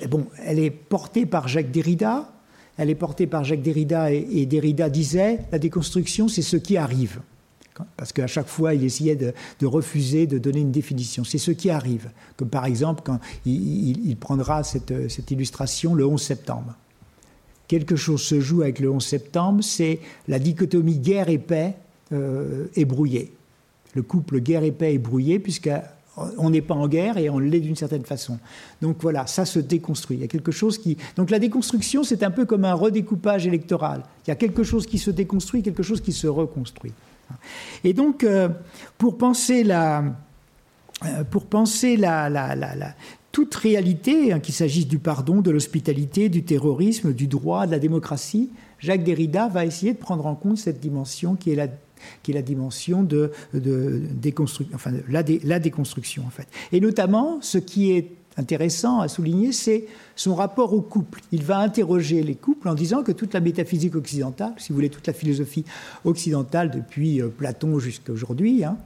bon, 0.10 0.28
elle 0.44 0.60
est 0.60 0.72
portée 0.72 1.26
par 1.26 1.48
Jacques 1.48 1.72
Derrida. 1.72 2.32
Elle 2.78 2.90
est 2.90 2.96
portée 2.96 3.28
par 3.28 3.44
Jacques 3.44 3.62
Derrida 3.62 4.12
et, 4.12 4.46
Derrida 4.46 4.90
disait 4.90 5.40
la 5.52 5.60
déconstruction, 5.60 6.28
c'est 6.28 6.42
ce 6.42 6.58
qui 6.58 6.78
arrive. 6.78 7.22
Parce 7.96 8.12
qu'à 8.12 8.26
chaque 8.26 8.48
fois, 8.48 8.74
il 8.74 8.84
essayait 8.84 9.16
de, 9.16 9.34
refuser 9.66 10.26
de 10.26 10.40
donner 10.40 10.62
une 10.62 10.72
définition. 10.72 11.24
C'est 11.24 11.38
ce 11.38 11.52
qui 11.52 11.70
arrive. 11.70 12.10
Comme 12.36 12.50
par 12.50 12.66
exemple, 12.66 13.02
quand 13.04 13.20
il, 13.46 14.16
prendra 14.20 14.64
cette, 14.64 14.92
illustration 15.30 15.94
le 15.94 16.06
11 16.06 16.22
septembre. 16.22 16.76
Quelque 17.68 17.96
chose 17.96 18.22
se 18.22 18.40
joue 18.40 18.62
avec 18.62 18.80
le 18.80 18.90
11 18.90 19.06
septembre, 19.06 19.64
c'est 19.64 20.00
la 20.28 20.40
dichotomie 20.40 21.00
guerre 21.00 21.30
et 21.30 21.38
paix 21.38 21.76
euh, 22.14 22.68
est 22.76 22.86
brouillée. 22.86 23.34
Le 23.94 24.02
couple 24.04 24.40
guerre 24.40 24.64
et 24.64 24.72
paix 24.72 24.94
est 24.94 25.00
brouillé, 25.00 25.38
puisque 25.38 25.70
on 26.38 26.50
n'est 26.50 26.62
pas 26.62 26.74
en 26.74 26.88
guerre 26.88 27.18
et 27.18 27.30
on 27.30 27.40
l'est 27.40 27.60
d'une 27.60 27.76
certaine 27.76 28.04
façon. 28.04 28.40
Donc 28.82 28.98
voilà, 29.02 29.28
ça 29.28 29.46
se 29.46 29.60
déconstruit. 29.60 30.18
Il 30.18 30.22
y 30.22 30.24
a 30.24 30.28
quelque 30.28 30.52
chose 30.52 30.78
qui. 30.78 30.98
Donc 31.16 31.30
la 31.30 31.40
déconstruction, 31.40 32.04
c'est 32.04 32.24
un 32.24 32.32
peu 32.32 32.46
comme 32.46 32.66
un 32.66 32.74
redécoupage 32.74 33.46
électoral. 33.46 34.04
Il 34.26 34.30
y 34.30 34.34
a 34.34 34.36
quelque 34.36 34.64
chose 34.64 34.86
qui 34.86 34.98
se 34.98 35.12
déconstruit, 35.12 35.62
quelque 35.62 35.84
chose 35.84 36.02
qui 36.02 36.14
se 36.14 36.28
reconstruit. 36.28 36.94
Et 37.84 37.94
donc, 37.94 38.24
euh, 38.24 38.50
pour 38.98 39.18
penser 39.18 39.64
la, 39.64 40.04
euh, 41.06 41.24
pour 41.24 41.46
penser 41.46 41.98
la, 41.98 42.56
toute 43.32 43.54
réalité, 43.56 44.34
hein, 44.34 44.40
qu'il 44.40 44.56
s'agisse 44.56 44.88
du 44.88 44.98
pardon, 44.98 45.42
de 45.42 45.52
l'hospitalité, 45.52 46.30
du 46.30 46.44
terrorisme, 46.44 47.14
du 47.14 47.28
droit, 47.28 47.68
de 47.68 47.72
la 47.72 47.80
démocratie, 47.80 48.50
Jacques 48.80 49.04
Derrida 49.04 49.48
va 49.48 49.66
essayer 49.66 49.94
de 49.94 49.98
prendre 49.98 50.26
en 50.26 50.36
compte 50.36 50.58
cette 50.58 50.80
dimension 50.80 51.36
qui 51.36 51.52
est 51.52 51.56
la 51.56 51.68
qui 52.24 52.32
est 52.32 52.34
la 52.34 52.42
dimension 52.42 53.04
de, 53.04 53.32
la, 53.54 55.60
déconstruction 55.60 56.24
en 56.26 56.30
fait. 56.30 56.48
Et 56.72 56.80
notamment, 56.80 57.40
ce 57.42 57.58
qui 57.58 57.92
est 57.92 58.12
intéressant 58.38 59.00
à 59.00 59.08
souligner, 59.08 59.52
c'est 59.52 59.86
son 60.16 60.36
rapport 60.36 60.74
au 60.74 60.82
couple. 60.82 61.22
Il 61.32 61.44
va 61.44 61.58
interroger 61.58 62.22
les 62.22 62.36
couples 62.36 62.70
en 62.70 62.76
disant 62.76 63.04
que 63.04 63.12
toute 63.12 63.34
la 63.34 63.40
métaphysique 63.40 63.96
occidentale, 63.96 64.54
si 64.58 64.70
vous 64.70 64.76
voulez, 64.76 64.90
toute 64.90 65.08
la 65.08 65.14
philosophie 65.14 65.66
occidentale 66.06 66.70
depuis 66.70 67.22
euh, 67.22 67.30
Platon 67.30 67.80
jusqu'à 67.80 68.14
aujourd'hui, 68.14 68.64
hein, 68.64 68.78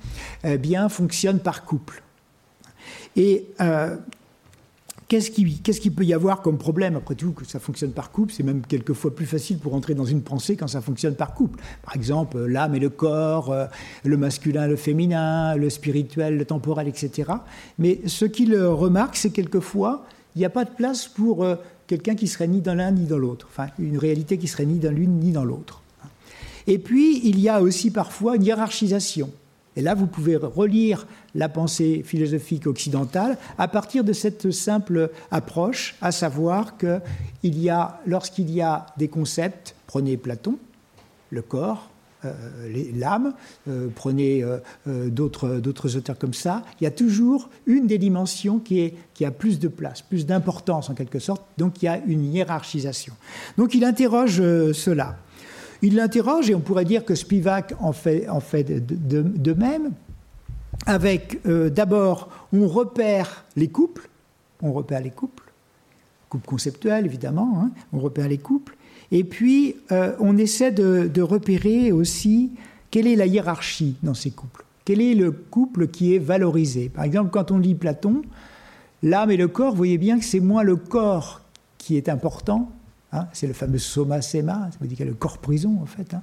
eh 0.43 0.57
bien, 0.57 0.87
fonctionne 0.87 1.39
par 1.39 1.65
couple. 1.65 2.01
Et 3.15 3.47
euh, 3.59 3.97
Qu'est-ce 5.11 5.29
qu'il 5.81 5.93
peut 5.93 6.05
y 6.05 6.13
avoir 6.13 6.41
comme 6.41 6.57
problème 6.57 6.95
Après 6.95 7.15
tout, 7.15 7.33
que 7.33 7.43
ça 7.43 7.59
fonctionne 7.59 7.91
par 7.91 8.11
couple, 8.11 8.31
c'est 8.31 8.43
même 8.43 8.61
quelquefois 8.61 9.13
plus 9.13 9.25
facile 9.25 9.57
pour 9.57 9.75
entrer 9.75 9.93
dans 9.93 10.05
une 10.05 10.21
pensée 10.21 10.55
quand 10.55 10.69
ça 10.69 10.79
fonctionne 10.79 11.15
par 11.15 11.33
couple. 11.33 11.59
Par 11.83 11.97
exemple, 11.97 12.45
l'âme 12.45 12.75
et 12.75 12.79
le 12.79 12.87
corps, 12.87 13.51
euh, 13.51 13.65
le 14.05 14.15
masculin, 14.15 14.67
le 14.67 14.77
féminin, 14.77 15.57
le 15.57 15.69
spirituel, 15.69 16.37
le 16.37 16.45
temporel, 16.45 16.87
etc. 16.87 17.29
Mais 17.77 17.99
ce 18.05 18.23
qu'il 18.23 18.55
remarque, 18.57 19.17
c'est 19.17 19.31
quelquefois, 19.31 20.05
il 20.37 20.39
n'y 20.39 20.45
a 20.45 20.49
pas 20.49 20.63
de 20.63 20.69
place 20.69 21.09
pour 21.09 21.43
euh, 21.43 21.57
quelqu'un 21.87 22.15
qui 22.15 22.29
serait 22.29 22.47
ni 22.47 22.61
dans 22.61 22.75
l'un 22.75 22.91
ni 22.91 23.05
dans 23.05 23.17
l'autre. 23.17 23.49
Enfin, 23.51 23.67
une 23.79 23.97
réalité 23.97 24.37
qui 24.37 24.47
serait 24.47 24.65
ni 24.65 24.79
dans 24.79 24.93
l'une 24.93 25.19
ni 25.19 25.33
dans 25.33 25.43
l'autre. 25.43 25.81
Et 26.67 26.77
puis, 26.77 27.19
il 27.25 27.37
y 27.37 27.49
a 27.49 27.61
aussi 27.61 27.91
parfois 27.91 28.37
une 28.37 28.45
hiérarchisation. 28.45 29.29
Et 29.75 29.81
là, 29.81 29.95
vous 29.95 30.07
pouvez 30.07 30.35
relire 30.35 31.07
la 31.33 31.47
pensée 31.47 32.03
philosophique 32.05 32.67
occidentale 32.67 33.37
à 33.57 33.67
partir 33.67 34.03
de 34.03 34.13
cette 34.13 34.51
simple 34.51 35.09
approche, 35.31 35.95
à 36.01 36.11
savoir 36.11 36.77
que 36.77 36.99
y 37.43 37.69
a, 37.69 38.01
lorsqu'il 38.05 38.51
y 38.51 38.61
a 38.61 38.87
des 38.97 39.07
concepts, 39.07 39.75
prenez 39.87 40.17
Platon, 40.17 40.57
le 41.29 41.41
corps, 41.41 41.89
euh, 42.23 42.33
l'âme, 42.95 43.33
euh, 43.67 43.87
prenez 43.95 44.43
euh, 44.43 44.59
d'autres, 45.09 45.97
auteurs 45.97 46.19
comme 46.19 46.35
ça, 46.35 46.63
il 46.79 46.83
y 46.83 46.87
a 46.87 46.91
toujours 46.91 47.49
une 47.65 47.87
des 47.87 47.97
dimensions 47.97 48.59
qui, 48.59 48.93
qui 49.15 49.25
a 49.25 49.31
plus 49.31 49.57
de 49.57 49.67
place, 49.67 50.03
plus 50.03 50.27
d'importance 50.27 50.91
en 50.91 50.93
quelque 50.93 51.17
sorte, 51.17 51.41
donc 51.57 51.81
il 51.81 51.85
y 51.85 51.87
a 51.87 51.97
une 52.05 52.23
hiérarchisation. 52.31 53.13
Donc 53.57 53.73
il 53.73 53.83
interroge 53.83 54.37
cela. 54.73 55.17
Il 55.81 55.95
l'interroge, 55.95 56.49
et 56.49 56.55
on 56.55 56.59
pourrait 56.59 56.85
dire 56.85 57.05
que 57.05 57.15
Spivak 57.15 57.73
en 57.79 57.91
fait, 57.91 58.29
en 58.29 58.39
fait 58.39 58.65
de, 58.85 59.53
même, 59.53 59.91
avec 60.85 61.39
euh, 61.47 61.69
d'abord, 61.69 62.29
on 62.53 62.67
repère 62.67 63.45
les 63.55 63.67
couples, 63.67 64.09
on 64.61 64.73
repère 64.73 65.01
les 65.01 65.09
couples, 65.09 65.51
couples 66.29 66.45
conceptuels 66.45 67.05
évidemment, 67.05 67.63
hein, 67.63 67.71
on 67.93 67.99
repère 67.99 68.27
les 68.27 68.37
couples, 68.37 68.75
et 69.11 69.23
puis 69.23 69.75
euh, 69.91 70.13
on 70.19 70.37
essaie 70.37 70.71
de, 70.71 71.21
repérer 71.21 71.91
aussi 71.91 72.51
quelle 72.91 73.07
est 73.07 73.15
la 73.15 73.25
hiérarchie 73.25 73.95
dans 74.03 74.13
ces 74.13 74.31
couples, 74.31 74.63
quel 74.85 75.01
est 75.01 75.15
le 75.15 75.31
couple 75.31 75.87
qui 75.87 76.13
est 76.13 76.19
valorisé. 76.19 76.89
Par 76.89 77.05
exemple, 77.05 77.31
quand 77.31 77.49
on 77.49 77.57
lit 77.57 77.75
Platon, 77.75 78.21
l'âme 79.01 79.31
et 79.31 79.37
le 79.37 79.47
corps, 79.47 79.71
vous 79.71 79.77
voyez 79.77 79.97
bien 79.97 80.19
que 80.19 80.25
c'est 80.25 80.39
moins 80.39 80.63
le 80.63 80.75
corps 80.75 81.41
qui 81.79 81.97
est 81.97 82.07
important 82.07 82.71
Hein, 83.13 83.27
c'est 83.33 83.47
le 83.47 83.53
fameux 83.53 83.77
soma 83.77 84.21
sema, 84.21 84.69
ça 84.71 84.77
veut 84.79 84.87
dire 84.87 85.05
le 85.05 85.13
corps 85.13 85.39
prison 85.39 85.79
en 85.81 85.85
fait. 85.85 86.13
Hein. 86.13 86.21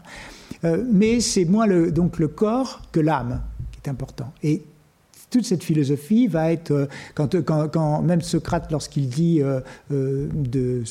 Euh, 0.64 0.82
mais 0.90 1.20
c'est 1.20 1.44
moins 1.44 1.66
le, 1.66 1.92
donc 1.92 2.18
le 2.18 2.28
corps 2.28 2.80
que 2.92 3.00
l'âme 3.00 3.42
qui 3.72 3.80
est 3.84 3.90
important. 3.90 4.32
Et 4.42 4.62
toute 5.28 5.44
cette 5.44 5.62
philosophie 5.62 6.26
va 6.26 6.50
être, 6.50 6.70
euh, 6.70 6.86
quand, 7.14 7.36
quand, 7.42 7.68
quand 7.68 8.00
même 8.00 8.22
Socrate, 8.22 8.72
lorsqu'il 8.72 9.10
dit 9.10 9.42
euh, 9.42 9.60
de 9.90 10.82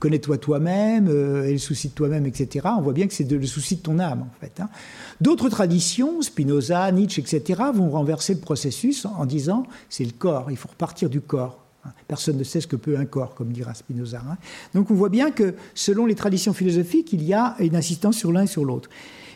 connais-toi 0.00 0.38
toi-même, 0.38 1.06
et 1.06 1.52
le 1.52 1.58
souci 1.58 1.90
de 1.90 1.94
toi-même, 1.94 2.26
etc., 2.26 2.66
on 2.76 2.80
voit 2.80 2.92
bien 2.92 3.06
que 3.06 3.14
c'est 3.14 3.30
le 3.30 3.46
souci 3.46 3.76
de 3.76 3.82
ton 3.82 4.00
âme, 4.00 4.22
en 4.22 4.40
fait. 4.40 4.60
Hein. 4.60 4.68
D'autres 5.20 5.48
traditions, 5.48 6.22
Spinoza, 6.22 6.90
Nietzsche, 6.90 7.22
etc., 7.22 7.62
vont 7.72 7.90
renverser 7.90 8.34
le 8.34 8.40
processus 8.40 9.06
en 9.06 9.24
disant 9.26 9.64
c'est 9.90 10.04
le 10.04 10.10
corps, 10.10 10.50
il 10.50 10.56
faut 10.56 10.68
repartir 10.68 11.08
du 11.08 11.20
corps. 11.20 11.65
Personne 12.08 12.36
ne 12.36 12.44
sait 12.44 12.60
ce 12.60 12.66
que 12.66 12.76
peut 12.76 12.96
un 12.98 13.04
corps, 13.04 13.34
comme 13.34 13.52
dira 13.52 13.74
Spinoza. 13.74 14.22
Hein. 14.28 14.36
Donc 14.74 14.90
on 14.90 14.94
voit 14.94 15.08
bien 15.08 15.30
que 15.30 15.54
selon 15.74 16.06
les 16.06 16.14
traditions 16.14 16.52
philosophiques, 16.52 17.12
il 17.12 17.22
y 17.22 17.34
a 17.34 17.56
une 17.60 17.76
insistance 17.76 18.16
sur 18.16 18.32
l'un 18.32 18.42
et 18.42 18.46
sur 18.46 18.64
l'autre. 18.64 18.88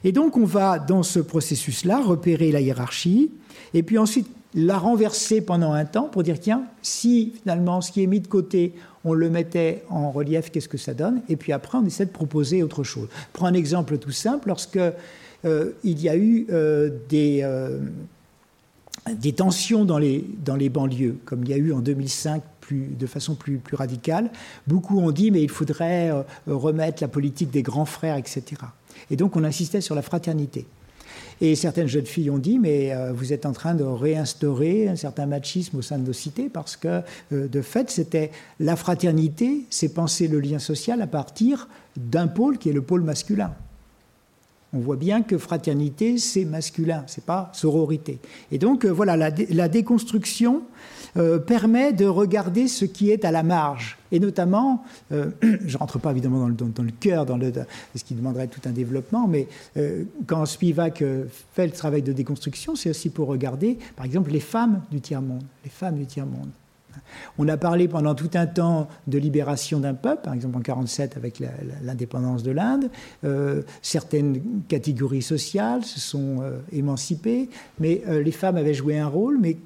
Et 0.04 0.12
donc 0.12 0.36
on 0.36 0.44
va, 0.44 0.78
dans 0.78 1.02
ce 1.02 1.20
processus-là, 1.20 2.00
repérer 2.00 2.52
la 2.52 2.60
hiérarchie, 2.60 3.30
et 3.74 3.82
puis 3.82 3.98
ensuite 3.98 4.28
la 4.54 4.78
renverser 4.78 5.40
pendant 5.40 5.72
un 5.72 5.84
temps 5.84 6.08
pour 6.08 6.22
dire, 6.22 6.40
tiens, 6.40 6.64
si 6.82 7.34
finalement 7.42 7.80
ce 7.80 7.92
qui 7.92 8.02
est 8.02 8.06
mis 8.06 8.20
de 8.20 8.26
côté, 8.26 8.74
on 9.04 9.14
le 9.14 9.30
mettait 9.30 9.84
en 9.88 10.10
relief, 10.10 10.50
qu'est-ce 10.50 10.68
que 10.68 10.78
ça 10.78 10.94
donne? 10.94 11.22
Et 11.28 11.36
puis 11.36 11.52
après, 11.52 11.78
on 11.78 11.84
essaie 11.86 12.06
de 12.06 12.10
proposer 12.10 12.62
autre 12.62 12.82
chose. 12.82 13.08
Prends 13.32 13.46
un 13.46 13.54
exemple 13.54 13.98
tout 13.98 14.10
simple, 14.10 14.48
lorsque 14.48 14.78
euh, 15.44 15.70
il 15.84 16.00
y 16.00 16.08
a 16.08 16.16
eu 16.16 16.46
euh, 16.50 16.90
des... 17.08 17.40
Euh, 17.42 17.78
des 19.18 19.33
tensions 19.33 19.85
dans 19.85 19.99
les, 19.99 20.25
dans 20.44 20.57
les 20.57 20.68
banlieues, 20.68 21.18
comme 21.25 21.44
il 21.44 21.51
y 21.51 21.53
a 21.53 21.57
eu 21.57 21.73
en 21.73 21.81
2005 21.81 22.42
plus, 22.61 22.88
de 22.98 23.06
façon 23.06 23.35
plus, 23.35 23.58
plus 23.58 23.77
radicale. 23.77 24.31
Beaucoup 24.67 25.00
ont 25.00 25.11
dit, 25.11 25.31
mais 25.31 25.42
il 25.42 25.48
faudrait 25.48 26.11
remettre 26.46 27.02
la 27.02 27.08
politique 27.08 27.50
des 27.50 27.63
grands 27.63 27.85
frères, 27.85 28.17
etc. 28.17 28.42
Et 29.11 29.17
donc 29.17 29.37
on 29.37 29.44
insistait 29.44 29.81
sur 29.81 29.94
la 29.94 30.02
fraternité. 30.02 30.67
Et 31.40 31.54
certaines 31.56 31.87
jeunes 31.87 32.06
filles 32.06 32.31
ont 32.31 32.38
dit, 32.38 32.58
mais 32.58 32.92
euh, 32.92 33.13
vous 33.13 33.33
êtes 33.33 33.46
en 33.46 33.52
train 33.52 33.75
de 33.75 33.85
réinstaurer 33.85 34.88
un 34.88 34.96
certain 34.96 35.25
machisme 35.25 35.79
au 35.79 35.83
sein 35.83 35.98
de 35.98 36.06
nos 36.06 36.13
cités, 36.13 36.50
parce 36.50 36.77
que 36.77 37.00
euh, 37.33 37.48
de 37.48 37.63
fait, 37.63 37.90
c'était 37.90 38.31
la 38.58 38.77
fraternité, 38.77 39.65
c'est 39.71 39.94
penser 39.94 40.29
le 40.29 40.38
lien 40.38 40.58
social 40.58 41.00
à 41.00 41.06
partir 41.06 41.69
d'un 41.96 42.27
pôle 42.29 42.58
qui 42.58 42.69
est 42.69 42.75
le 42.75 42.83
pôle 42.83 43.02
masculin. 43.02 43.54
On 44.73 44.79
voit 44.79 44.96
bien 44.96 45.23
que 45.23 45.37
fraternité, 45.37 46.18
c'est 46.18 46.44
masculin, 46.44 47.02
c'est 47.08 47.25
pas 47.25 47.50
sororité. 47.54 48.21
Et 48.52 48.58
donc, 48.58 48.85
euh, 48.85 48.90
voilà, 48.90 49.16
la, 49.16 49.68
déconstruction 49.68 50.62
euh, 51.16 51.38
permet 51.38 51.92
de 51.92 52.06
regarder 52.06 52.68
ce 52.68 52.85
qui 52.85 53.10
est 53.10 53.25
à 53.25 53.33
la 53.33 53.42
marge. 53.42 53.98
Et 54.12 54.21
notamment, 54.21 54.85
euh, 55.10 55.31
je 55.42 55.73
ne 55.73 55.77
rentre 55.77 55.98
pas 55.98 56.12
évidemment 56.12 56.38
dans 56.38 56.48
le, 56.48 56.54
dans, 56.54 56.87
cœur, 57.00 57.27
dans 57.27 57.38
ce 57.96 58.04
qui 58.04 58.14
demanderait 58.14 58.46
tout 58.46 58.60
un 58.64 58.71
développement, 58.71 59.27
mais 59.27 59.48
quand 60.27 60.46
Spivak 60.46 61.02
fait 61.52 61.66
le 61.66 61.73
travail 61.73 62.02
de 62.02 62.12
déconstruction, 62.12 62.77
c'est 62.77 62.90
aussi 62.90 63.10
pour 63.10 63.27
regarder, 63.27 63.77
par 63.96 64.06
exemple, 64.06 64.31
les 64.31 64.40
femmes 64.40 64.83
du 64.92 65.00
tiers-monde. 65.00 65.42
Les 65.64 65.71
femmes 65.71 65.96
du 65.96 66.06
tiers-monde. 66.06 66.50
On 67.38 67.48
a 67.48 67.56
parlé 67.56 67.88
pendant 67.88 68.15
tout 68.15 68.31
un 68.35 68.46
temps 68.46 68.88
de 69.06 69.19
libération 69.19 69.81
d'un 69.81 69.94
peuple, 69.94 70.23
par 70.25 70.35
exemple 70.35 70.56
en 70.56 70.61
1947 70.61 71.17
avec 71.17 71.42
l'indépendance 71.83 72.42
de 72.42 72.50
l'Inde. 72.50 72.90
Euh, 73.25 73.63
certaines 73.83 74.40
catégories 74.69 75.23
sociales 75.23 75.85
se 75.85 76.00
sont 76.00 76.38
euh, 76.40 76.58
émancipées, 76.73 77.48
mais 77.79 78.02
euh, 78.08 78.23
les 78.23 78.33
femmes 78.33 78.56
avaient 78.56 78.75
joué 78.75 78.98
un 78.98 79.06
rôle, 79.06 79.38
mais 79.40 79.56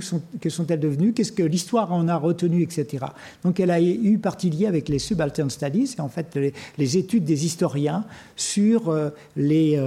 sont, 0.00 0.22
quelles 0.40 0.52
sont-elles 0.52 0.80
devenues? 0.80 1.12
Qu'est-ce 1.12 1.32
que 1.32 1.42
l'histoire 1.42 1.92
en 1.92 2.08
a 2.08 2.16
retenu, 2.16 2.62
etc. 2.62 3.06
Donc 3.42 3.60
elle 3.60 3.70
a 3.70 3.80
eu 3.80 4.18
partie 4.18 4.50
liée 4.50 4.66
avec 4.66 4.88
les 4.88 4.98
subaltern 4.98 5.50
studies, 5.50 5.96
en 5.98 6.08
fait 6.08 6.38
les, 6.78 6.96
études 6.96 7.24
des 7.24 7.44
historiens 7.44 8.04
sur 8.36 8.94
les, 9.36 9.78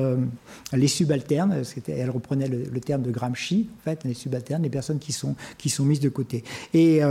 subalternes. 0.88 1.64
Elle 1.88 2.10
reprenait 2.10 2.48
le, 2.48 2.80
terme 2.80 3.02
de 3.02 3.12
Gramsci, 3.12 3.70
en 3.80 3.84
fait, 3.84 4.04
les 4.04 4.14
subalternes, 4.14 4.64
les 4.64 4.70
personnes 4.70 5.00
qui 5.00 5.12
sont, 5.12 5.36
mises 5.80 6.00
de 6.00 6.10
côté. 6.10 6.44
Et, 6.78 7.02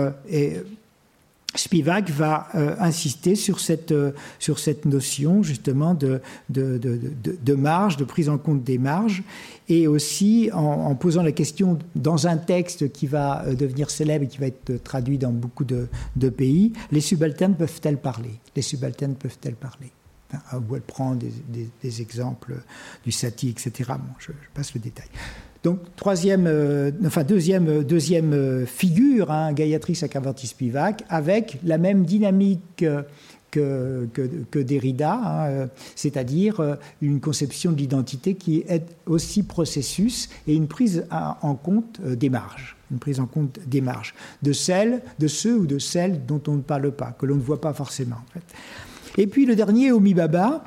Spivak 1.57 2.11
va 2.11 2.49
euh, 2.55 2.77
insister 2.79 3.35
sur 3.35 3.61
cette, 3.61 3.93
euh, 3.93 4.13
sur 4.39 4.59
cette 4.59 4.85
notion 4.85 5.43
justement 5.43 5.95
de, 5.95 6.21
de, 6.49 6.79
de, 6.79 6.99
de, 7.23 7.55
marge, 7.55 7.97
de 7.97 8.05
prise 8.05 8.29
en 8.29 8.39
compte 8.39 8.63
des 8.63 8.79
marges, 8.79 9.23
et 9.69 9.87
aussi 9.87 10.51
en, 10.53 10.95
posant 10.95 11.23
la 11.23 11.33
question 11.33 11.79
dans 11.95 12.27
un 12.27 12.37
texte 12.37 12.93
qui 12.93 13.07
va 13.07 13.45
devenir 13.55 13.91
célèbre 13.91 14.25
et 14.25 14.29
qui 14.29 14.39
va 14.39 14.47
être 14.47 14.83
traduit 14.83 15.19
dans 15.19 15.33
beaucoup 15.33 15.65
de, 15.65 15.89
pays, 16.29 16.73
les 16.93 17.01
subalternes 17.01 17.55
peuvent-elles 17.55 17.99
parler? 17.99 18.35
Les 18.55 18.63
subalternes 18.63 19.15
peuvent-elles 19.15 19.55
parler? 19.55 19.91
Enfin, 20.33 20.63
Où 20.69 20.77
elle 20.77 20.83
prend 20.83 21.15
des, 21.15 21.33
des, 21.83 22.03
exemples 22.03 22.55
du 23.05 23.13
Satie, 23.13 23.49
etc. 23.49 23.73
Bon, 23.89 24.15
je 24.19 24.33
passe 24.55 24.75
le 24.75 24.81
détail. 24.81 25.09
Donc, 25.67 25.81
troisième, 25.97 26.47
euh, 26.47 26.93
enfin, 27.05 27.25
deuxième, 27.25 27.67
euh, 27.67 27.83
deuxième 27.83 28.33
euh, 28.33 28.67
figure, 28.67 29.33
hein, 29.33 29.53
Gayatri 29.53 29.97
Chakravarti 29.97 30.47
Spivak, 30.47 31.03
avec 31.09 31.59
la 31.65 31.77
même 31.77 32.05
dynamique 32.05 32.85
que, 33.51 34.09
Derrida, 34.55 35.21
hein, 35.25 35.69
c'est-à-dire 35.97 36.77
une 37.03 37.19
conception 37.19 37.73
de 37.73 37.79
l'identité 37.79 38.35
qui 38.35 38.63
est 38.69 38.85
aussi 39.07 39.43
processus 39.43 40.29
et 40.47 40.55
une 40.55 40.69
prise 40.69 41.05
en 41.11 41.55
compte 41.57 42.01
des 42.01 42.31
marges 42.31 42.77
une 42.93 43.01
prise 43.01 43.19
en 43.19 43.27
compte 43.27 43.59
des 43.67 43.81
marges, 43.81 44.15
de 44.43 44.53
celles, 44.53 45.03
de 45.19 45.27
ceux 45.27 45.57
ou 45.57 45.67
de 45.67 45.81
celles 45.81 46.25
dont 46.25 46.41
on 46.47 46.55
ne 46.55 46.61
parle 46.61 46.93
pas, 46.93 47.17
que 47.19 47.27
l'on 47.27 47.35
ne 47.35 47.41
voit 47.41 47.61
pas 47.61 47.73
forcément. 47.73 48.21
Et 49.19 49.27
puis 49.27 49.45
le 49.45 49.57
dernier, 49.57 49.91
Omi 49.91 50.15
Baba, 50.15 50.63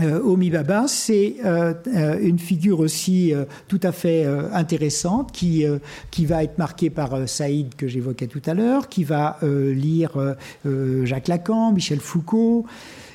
Omi 0.00 0.48
Baba, 0.48 0.86
c'est 0.88 1.36
euh, 1.44 1.74
euh, 1.88 2.18
une 2.20 2.38
figure 2.38 2.80
aussi 2.80 3.34
tout 3.68 3.80
à 3.82 3.92
fait 3.92 4.24
intéressante 4.52 5.32
qui, 5.32 5.64
qui 6.10 6.26
va 6.26 6.42
être 6.42 6.58
marquée 6.58 6.90
par 6.90 7.28
Saïd 7.28 7.74
que 7.74 7.88
j'évoquais 7.88 8.26
tout 8.26 8.42
à 8.46 8.54
l'heure, 8.54 8.88
qui 8.88 9.04
va 9.04 9.38
lire 9.42 10.12
Jacques 11.04 11.28
Lacan, 11.28 11.72
Michel 11.72 12.00
Foucault, 12.00 12.66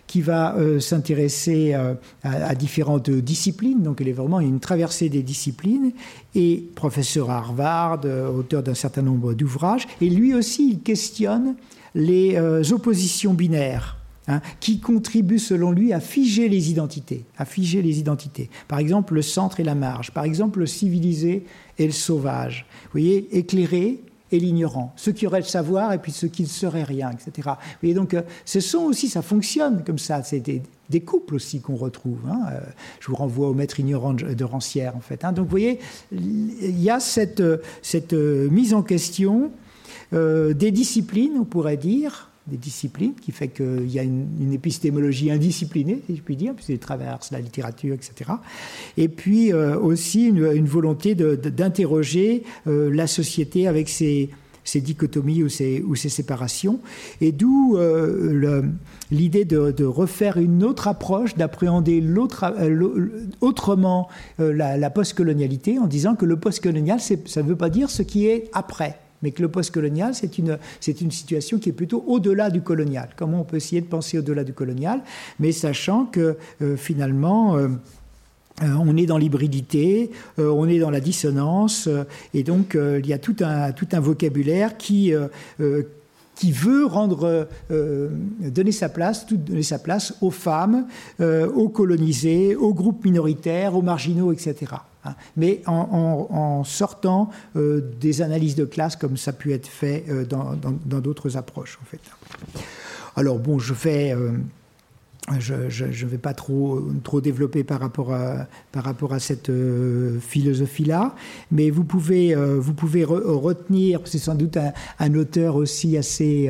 qui 0.06 0.22
va 0.22 0.56
s'intéresser 0.80 1.76
à, 2.24 2.56
différentes 2.56 3.10
disciplines. 3.10 3.82
Donc, 3.82 4.00
elle 4.02 4.08
est 4.08 4.14
vraiment 4.14 4.40
une 4.40 4.60
traversée 4.60 5.10
des 5.10 5.24
disciplines. 5.24 5.92
Et 6.36 6.64
professeur 6.76 7.32
à 7.32 7.38
Harvard, 7.38 8.02
auteur 8.36 8.64
d'un 8.64 8.76
certain 8.76 9.02
nombre 9.02 9.34
d'ouvrages. 9.34 9.88
Et 10.00 10.10
lui 10.10 10.34
aussi, 10.34 10.70
il 10.70 10.80
questionne 10.82 11.56
les 11.96 12.38
oppositions 12.72 13.34
binaires. 13.34 13.97
Hein, 14.30 14.42
qui 14.60 14.82
contribue 14.82 15.40
selon 15.40 15.72
lui 15.72 15.94
à 15.94 16.02
figer 16.02 16.50
les 16.50 16.70
identités, 16.70 17.24
à 17.38 17.46
figer 17.46 17.82
les 17.82 18.00
identités. 18.00 18.50
Par 18.68 18.78
exemple, 18.78 19.14
le 19.14 19.22
centre 19.22 19.62
et 19.62 19.64
la 19.64 19.74
marge. 19.74 20.12
Par 20.12 20.26
exemple, 20.26 20.60
le 20.60 20.66
civilisé 20.66 21.46
et 21.78 21.86
le 21.86 21.94
sauvage. 21.94 22.66
Vous 22.84 22.92
voyez, 22.92 23.38
éclairé 23.38 24.02
et 24.32 24.40
l'ignorant. 24.40 24.94
Ceux 24.98 25.14
qui 25.14 25.26
auraient 25.28 25.40
le 25.40 25.46
savoir 25.46 25.94
et 25.94 25.98
puis 25.98 26.12
ceux 26.12 26.28
qui 26.28 26.44
ne 26.44 26.48
seraient 26.48 26.84
rien, 26.84 27.12
etc. 27.12 27.32
Vous 27.46 27.78
voyez, 27.82 27.96
donc, 27.96 28.14
euh, 28.14 28.22
ce 28.44 28.60
sont 28.60 28.80
aussi, 28.80 29.08
ça 29.08 29.22
fonctionne 29.22 29.86
comme 29.86 29.98
ça. 29.98 30.22
C'est 30.24 30.42
des, 30.42 31.02
couples 31.02 31.36
aussi 31.36 31.62
qu'on 31.62 31.78
retrouve. 31.78 32.20
Hein. 32.28 32.42
Euh, 32.52 32.60
je 33.00 33.08
vous 33.08 33.16
renvoie 33.16 33.48
au 33.48 33.54
maître 33.54 33.80
ignorant 33.80 34.14
de 34.14 34.44
Rancière, 34.44 34.98
en 34.98 35.00
fait. 35.00 35.24
Hein. 35.24 35.32
Donc, 35.32 35.46
vous 35.46 35.52
voyez, 35.52 35.80
il 36.12 36.82
y 36.82 36.90
a 36.90 37.00
cette, 37.00 37.40
euh, 37.40 38.50
mise 38.50 38.74
en 38.74 38.84
question 38.84 39.52
des 40.12 40.72
disciplines, 40.72 41.34
on 41.38 41.44
pourrait 41.44 41.76
dire, 41.76 42.27
des 42.48 42.58
disciplines, 42.58 43.14
qui 43.22 43.32
fait 43.32 43.50
qu'il 43.50 43.92
y 43.92 44.00
a 44.00 44.04
une, 44.04 44.54
épistémologie 44.54 45.30
indisciplinée, 45.32 46.02
si 46.08 46.16
je 46.16 46.22
puis 46.22 46.36
dire, 46.36 46.54
puisqu'elle 46.54 46.80
traverse 46.80 47.32
la 47.32 47.40
littérature, 47.40 47.94
etc. 47.94 48.32
Et 48.96 49.10
puis 49.10 49.52
euh, 49.52 49.78
aussi 49.78 50.28
une, 50.28 50.66
volonté 50.66 51.16
d'interroger 51.16 52.44
euh, 52.68 52.90
la 52.94 53.08
société 53.08 53.68
avec 53.68 53.90
ses, 53.90 54.30
dichotomies 54.76 55.44
ou 55.44 55.50
ses, 55.50 55.84
ses, 55.96 56.10
séparations, 56.10 56.80
et 57.20 57.32
d'où 57.32 57.78
euh, 57.78 58.62
l'idée 59.12 59.46
de, 59.46 59.84
refaire 59.84 60.38
une 60.38 60.64
autre 60.64 60.88
approche, 60.88 61.36
d'appréhender 61.36 62.04
autrement 63.42 64.08
la 64.40 64.90
postcolonialité, 64.90 65.80
en 65.80 65.88
disant 65.88 66.16
que 66.16 66.26
le 66.26 66.38
postcolonial, 66.38 67.00
ça 67.00 67.44
ne 67.44 67.48
veut 67.48 67.58
pas 67.58 67.70
dire 67.70 67.90
ce 67.90 68.04
qui 68.04 68.28
est 68.28 68.50
après 68.54 68.98
mais 69.22 69.32
que 69.32 69.42
le 69.42 69.50
postcolonial, 69.50 70.14
c'est 70.14 70.38
une, 70.38 70.58
c'est 70.80 71.02
une 71.02 71.12
situation 71.12 71.60
qui 71.60 71.70
est 71.70 71.74
plutôt 71.74 72.04
au-delà 72.08 72.50
du 72.50 72.62
colonial. 72.62 73.10
Comment 73.16 73.42
on 73.42 73.44
peut 73.44 73.58
essayer 73.58 73.82
de 73.82 73.88
penser 73.88 74.20
au-delà 74.20 74.44
du 74.44 74.54
colonial, 74.54 75.02
mais 75.40 75.52
sachant 75.52 76.06
que 76.06 76.38
euh, 76.62 76.78
finalement, 76.78 77.58
euh, 77.58 77.70
euh, 78.64 78.74
on 78.80 78.98
est 78.98 79.06
dans 79.06 79.18
l'hybridité, 79.18 80.12
on 80.38 80.68
est 80.68 80.80
dans 80.80 80.90
la 80.90 81.00
dissonance, 81.00 81.88
et 82.34 82.42
donc 82.42 82.76
il 82.76 83.06
y 83.06 83.14
a 83.14 83.20
tout 83.20 83.36
un, 83.42 83.72
tout 83.72 83.88
un 83.92 84.00
vocabulaire 84.00 84.78
qui, 84.78 85.14
qui 86.34 86.52
veut 86.52 86.88
rendre, 86.88 87.48
donner 88.40 88.72
sa 88.72 88.90
place, 88.90 89.28
donner 89.28 89.62
sa 89.62 89.78
place 89.78 90.16
aux 90.22 90.32
femmes, 90.32 90.88
aux 91.20 91.70
colonisés, 91.70 92.56
aux 92.56 92.74
groupes 92.74 93.06
minoritaires, 93.06 93.76
aux 93.76 93.84
marginaux, 93.84 94.32
etc. 94.32 94.74
Hein. 95.06 95.16
mais 95.36 95.62
en, 95.68 96.64
sortant 96.64 97.30
euh, 97.56 97.82
des 98.00 98.22
analyses 98.22 98.56
de 98.56 98.66
classe 98.66 98.96
comme 98.96 99.16
ça 99.16 99.32
a 99.32 99.34
pu 99.34 99.54
être 99.54 99.68
fait 99.68 100.04
euh, 100.10 100.26
dans 100.26 101.00
d'autres 101.00 101.38
approches 101.38 101.78
en 101.82 101.86
fait. 101.86 102.02
Alors 103.16 103.40
bon, 103.40 103.60
je 103.60 103.74
vais 103.74 104.14
euh, 104.14 104.32
ne 105.32 106.06
vais 106.06 106.18
pas 106.18 106.34
trop, 106.34 106.82
développer 107.22 107.64
par 107.64 107.80
rapport 107.80 108.14
à, 108.14 109.20
cette 109.20 109.52
philosophie-là, 110.22 111.16
mais 111.52 111.70
vous 111.70 111.84
pouvez, 111.84 112.34
vous 112.36 112.74
pouvez 112.74 113.04
retenir, 113.04 114.02
c'est 114.06 114.20
sans 114.20 114.36
doute 114.36 114.58
un, 115.00 115.14
auteur 115.16 115.56
aussi 115.56 115.98
assez, 115.98 116.50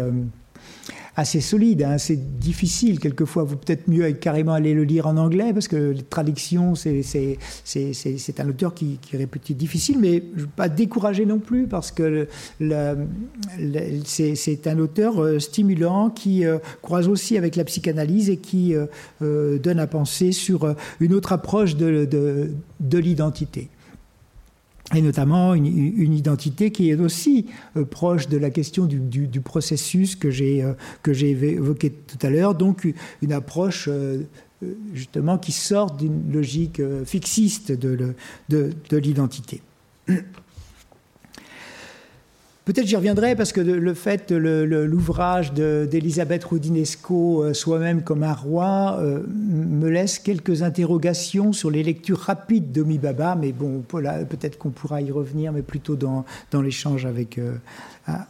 assez 1.17 1.41
solide. 1.41 1.81
Hein. 1.83 1.97
C'est 1.97 2.39
difficile 2.39 2.99
quelquefois. 2.99 3.43
Vous 3.43 3.57
peut-être 3.57 3.87
mieux 3.87 4.11
carrément 4.11 4.53
aller 4.53 4.73
le 4.73 4.83
lire 4.83 5.07
en 5.07 5.17
anglais 5.17 5.51
parce 5.51 5.67
que 5.67 5.75
les 5.91 6.03
traductions, 6.03 6.75
c'est 6.75 6.95
un 8.39 8.47
auteur 8.47 8.73
qui, 8.73 8.99
qui 9.01 9.15
est 9.15 9.55
difficile, 9.55 9.97
mais 9.99 10.23
je 10.35 10.45
pas 10.45 10.69
décourager 10.69 11.25
non 11.25 11.39
plus 11.39 11.67
parce 11.67 11.91
que 11.91 12.27
c'est 14.05 14.67
un 14.67 14.79
auteur 14.79 15.21
euh, 15.21 15.39
stimulant 15.39 16.09
qui 16.11 16.45
euh, 16.45 16.59
croise 16.81 17.07
aussi 17.07 17.37
avec 17.37 17.55
la 17.55 17.63
psychanalyse 17.63 18.29
et 18.29 18.37
qui 18.37 18.75
euh, 18.75 19.57
donne 19.57 19.79
à 19.79 19.87
penser 19.87 20.31
sur 20.31 20.75
une 20.99 21.13
autre 21.13 21.33
approche 21.33 21.75
de, 21.75 22.05
de, 22.05 22.51
de 22.79 22.97
l'identité 22.99 23.69
et 24.95 25.01
notamment 25.01 25.53
une, 25.53 26.13
identité 26.13 26.71
qui 26.71 26.89
est 26.89 26.95
aussi 26.95 27.47
euh, 27.75 27.83
proche 27.83 28.27
de 28.27 28.37
la 28.37 28.49
question 28.49 28.85
du, 28.85 29.41
processus 29.41 30.15
que 30.15 30.31
j'ai 30.31 30.63
euh, 30.63 30.73
évoqué 31.05 31.91
tout 31.91 32.25
à 32.25 32.29
l'heure, 32.29 32.55
donc 32.55 32.87
une 33.21 33.33
approche 33.33 33.89
euh, 33.91 34.23
justement 34.93 35.37
qui 35.37 35.51
sort 35.51 35.91
d'une 35.91 36.31
logique 36.31 36.81
fixiste 37.05 37.71
de 37.71 38.15
l'identité. 38.91 39.61
Peut-être 42.67 42.85
j'y 42.85 42.97
reviendrai 42.97 43.37
parce 43.37 43.53
que 43.53 43.61
le 43.61 43.93
fait 43.93 44.29
l'ouvrage 44.29 45.53
d'Elisabeth 45.53 46.43
Roudinesco, 46.43 47.45
euh, 47.45 47.53
Soi-même 47.53 48.03
comme 48.03 48.23
un 48.23 48.33
roi, 48.33 48.97
euh, 48.99 49.21
me 49.25 49.87
laisse 49.87 50.19
quelques 50.19 50.63
interrogations 50.63 51.53
sur 51.53 51.71
les 51.71 51.81
lectures 51.81 52.19
rapides 52.19 52.73
d'Omi 52.73 52.97
Baba, 52.97 53.37
mais 53.39 53.53
bon, 53.53 53.85
peut-être 53.87 54.57
qu'on 54.57 54.71
pourra 54.71 55.01
y 55.01 55.11
revenir, 55.11 55.53
mais 55.53 55.61
plutôt 55.61 55.95
dans, 55.95 56.25
dans 56.51 56.61
l'échange 56.61 57.05
avec, 57.05 57.37
euh, 57.37 57.55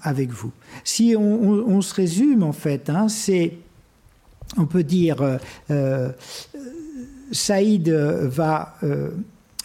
avec 0.04 0.30
vous. 0.30 0.52
Si 0.84 1.16
on, 1.18 1.82
se 1.82 1.96
résume, 1.96 2.44
en 2.44 2.54
fait, 2.54 2.92
hein, 2.92 3.10
c'est, 3.10 3.54
on 4.56 4.68
peut 4.68 4.84
dire, 4.84 5.40
Saïd 7.32 7.90
va 7.90 8.76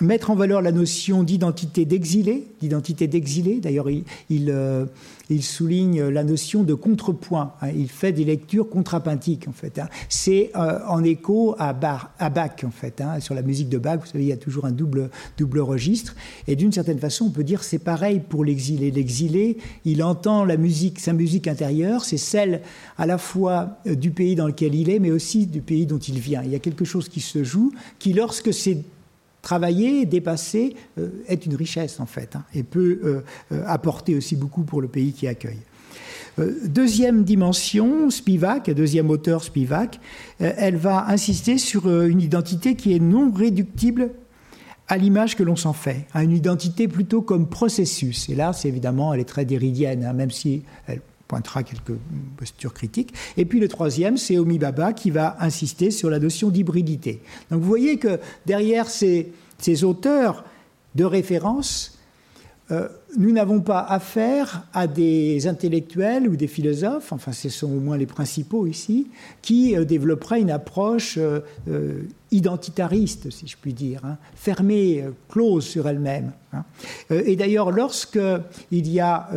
mettre 0.02 0.30
en 0.30 0.34
valeur 0.34 0.62
la 0.62 0.72
notion 0.72 1.22
d'identité 1.22 1.84
d'exilé, 1.84 2.46
d'identité 2.60 3.06
d'exilé. 3.06 3.60
D'ailleurs, 3.60 3.88
il, 3.90 4.50
euh, 4.50 4.86
souligne 5.40 6.02
la 6.02 6.24
notion 6.24 6.62
de 6.62 6.74
contrepoint. 6.74 7.54
Hein. 7.62 7.68
Il 7.74 7.88
fait 7.88 8.12
des 8.12 8.24
lectures 8.24 8.68
contrapuntiques, 8.68 9.48
en 9.48 9.52
fait. 9.52 9.78
Hein. 9.78 9.88
C'est 10.10 10.50
euh, 10.56 10.78
en 10.86 11.02
écho 11.02 11.54
à, 11.58 11.72
Bach, 11.72 12.10
en 12.64 12.70
fait. 12.70 13.00
Hein. 13.00 13.18
Sur 13.20 13.34
la 13.34 13.42
musique 13.42 13.68
de 13.68 13.78
Bach, 13.78 13.98
vous 14.00 14.06
savez, 14.06 14.24
il 14.24 14.28
y 14.28 14.32
a 14.32 14.36
toujours 14.36 14.66
un 14.66 14.72
double, 14.72 15.08
double 15.38 15.60
registre. 15.60 16.14
Et 16.48 16.56
d'une 16.56 16.72
certaine 16.72 16.98
façon, 16.98 17.26
on 17.26 17.30
peut 17.30 17.44
dire 17.44 17.64
c'est 17.64 17.78
pareil 17.78 18.20
pour 18.20 18.44
l'exilé. 18.44 18.90
L'exilé, 18.90 19.56
il 19.84 20.02
entend 20.02 20.44
la 20.44 20.56
musique, 20.56 21.00
sa 21.00 21.12
musique 21.12 21.48
intérieure, 21.48 22.04
c'est 22.04 22.18
celle 22.18 22.60
à 22.98 23.06
la 23.06 23.18
fois 23.18 23.78
euh, 23.86 23.94
du 23.94 24.10
pays 24.10 24.34
dans 24.34 24.46
lequel 24.46 24.74
il 24.74 24.90
est, 24.90 24.98
mais 24.98 25.10
aussi 25.10 25.46
du 25.46 25.62
pays 25.62 25.86
dont 25.86 25.98
il 25.98 26.18
vient. 26.18 26.42
Il 26.44 26.50
y 26.50 26.56
a 26.56 26.58
quelque 26.58 26.84
chose 26.84 27.08
qui 27.08 27.20
se 27.20 27.42
joue, 27.42 27.72
qui, 27.98 28.12
lorsque 28.12 28.52
c'est 28.52 28.82
travailler, 29.42 30.06
dépasser, 30.06 30.76
euh, 30.98 31.10
est 31.26 31.44
une 31.44 31.56
richesse 31.56 32.00
en 32.00 32.06
fait, 32.06 32.36
hein, 32.36 32.44
et 32.54 32.62
peut 32.62 33.00
euh, 33.04 33.20
euh, 33.50 33.62
apporter 33.66 34.14
aussi 34.14 34.36
beaucoup 34.36 34.62
pour 34.62 34.80
le 34.80 34.88
pays 34.88 35.12
qui 35.12 35.26
accueille. 35.26 35.60
deuxième 36.66 37.24
dimension, 37.24 38.08
Spivak, 38.08 38.70
deuxième 38.70 39.10
auteur 39.10 39.44
Spivak, 39.44 40.00
elle 40.38 40.76
va 40.76 41.06
insister 41.08 41.58
sur 41.58 41.90
une 41.90 42.22
identité 42.22 42.74
qui 42.74 42.94
est 42.94 43.00
non 43.00 43.30
réductible 43.30 44.12
à 44.88 44.96
l'image 44.96 45.36
que 45.36 45.42
l'on 45.42 45.56
s'en 45.56 45.74
fait, 45.74 46.06
à 46.14 46.22
une 46.22 46.32
identité 46.32 46.88
plutôt 46.88 47.20
comme 47.20 47.48
processus. 47.48 48.28
Et 48.30 48.34
là, 48.34 48.52
c'est 48.52 48.68
évidemment, 48.68 49.12
elle 49.12 49.20
est 49.20 49.28
très 49.28 49.44
déridienne, 49.44 50.04
hein, 50.04 50.14
même 50.14 50.30
si 50.30 50.62
elle 50.86 51.02
pointera 51.32 51.62
quelques 51.62 51.98
postures 52.36 52.74
critiques. 52.74 53.14
Et 53.38 53.46
puis 53.46 53.58
le 53.58 53.66
troisième, 53.66 54.18
c'est 54.18 54.36
Omi 54.36 54.58
Baba 54.58 54.92
qui 54.92 55.10
va 55.10 55.38
insister 55.40 55.90
sur 55.90 56.10
la 56.10 56.18
notion 56.18 56.50
d'hybridité. 56.50 57.22
Donc 57.50 57.62
vous 57.62 57.66
voyez 57.66 57.96
que 57.96 58.20
derrière 58.44 58.86
ces, 58.90 59.32
ces 59.56 59.82
auteurs 59.82 60.44
de 60.94 61.04
référence, 61.04 61.98
euh, 62.70 62.88
nous 63.18 63.32
n'avons 63.32 63.60
pas 63.60 63.80
affaire 63.80 64.62
à 64.72 64.86
des 64.86 65.46
intellectuels 65.46 66.28
ou 66.28 66.36
des 66.36 66.46
philosophes, 66.46 67.12
enfin 67.12 67.32
ce 67.32 67.48
sont 67.48 67.66
au 67.66 67.80
moins 67.80 67.96
les 67.96 68.06
principaux 68.06 68.66
ici, 68.66 69.08
qui 69.42 69.76
euh, 69.76 69.84
développeraient 69.84 70.40
une 70.40 70.50
approche 70.50 71.18
euh, 71.18 72.02
identitariste, 72.30 73.30
si 73.30 73.48
je 73.48 73.56
puis 73.60 73.74
dire, 73.74 74.00
hein, 74.04 74.16
fermée, 74.34 75.04
close 75.28 75.66
sur 75.66 75.88
elle-même. 75.88 76.32
Hein. 76.52 76.64
et 77.10 77.34
d'ailleurs, 77.34 77.70
lorsqu'il 77.70 78.42
y 78.70 79.00
a 79.00 79.28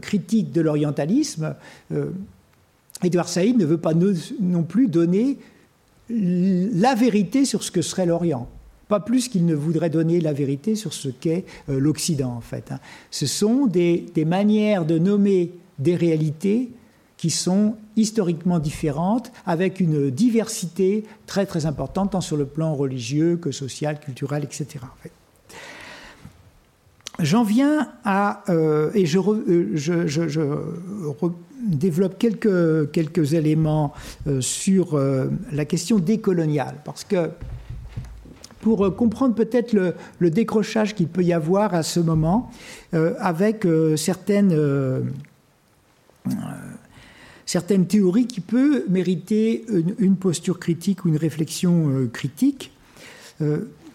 critique 0.00 0.52
de 0.52 0.62
l'orientalisme, 0.62 1.54
Edouard 3.02 3.28
Saïd 3.28 3.58
ne 3.58 3.66
veut 3.66 3.78
pas 3.78 3.92
non 3.94 4.62
plus 4.62 4.88
donner 4.88 5.38
la 6.08 6.94
vérité 6.94 7.44
sur 7.44 7.62
ce 7.62 7.70
que 7.70 7.82
serait 7.82 8.06
l'Orient 8.06 8.48
pas 8.92 9.00
plus 9.00 9.28
qu'il 9.28 9.46
ne 9.46 9.54
voudrait 9.54 9.88
donner 9.88 10.20
la 10.20 10.34
vérité 10.34 10.74
sur 10.74 10.92
ce 10.92 11.08
qu'est 11.08 11.46
euh, 11.70 11.80
l'Occident, 11.80 12.34
en 12.36 12.42
fait. 12.42 12.72
Hein. 12.72 12.78
Ce 13.10 13.24
sont 13.24 13.66
des, 13.66 14.04
manières 14.26 14.84
de 14.84 14.98
nommer 14.98 15.52
des 15.78 15.96
réalités 15.96 16.72
qui 17.16 17.30
sont 17.30 17.76
historiquement 17.96 18.58
différentes, 18.58 19.32
avec 19.46 19.80
une 19.80 20.10
diversité 20.10 21.04
très 21.24 21.46
très 21.46 21.64
importante, 21.64 22.10
tant 22.10 22.20
sur 22.20 22.36
le 22.36 22.44
plan 22.44 22.74
religieux 22.74 23.38
que 23.38 23.50
social, 23.50 23.98
culturel, 23.98 24.44
etc. 24.44 24.84
J'en 27.18 27.44
viens 27.44 27.88
à, 28.04 28.42
euh, 28.50 28.90
et 28.92 29.06
je, 29.06 29.18
euh, 30.38 31.30
développe 31.66 32.18
quelques, 32.18 32.90
quelques 32.90 33.32
éléments 33.32 33.94
sur 34.40 35.00
la 35.50 35.64
question 35.64 35.98
décoloniale, 35.98 36.76
parce 36.84 37.04
que 37.04 37.30
pour 38.62 38.86
euh, 38.86 38.90
comprendre 38.90 39.34
peut-être 39.34 39.74
le, 39.74 40.30
décrochage 40.30 40.94
qu'il 40.94 41.08
peut 41.08 41.22
y 41.22 41.34
avoir 41.34 41.74
à 41.74 41.82
ce 41.82 42.00
moment 42.00 42.50
euh, 42.94 43.14
avec 43.18 43.66
euh, 43.66 43.96
certaines, 43.96 44.56
certaines 47.44 47.86
théories 47.86 48.26
qui 48.26 48.40
peuvent 48.40 48.84
mériter 48.88 49.66
une, 49.98 50.16
posture 50.16 50.58
critique 50.58 51.04
ou 51.04 51.08
une 51.08 51.18
réflexion 51.18 52.08
critique. 52.12 52.72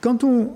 quand 0.01 0.23
on 0.23 0.51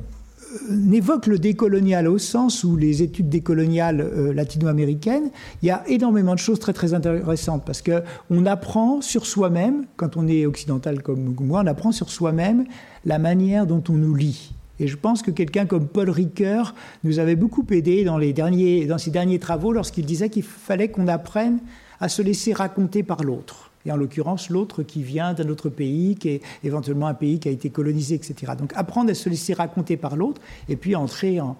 évoque 0.91 1.28
le 1.28 1.39
décolonial 1.39 2.08
au 2.08 2.18
sens 2.18 2.64
où 2.64 2.76
les 2.76 3.02
études 3.04 3.30
décoloniales 3.30 4.34
latino-américaines, 4.34 5.32
il 5.62 5.68
y 5.68 5.72
a 5.72 5.84
énormément 5.88 6.34
de 6.34 6.39
choses 6.39 6.60
très 6.60 6.74
très 6.74 6.93
intéressantes 6.93 7.64
parce 7.66 7.82
que 7.82 8.04
on 8.30 8.45
apprend 8.45 9.02
sur 9.02 9.26
soi-même, 9.26 9.86
quand 9.95 10.18
on 10.18 10.28
est 10.28 10.45
occidental 10.45 11.02
comme 11.02 11.36
moi, 11.39 11.62
on 11.64 11.68
apprend 11.68 11.91
sur 11.91 12.10
soi-même 12.10 12.66
la 13.06 13.20
manière 13.20 13.66
dont 13.66 13.84
on 13.89 13.93
nous 13.93 14.16
lit. 14.16 14.54
Et 14.82 14.88
je 14.88 14.97
pense 14.97 15.22
que 15.22 15.30
quelqu'un 15.30 15.68
comme 15.68 15.88
Paul 15.88 16.10
Ricoeur 16.10 16.74
nous 17.04 17.20
avait 17.20 17.36
beaucoup 17.36 17.66
aidé 17.70 18.04
dans, 18.04 18.18
les 18.18 18.34
derniers, 18.34 18.88
dans 18.88 18.97
ses 18.97 19.12
derniers 19.12 19.38
travaux 19.38 19.74
lorsqu'il 19.74 20.06
disait 20.06 20.30
qu'il 20.30 20.43
fallait 20.43 20.89
qu'on 20.89 21.08
apprenne 21.08 21.60
à 21.99 22.10
se 22.10 22.24
laisser 22.24 22.52
raconter 22.52 23.04
par 23.04 23.24
l'autre. 23.24 23.71
Et 23.86 23.92
en 23.92 23.98
l'occurrence, 23.98 24.50
l'autre 24.50 24.84
qui 24.84 25.04
vient 25.04 25.34
d'un 25.34 25.50
autre 25.50 25.70
pays, 25.70 26.16
qui 26.16 26.30
est 26.30 26.42
éventuellement 26.64 27.08
un 27.08 27.14
pays 27.14 27.40
qui 27.40 27.50
a 27.50 27.52
été 27.52 27.70
colonisé, 27.70 28.16
etc. 28.16 28.54
Donc 28.58 28.72
apprendre 28.76 29.12
à 29.12 29.14
se 29.14 29.30
laisser 29.30 29.54
raconter 29.54 29.98
par 29.98 30.16
l'autre 30.16 30.42
et 30.70 30.76
puis 30.76 30.96
entrer 30.96 31.40
en, 31.40 31.56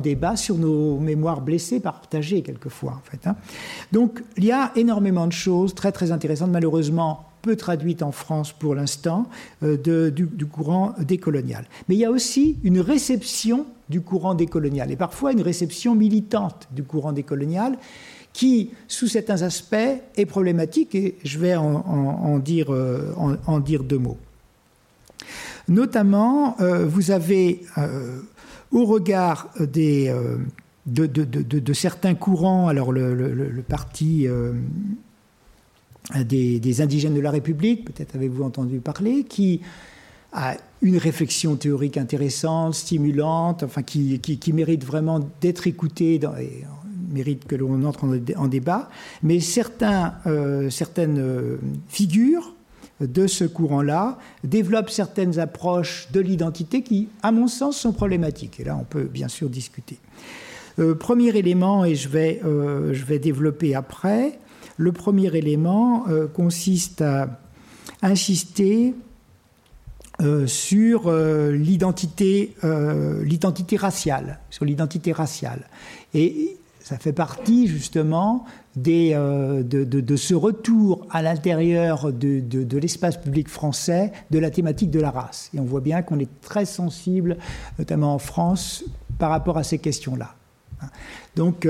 débat 0.00 0.34
sur 0.34 0.56
nos 0.58 0.98
mémoires 0.98 1.40
blessées, 1.40 1.78
partagées 1.78 2.42
quelquefois. 2.42 2.92
En 2.92 3.10
fait, 3.10 3.26
hein. 3.28 3.36
Donc 3.92 4.22
il 4.36 4.44
y 4.44 4.50
a 4.50 4.72
énormément 4.74 5.28
de 5.28 5.32
choses 5.32 5.74
très 5.74 5.92
très 5.92 6.10
intéressantes. 6.10 6.50
Malheureusement, 6.50 7.26
peu 7.46 7.56
traduite 7.56 8.02
en 8.02 8.10
France 8.10 8.52
pour 8.52 8.74
l'instant, 8.74 9.28
euh, 9.62 10.10
du, 10.10 10.46
courant 10.46 10.94
décolonial. 10.98 11.64
Mais 11.88 11.94
il 11.94 11.98
y 11.98 12.04
a 12.04 12.10
aussi 12.10 12.58
une 12.64 12.80
réception 12.80 13.66
du 13.88 14.00
courant 14.00 14.34
décolonial, 14.34 14.90
et 14.90 14.96
parfois 14.96 15.30
une 15.30 15.42
réception 15.42 15.94
militante 15.94 16.66
du 16.72 16.82
courant 16.82 17.12
décolonial, 17.12 17.78
qui, 18.36 18.70
sous 18.86 19.08
certains 19.08 19.40
aspects, 19.40 20.02
est 20.14 20.26
problématique, 20.26 20.94
et 20.94 21.16
je 21.24 21.38
vais 21.38 21.56
en, 21.56 22.38
dire, 22.38 22.70
euh, 22.70 23.14
dire, 23.64 23.82
deux 23.82 23.96
mots. 23.96 24.18
Notamment, 25.68 26.54
euh, 26.60 26.84
vous 26.84 27.12
avez, 27.12 27.62
au 28.72 28.84
regard 28.84 29.48
de, 29.58 30.12
certains 31.72 32.14
courants, 32.14 32.68
alors 32.68 32.92
le, 32.92 33.64
parti 33.66 34.26
des, 36.14 36.80
indigènes 36.82 37.14
de 37.14 37.22
la 37.22 37.30
République, 37.30 37.86
peut-être 37.86 38.16
avez-vous 38.16 38.42
entendu 38.42 38.80
parler, 38.80 39.24
qui 39.24 39.62
a 40.34 40.58
une 40.82 40.98
réflexion 40.98 41.56
théorique 41.56 41.96
intéressante, 41.96 42.74
stimulante, 42.74 43.62
enfin 43.62 43.82
qui, 43.82 44.52
mérite 44.52 44.84
vraiment 44.84 45.26
d'être 45.40 45.66
écoutée 45.66 46.20
mérite 47.10 47.46
que 47.46 47.56
l'on 47.56 47.84
entre 47.84 48.04
en, 48.36 48.48
débat. 48.48 48.88
Mais 49.22 49.40
certains, 49.40 50.14
euh, 50.26 50.70
certaines 50.70 51.18
euh, 51.18 51.56
figures 51.88 52.54
de 53.00 53.26
ce 53.26 53.44
courant-là 53.44 54.18
développent 54.42 54.90
certaines 54.90 55.38
approches 55.38 56.08
de 56.12 56.20
l'identité 56.20 56.82
qui, 56.82 57.08
à 57.22 57.30
mon 57.30 57.46
sens, 57.46 57.76
sont 57.76 57.92
problématiques. 57.92 58.58
Et 58.60 58.64
là, 58.64 58.76
on 58.80 58.84
peut 58.84 59.04
bien 59.04 59.28
sûr 59.28 59.50
discuter. 59.50 59.98
Euh, 60.78 60.94
premier 60.94 61.36
élément, 61.36 61.84
et 61.84 61.94
je 61.94 62.08
vais, 62.08 62.40
je 62.42 63.04
vais 63.04 63.18
développer 63.18 63.74
après, 63.74 64.38
le 64.78 64.92
premier 64.92 65.34
élément 65.34 66.04
consiste 66.34 67.00
à 67.00 67.40
insister 68.02 68.94
sur 70.46 71.10
l'identité, 71.50 72.54
l'identité 73.22 73.76
raciale, 73.76 74.40
sur 74.50 74.66
l'identité 74.66 75.12
raciale. 75.12 75.66
Et 76.12 76.58
ça 76.86 76.98
fait 76.98 77.12
partie 77.12 77.66
justement 77.66 78.44
des, 78.76 79.12
de, 79.12 80.16
ce 80.16 80.34
retour 80.34 81.04
à 81.10 81.20
l'intérieur 81.20 82.12
de, 82.12 82.38
de 82.38 82.78
l'espace 82.78 83.16
public 83.16 83.48
français 83.48 84.12
de 84.30 84.38
la 84.38 84.52
thématique 84.52 84.92
de 84.92 85.00
la 85.00 85.10
race. 85.10 85.50
Et 85.52 85.58
on 85.58 85.64
voit 85.64 85.80
bien 85.80 86.02
qu'on 86.02 86.20
est 86.20 86.40
très 86.42 86.64
sensible, 86.64 87.38
notamment 87.80 88.14
en 88.14 88.20
France, 88.20 88.84
par 89.18 89.30
rapport 89.30 89.58
à 89.58 89.64
ces 89.64 89.78
questions-là. 89.78 90.36
Donc 91.34 91.68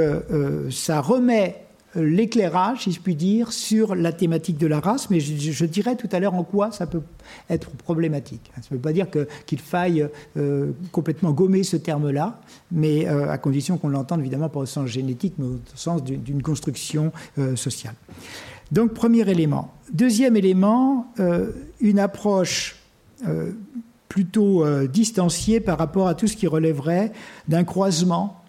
ça 0.68 1.00
remet 1.00 1.65
l'éclairage, 1.96 2.84
si 2.84 2.92
je 2.92 3.00
puis 3.00 3.14
dire, 3.14 3.52
sur 3.52 3.94
la 3.94 4.12
thématique 4.12 4.58
de 4.58 4.66
la 4.66 4.80
race, 4.80 5.10
mais 5.10 5.20
je, 5.20 5.64
dirais 5.64 5.96
tout 5.96 6.08
à 6.12 6.20
l'heure 6.20 6.34
en 6.34 6.44
quoi 6.44 6.70
ça 6.70 6.86
peut 6.86 7.02
être 7.50 7.70
problématique. 7.70 8.50
Ça 8.56 8.68
ne 8.70 8.76
veut 8.76 8.82
pas 8.82 8.92
dire 8.92 9.06
qu'il 9.46 9.60
faille 9.60 10.06
euh, 10.36 10.72
complètement 10.92 11.32
gommer 11.32 11.62
ce 11.62 11.76
terme-là, 11.76 12.40
mais 12.70 13.08
euh, 13.08 13.30
à 13.30 13.38
condition 13.38 13.78
qu'on 13.78 13.88
l'entende 13.88 14.20
évidemment 14.20 14.48
pas 14.48 14.60
au 14.60 14.66
sens 14.66 14.88
génétique, 14.88 15.34
mais 15.38 15.46
au 15.46 15.60
sens 15.74 16.04
d'une 16.04 16.42
construction 16.42 17.12
euh, 17.38 17.56
sociale. 17.56 17.94
Donc, 18.72 18.94
premier 18.94 19.28
élément. 19.28 19.72
Deuxième 19.92 20.36
élément, 20.36 21.06
une 21.80 22.00
approche 22.00 22.74
plutôt 24.08 24.66
distanciée 24.88 25.60
par 25.60 25.78
rapport 25.78 26.08
à 26.08 26.16
tout 26.16 26.26
ce 26.26 26.36
qui 26.36 26.48
relèverait 26.48 27.12
d'un 27.46 27.62
croisement 27.62 28.42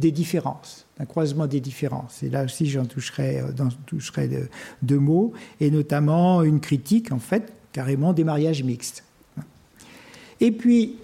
des 0.00 0.10
différences 0.10 0.83
un 1.00 1.04
croisement 1.06 1.46
des 1.46 1.60
différences. 1.60 2.22
Et 2.22 2.30
là 2.30 2.44
aussi, 2.44 2.66
j'en 2.66 2.84
toucherai, 2.84 3.40
euh, 3.40 4.46
deux 4.82 4.98
mots, 4.98 5.32
et 5.60 5.70
notamment 5.70 6.42
une 6.42 6.60
critique, 6.60 7.12
en 7.12 7.18
fait, 7.18 7.52
carrément 7.72 8.12
des 8.12 8.24
mariages 8.24 8.62
mixtes. 8.62 9.04
Et 10.40 10.52
puis, 10.52 10.96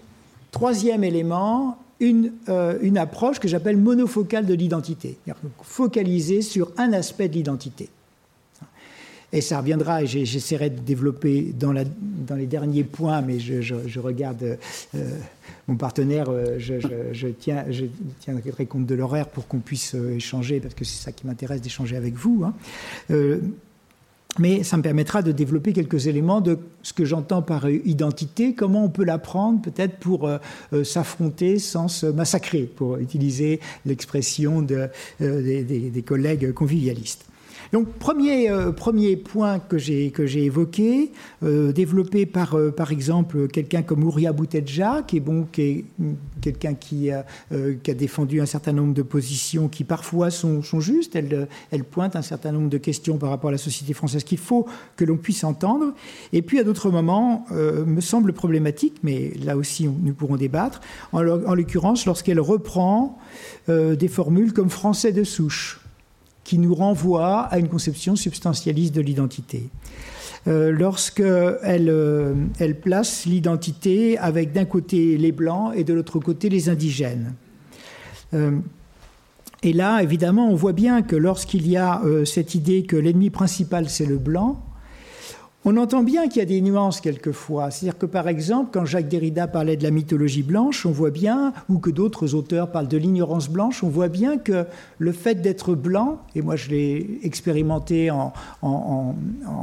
troisième 0.53 1.05
élément, 1.05 1.79
une, 1.99 2.33
euh, 2.49 2.79
une 2.83 2.99
approche 2.99 3.39
que 3.39 3.49
j'appelle 3.49 3.77
monofocale 3.77 4.47
de 4.47 4.55
l'identité, 4.55 5.19
focalisée 5.63 6.43
sur 6.43 6.73
un 6.79 6.93
aspect 6.93 7.29
de 7.29 7.35
l'identité. 7.35 7.91
Et 9.33 9.41
ça 9.41 9.61
reviendra, 9.61 10.03
et 10.03 10.07
j'essaierai 10.07 10.71
de 10.71 10.81
développer 10.81 11.55
dans, 11.57 11.73
les 11.73 12.47
derniers 12.47 12.83
points, 12.83 13.23
mais 13.23 13.39
je, 13.39 14.01
regarde 14.01 14.59
euh, 14.95 15.19
mon 15.69 15.77
partenaire, 15.77 16.27
euh, 16.31 16.59
je, 16.59 17.29
tiens, 17.29 17.65
je 17.71 17.85
tiendrai 18.19 18.67
compte 18.67 18.87
de 18.87 18.95
l'horaire 18.97 19.29
pour 19.29 19.47
qu'on 19.47 19.61
puisse 19.61 19.95
euh, 19.95 20.17
échanger, 20.17 20.59
parce 20.59 20.75
que 20.75 20.85
c'est 20.85 21.01
ça 21.01 21.13
qui 21.13 21.29
m'intéresse 21.29 21.61
d'échanger 21.61 21.97
avec 21.97 22.15
vous. 22.15 22.45
Hein. 22.45 22.55
mais 24.39 24.65
ça 24.65 24.77
me 24.77 24.83
permettra 24.83 25.23
de 25.23 25.31
développer 25.31 25.73
quelques 25.73 26.09
éléments 26.09 26.41
de 26.41 26.59
ce 26.83 26.93
que 26.93 27.05
j'entends 27.05 27.43
par 27.43 27.71
identité, 27.71 28.55
comment 28.55 28.85
on 28.85 28.89
peut 28.89 29.05
l'apprendre 29.05 29.61
peut-être 29.61 29.97
pour 29.99 30.29
s'affronter 30.83 31.59
sans 31.59 31.87
se 31.87 32.07
massacrer, 32.07 32.63
pour 32.63 32.97
utiliser 32.99 33.61
l'expression 33.87 34.63
de, 34.63 34.89
des, 35.21 35.63
des, 35.65 36.03
collègues 36.03 36.53
convivialistes. 36.53 37.30
Donc 37.73 37.87
premier, 37.99 38.51
euh, 38.51 38.73
premier 38.73 39.17
point 39.17 39.61
que 39.61 39.79
j'ai 39.79 40.13
évoqué, 40.45 41.13
euh, 41.45 41.73
développé 41.73 42.27
par, 42.27 42.57
euh, 42.57 42.73
par 42.73 42.91
exemple 42.91 43.47
quelqu'un 43.47 43.83
comme 43.83 44.03
Ouria 44.03 44.33
Boutedja, 44.33 45.03
qui 45.07 45.19
est, 45.19 45.21
bon, 45.21 45.47
qui 45.53 45.63
est 45.63 45.85
quelqu'un 46.41 46.75
qui, 46.75 47.11
a 47.11 47.25
défendu 47.95 48.41
un 48.41 48.47
certain 48.47 48.73
nombre 48.73 48.95
de 48.95 49.03
positions 49.03 49.69
qui 49.69 49.85
parfois 49.85 50.31
sont, 50.31 50.63
justes. 50.81 51.17
Elle, 51.17 51.85
pointe 51.85 52.17
un 52.17 52.23
certain 52.23 52.53
nombre 52.53 52.69
de 52.69 52.79
questions 52.79 53.19
par 53.19 53.31
rapport 53.31 53.49
à 53.49 53.53
la 53.53 53.59
société 53.59 53.93
française 53.93 54.25
qu'il 54.25 54.39
faut 54.39 54.67
que 54.97 55.05
l'on 55.05 55.17
puisse 55.17 55.45
entendre. 55.45 55.93
Et 56.33 56.43
puis 56.43 56.59
à 56.59 56.65
d'autres 56.65 56.91
moments, 56.91 57.47
me 57.51 58.01
semble 58.01 58.33
problématique, 58.33 58.97
mais 59.03 59.33
là 59.43 59.57
aussi 59.57 59.89
nous 59.89 60.15
pourrons 60.15 60.37
débattre, 60.37 60.81
en 61.13 61.23
l'occurrence 61.23 62.07
lorsqu'elle 62.07 62.41
reprend 62.41 63.19
des 63.69 64.09
formules 64.09 64.53
comme 64.53 64.71
français 64.71 65.13
de 65.13 65.25
souche 65.25 65.80
qui 66.51 66.59
nous 66.59 66.75
renvoie 66.75 67.43
à 67.43 67.61
une 67.61 67.69
conception 67.69 68.17
substantialiste 68.17 68.93
de 68.93 69.01
l'identité. 69.01 69.69
Euh, 70.49 70.73
Lorsqu'elle 70.73 71.89
euh, 71.89 72.35
elle 72.59 72.81
place 72.81 73.25
l'identité 73.25 74.19
avec 74.19 74.51
d'un 74.51 74.65
côté 74.65 75.17
les 75.17 75.31
blancs 75.31 75.73
et 75.77 75.85
de 75.85 75.95
l'autre 75.95 76.19
côté 76.19 76.49
les 76.49 76.69
indigènes. 76.69 77.35
Euh, 78.35 78.59
et 79.63 79.73
là, 79.73 80.03
évidemment, 80.03 80.51
on 80.51 80.57
voit 80.57 80.73
bien 80.73 81.03
que 81.03 81.15
lorsqu'il 81.15 81.69
y 81.69 81.77
a 81.77 82.03
euh, 82.03 82.25
cette 82.25 82.57
idée 82.57 82.83
que 82.83 82.97
l'ennemi 82.97 83.31
principal 83.31 83.89
c'est 83.89 84.07
le 84.07 84.19
blanc, 84.19 84.61
on 85.65 85.77
entend 85.77 86.03
bien 86.03 86.29
qu'il 86.29 86.39
y 86.39 86.43
a 86.43 86.47
des 86.47 86.61
nuances 86.63 87.03
quelquefois. 87.03 87.71
C'est-à-dire 87.71 87.99
que 87.99 88.07
par 88.07 88.29
exemple, 88.29 88.71
quand 88.73 88.87
Jacques 88.87 89.09
Derrida 89.09 89.47
parlait 89.47 89.77
de 89.77 89.83
la 89.83 89.91
mythologie 89.91 90.43
blanche, 90.43 90.87
on 90.87 90.91
voit 90.91 91.11
bien, 91.11 91.53
ou 91.69 91.79
que 91.79 91.91
d'autres 91.91 92.35
auteurs 92.35 92.73
parlent 92.73 92.89
de 92.89 92.97
l'ignorance 92.97 93.51
blanche, 93.51 93.85
on 93.85 93.89
voit 93.89 94.09
bien 94.09 94.39
que 94.39 94.65
le 94.99 95.13
fait 95.13 95.43
d'être 95.43 95.75
blanc, 95.75 96.21
et 96.35 96.41
moi 96.41 96.57
je 96.57 96.71
l'ai 96.71 97.21
expérimenté 97.23 98.11
en, 98.11 98.33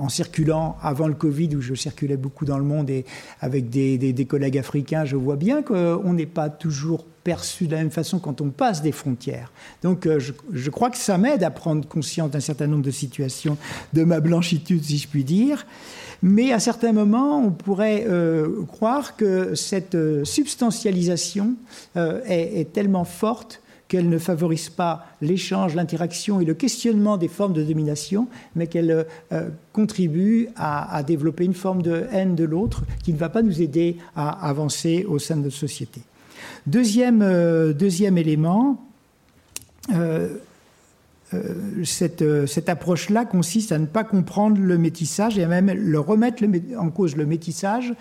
circulant 0.10 0.78
avant 0.82 1.08
le 1.08 1.16
Covid, 1.16 1.56
où 1.56 1.62
je 1.62 1.74
circulais 1.74 2.18
beaucoup 2.18 2.46
dans 2.46 2.58
le 2.58 2.64
monde 2.64 2.90
et 2.90 3.06
avec 3.42 3.70
des, 3.70 4.26
collègues 4.28 4.58
africains, 4.58 5.06
je 5.06 5.16
vois 5.16 5.36
bien 5.36 5.62
qu'on 5.62 6.14
n'est 6.14 6.26
pas 6.26 6.50
toujours 6.50 7.06
perçu 7.28 7.68
de 7.68 7.74
la 7.74 7.80
même 7.80 7.92
façon 7.92 8.20
quand 8.20 8.40
on 8.40 8.52
passe 8.52 8.82
des 8.82 8.94
frontières. 8.94 9.52
Donc 9.84 10.06
euh, 10.06 10.18
je, 10.18 10.70
crois 10.70 10.90
que 10.90 10.96
ça 10.96 11.18
m'aide 11.18 11.44
à 11.44 11.52
prendre 11.52 11.86
conscience 11.86 12.32
d'un 12.32 12.40
certain 12.40 12.68
nombre 12.68 12.84
de 12.84 12.92
situations 12.92 13.58
de 13.92 14.06
ma 14.06 14.22
blanchitude, 14.22 14.82
si 14.86 14.98
je 14.98 15.10
puis 15.10 15.26
dire. 15.26 15.68
Mais 16.22 16.54
à 16.54 16.60
certains 16.62 16.94
moments, 16.94 17.38
on 17.46 17.52
pourrait 17.52 18.06
euh, 18.08 18.64
croire 18.66 19.18
que 19.18 19.56
cette 19.56 19.96
euh, 19.96 20.24
substantialisation 20.24 21.56
est, 21.96 22.72
tellement 22.72 23.04
forte 23.04 23.62
qu'elle 23.90 24.08
ne 24.08 24.20
favorise 24.20 24.70
pas 24.70 25.06
l'échange, 25.22 25.76
l'interaction 25.76 26.40
et 26.40 26.46
le 26.46 26.54
questionnement 26.54 27.18
des 27.18 27.28
formes 27.28 27.54
de 27.54 27.64
domination, 27.64 28.28
mais 28.56 28.68
qu'elle 28.68 29.06
contribue 29.74 30.48
à, 30.56 31.04
développer 31.04 31.44
une 31.44 31.54
forme 31.54 31.82
de 31.82 32.06
haine 32.12 32.36
de 32.36 32.46
l'autre 32.46 32.84
qui 33.04 33.12
ne 33.12 33.18
va 33.18 33.30
pas 33.30 33.42
nous 33.42 33.62
aider 33.62 33.98
à 34.16 34.48
avancer 34.48 35.06
au 35.08 35.20
sein 35.20 35.36
de 35.36 35.44
notre 35.44 35.56
société. 35.56 36.02
Deuxième, 36.68 37.74
deuxième 37.74 38.18
élément, 38.18 38.88
euh, 41.34 41.84
cette, 41.84 42.22
euh, 42.22 42.48
cette 42.48 42.70
approche-là 42.70 43.26
consiste 43.26 43.74
à 43.74 43.80
ne 43.80 43.86
pas 43.86 44.06
comprendre 44.06 44.58
le 44.62 44.78
métissage 44.78 45.38
et 45.38 45.44
à 45.44 45.48
même 45.48 45.70
le 45.70 46.00
remettre 46.00 46.42
en 46.78 46.90
cause 46.90 47.18
le 47.18 47.26
métissage 47.26 47.94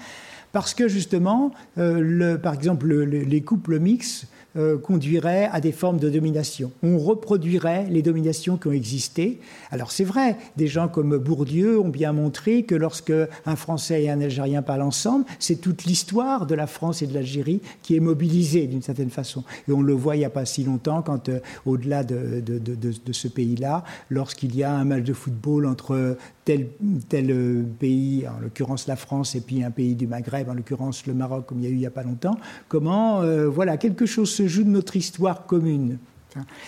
parce 0.53 0.75
que 0.75 0.87
justement, 0.87 1.51
euh, 1.77 2.39
par 2.39 2.55
exemple, 2.55 2.95
les 2.95 3.41
couples 3.41 3.81
mixtes 3.81 4.29
euh, 4.57 4.78
conduirait 4.78 5.48
à 5.52 5.61
des 5.61 5.72
formes 5.72 5.98
de 5.98 6.09
domination. 6.09 6.72
On 6.82 6.98
reproduirait 6.98 7.86
les 7.90 8.00
dominations 8.00 8.57
qui 8.57 8.68
ont 8.68 8.72
existé. 8.72 9.38
Alors 9.70 9.92
c'est 9.92 10.04
vrai, 10.04 10.36
des 10.57 10.66
gens 10.66 10.88
comme 10.88 11.18
Bourdieu 11.18 11.78
ont 11.78 11.90
bien 11.90 12.12
montré 12.12 12.62
que 12.62 12.74
lorsque 12.74 13.12
un 13.44 13.57
Français 13.57 14.04
et 14.04 14.11
un 14.11 14.20
Algérien 14.20 14.62
parlent 14.62 14.82
ensemble, 14.82 15.26
c'est 15.38 15.57
toute 15.57 15.84
l'histoire 15.84 16.46
de 16.46 16.54
la 16.54 16.66
France 16.66 17.02
et 17.02 17.07
de 17.07 17.12
l'Algérie 17.12 17.61
qui 17.82 17.96
est 17.96 18.00
mobilisée 18.00 18.66
d'une 18.66 18.82
certaine 18.82 19.11
façon. 19.11 19.44
Et 19.68 19.72
on 19.72 19.82
le 19.82 19.92
voit 19.92 20.16
il 20.16 20.20
n'y 20.20 20.24
a 20.24 20.30
pas 20.30 20.46
si 20.46 20.64
longtemps 20.64 21.02
quand, 21.02 21.28
euh, 21.28 21.40
au-delà 21.66 22.02
de, 22.02 22.40
de, 22.40 22.59
de, 22.59 23.12
ce 23.12 23.28
pays-là, 23.28 23.84
lorsqu'il 24.11 24.57
y 24.57 24.62
a 24.62 24.72
un 24.72 24.84
match 24.84 25.04
de 25.04 25.12
football 25.12 25.66
entre 25.66 26.16
tel, 26.44 26.68
tel 27.09 27.30
euh, 27.30 27.62
pays, 27.78 28.26
en 28.26 28.40
l'occurrence 28.40 28.86
la 28.86 28.96
France, 28.96 29.34
et 29.34 29.40
puis 29.40 29.62
un 29.62 29.70
pays 29.70 29.94
du 29.94 30.07
Maghreb, 30.07 30.48
en 30.48 30.54
l'occurrence 30.54 31.07
le 31.07 31.14
Maroc, 31.14 31.46
comme 31.46 31.59
il 31.61 31.64
y 31.64 31.66
a 31.66 31.70
eu 31.70 31.74
il 31.74 31.80
n'y 31.80 31.86
a 31.86 31.90
pas 31.90 32.02
longtemps, 32.02 32.38
comment 32.68 33.22
voilà, 33.48 33.76
quelque 33.76 34.07
chose 34.07 34.30
se 34.30 34.45
joue 34.49 34.64
de 34.64 34.70
notre 34.70 34.97
histoire 34.97 35.47
commune. 35.47 35.99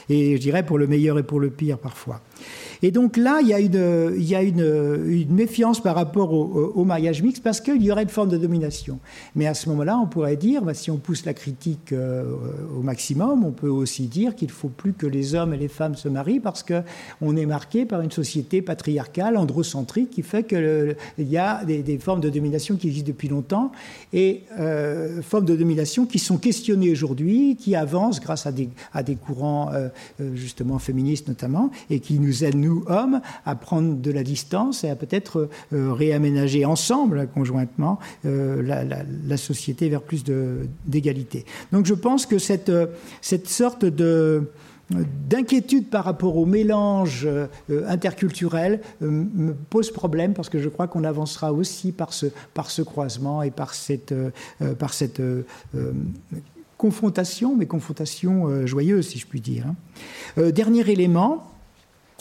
Et 0.08 0.36
je 0.36 0.40
dirais 0.40 0.64
pour 0.64 0.78
le 0.78 0.86
meilleur 0.86 1.18
et 1.18 1.22
pour 1.22 1.40
le 1.40 1.50
pire 1.50 1.78
parfois. 1.78 2.20
Et 2.82 2.90
donc 2.90 3.16
là, 3.16 3.40
il 3.42 3.48
y 3.48 4.34
a 4.34 4.42
une, 4.42 5.26
méfiance 5.28 5.82
par 5.82 5.94
rapport 5.94 6.32
au, 6.32 6.84
mariage 6.84 7.22
mixte 7.22 7.42
parce 7.42 7.60
qu'il 7.60 7.82
y 7.82 7.90
aurait 7.90 8.04
une 8.04 8.08
forme 8.08 8.28
de 8.28 8.36
domination. 8.36 8.98
Mais 9.34 9.46
à 9.46 9.54
ce 9.54 9.68
moment-là, 9.70 9.98
on 9.98 10.06
pourrait 10.06 10.36
dire, 10.36 10.62
bah, 10.62 10.74
si 10.74 10.90
on 10.90 10.96
pousse 10.96 11.24
la 11.24 11.34
critique 11.34 11.92
euh, 11.92 12.24
au 12.76 12.82
maximum, 12.82 13.44
on 13.44 13.50
peut 13.50 13.68
aussi 13.68 14.06
dire 14.06 14.34
qu'il 14.34 14.48
ne 14.48 14.52
faut 14.52 14.68
plus 14.68 14.92
que 14.92 15.06
les 15.06 15.34
hommes 15.34 15.52
et 15.52 15.56
les 15.56 15.68
femmes 15.68 15.96
se 15.96 16.08
marient 16.08 16.40
parce 16.40 16.62
qu'on 16.62 17.36
est 17.36 17.46
marqué 17.46 17.84
par 17.84 18.00
une 18.00 18.10
société 18.10 18.62
patriarcale, 18.62 19.36
androcentrique, 19.36 20.10
qui 20.10 20.22
fait 20.22 20.44
qu'il 20.44 20.96
y 21.18 21.36
a 21.36 21.64
des, 21.64 21.98
formes 21.98 22.20
de 22.20 22.30
domination 22.30 22.76
qui 22.76 22.88
existent 22.88 23.08
depuis 23.08 23.28
longtemps 23.28 23.72
et 24.12 24.42
euh, 24.58 25.20
formes 25.22 25.44
de 25.44 25.56
domination 25.56 26.06
qui 26.06 26.18
sont 26.18 26.38
questionnées 26.38 26.92
aujourd'hui, 26.92 27.56
qui 27.56 27.74
avancent 27.74 28.20
grâce 28.20 28.46
à 28.46 28.52
des 29.02 29.16
courants 29.16 29.57
euh, 29.72 29.88
justement 30.34 30.78
féministes 30.78 31.28
notamment 31.28 31.70
et 31.90 32.00
qui 32.00 32.18
nous 32.18 32.44
aident, 32.44 32.56
nous, 32.56 32.84
hommes, 32.86 33.20
à 33.44 33.54
prendre 33.54 33.96
de 33.96 34.10
la 34.10 34.22
distance 34.22 34.84
et 34.84 34.90
à 34.90 34.96
peut-être 34.96 35.48
euh, 35.72 35.92
réaménager 35.92 36.64
ensemble, 36.64 37.28
conjointement, 37.34 37.98
euh, 38.26 38.62
la, 38.62 39.36
société 39.36 39.88
vers 39.88 40.02
plus 40.02 40.24
d'égalité. 40.86 41.44
Donc 41.72 41.86
je 41.86 41.94
pense 41.94 42.26
que 42.26 42.38
cette, 42.38 42.68
euh, 42.68 42.86
cette 43.20 43.48
sorte 43.48 43.84
de 43.84 44.50
d'inquiétude 45.28 45.90
par 45.90 46.04
rapport 46.04 46.38
au 46.38 46.46
mélange 46.46 47.28
interculturel 47.88 48.80
me 49.02 49.52
pose 49.52 49.90
problème 49.90 50.32
parce 50.32 50.48
que 50.48 50.58
je 50.58 50.70
crois 50.70 50.88
qu'on 50.88 51.04
avancera 51.04 51.52
aussi 51.52 51.92
par 51.92 52.14
ce, 52.14 52.24
par 52.54 52.70
ce 52.70 52.80
croisement 52.80 53.42
et 53.42 53.50
par 53.50 53.74
cette, 53.74 54.14
par 54.78 54.94
cette 54.94 55.20
confrontation, 56.78 57.54
mais 57.54 57.66
confrontation 57.66 58.66
joyeuse, 58.66 59.08
si 59.08 59.18
je 59.18 59.26
puis 59.26 59.40
dire. 59.40 59.66
Hein. 59.66 60.50
dernier 60.52 60.90
élément, 60.90 61.44